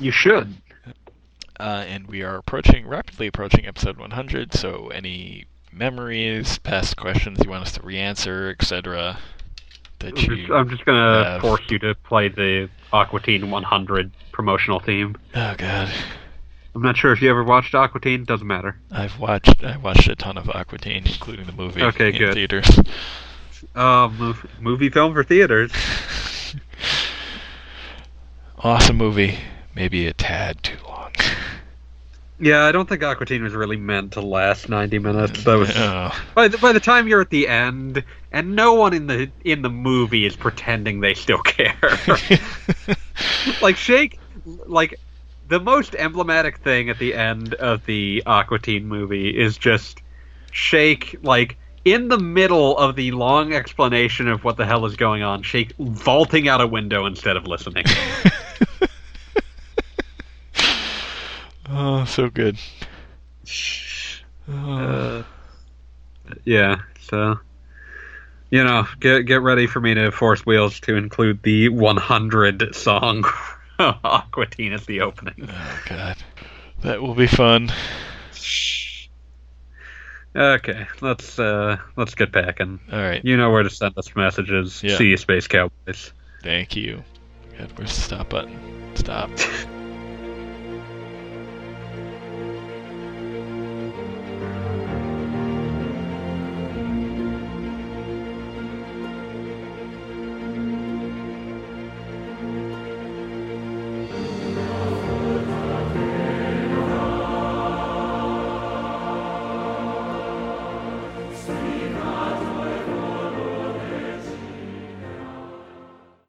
[0.00, 0.54] You should.
[1.60, 7.50] Uh, and we are approaching, rapidly approaching episode 100, so any memories, past questions you
[7.50, 9.18] want us to re-answer, etc.,
[9.98, 10.54] that I'm just, you...
[10.54, 15.14] I'm just gonna have- force you to play the Aqua Teen 100 promotional theme.
[15.34, 15.92] Oh god.
[16.74, 18.24] I'm not sure if you ever watched Aqua Teen.
[18.24, 18.76] Doesn't matter.
[18.90, 22.32] I've watched I watched a ton of Aqua Teen, including the movie Okay, in good.
[22.34, 22.66] theaters.
[23.74, 25.70] Uh, mov- movie film for theaters.
[28.58, 29.38] awesome movie,
[29.74, 31.12] maybe a tad too long.
[32.42, 35.44] Yeah, I don't think Aqua Teen was really meant to last 90 minutes.
[35.44, 35.72] That was
[36.34, 38.02] by the, by the time you're at the end,
[38.32, 41.78] and no one in the in the movie is pretending they still care.
[43.62, 44.18] like Shake,
[44.66, 44.98] like
[45.46, 50.02] the most emblematic thing at the end of the Aqua Teen movie is just
[50.50, 55.22] Shake, like in the middle of the long explanation of what the hell is going
[55.22, 57.84] on, Shake vaulting out a window instead of listening.
[61.68, 62.58] oh, so good.
[64.48, 64.54] Oh.
[64.54, 65.22] Uh,
[66.44, 67.38] yeah, so
[68.50, 73.24] you know, get get ready for me to force wheels to include the 100 song
[73.78, 75.48] Aqua Teen as the opening.
[75.50, 76.16] oh god.
[76.82, 77.72] That will be fun.
[80.34, 82.80] Okay, let's uh let's get packing.
[82.92, 84.82] Alright, You know where to send us messages.
[84.82, 84.96] Yeah.
[84.96, 86.12] See you, Space Cowboys.
[86.42, 87.02] thank you.
[87.58, 88.58] God, where's the stop button?
[88.94, 89.30] Stop.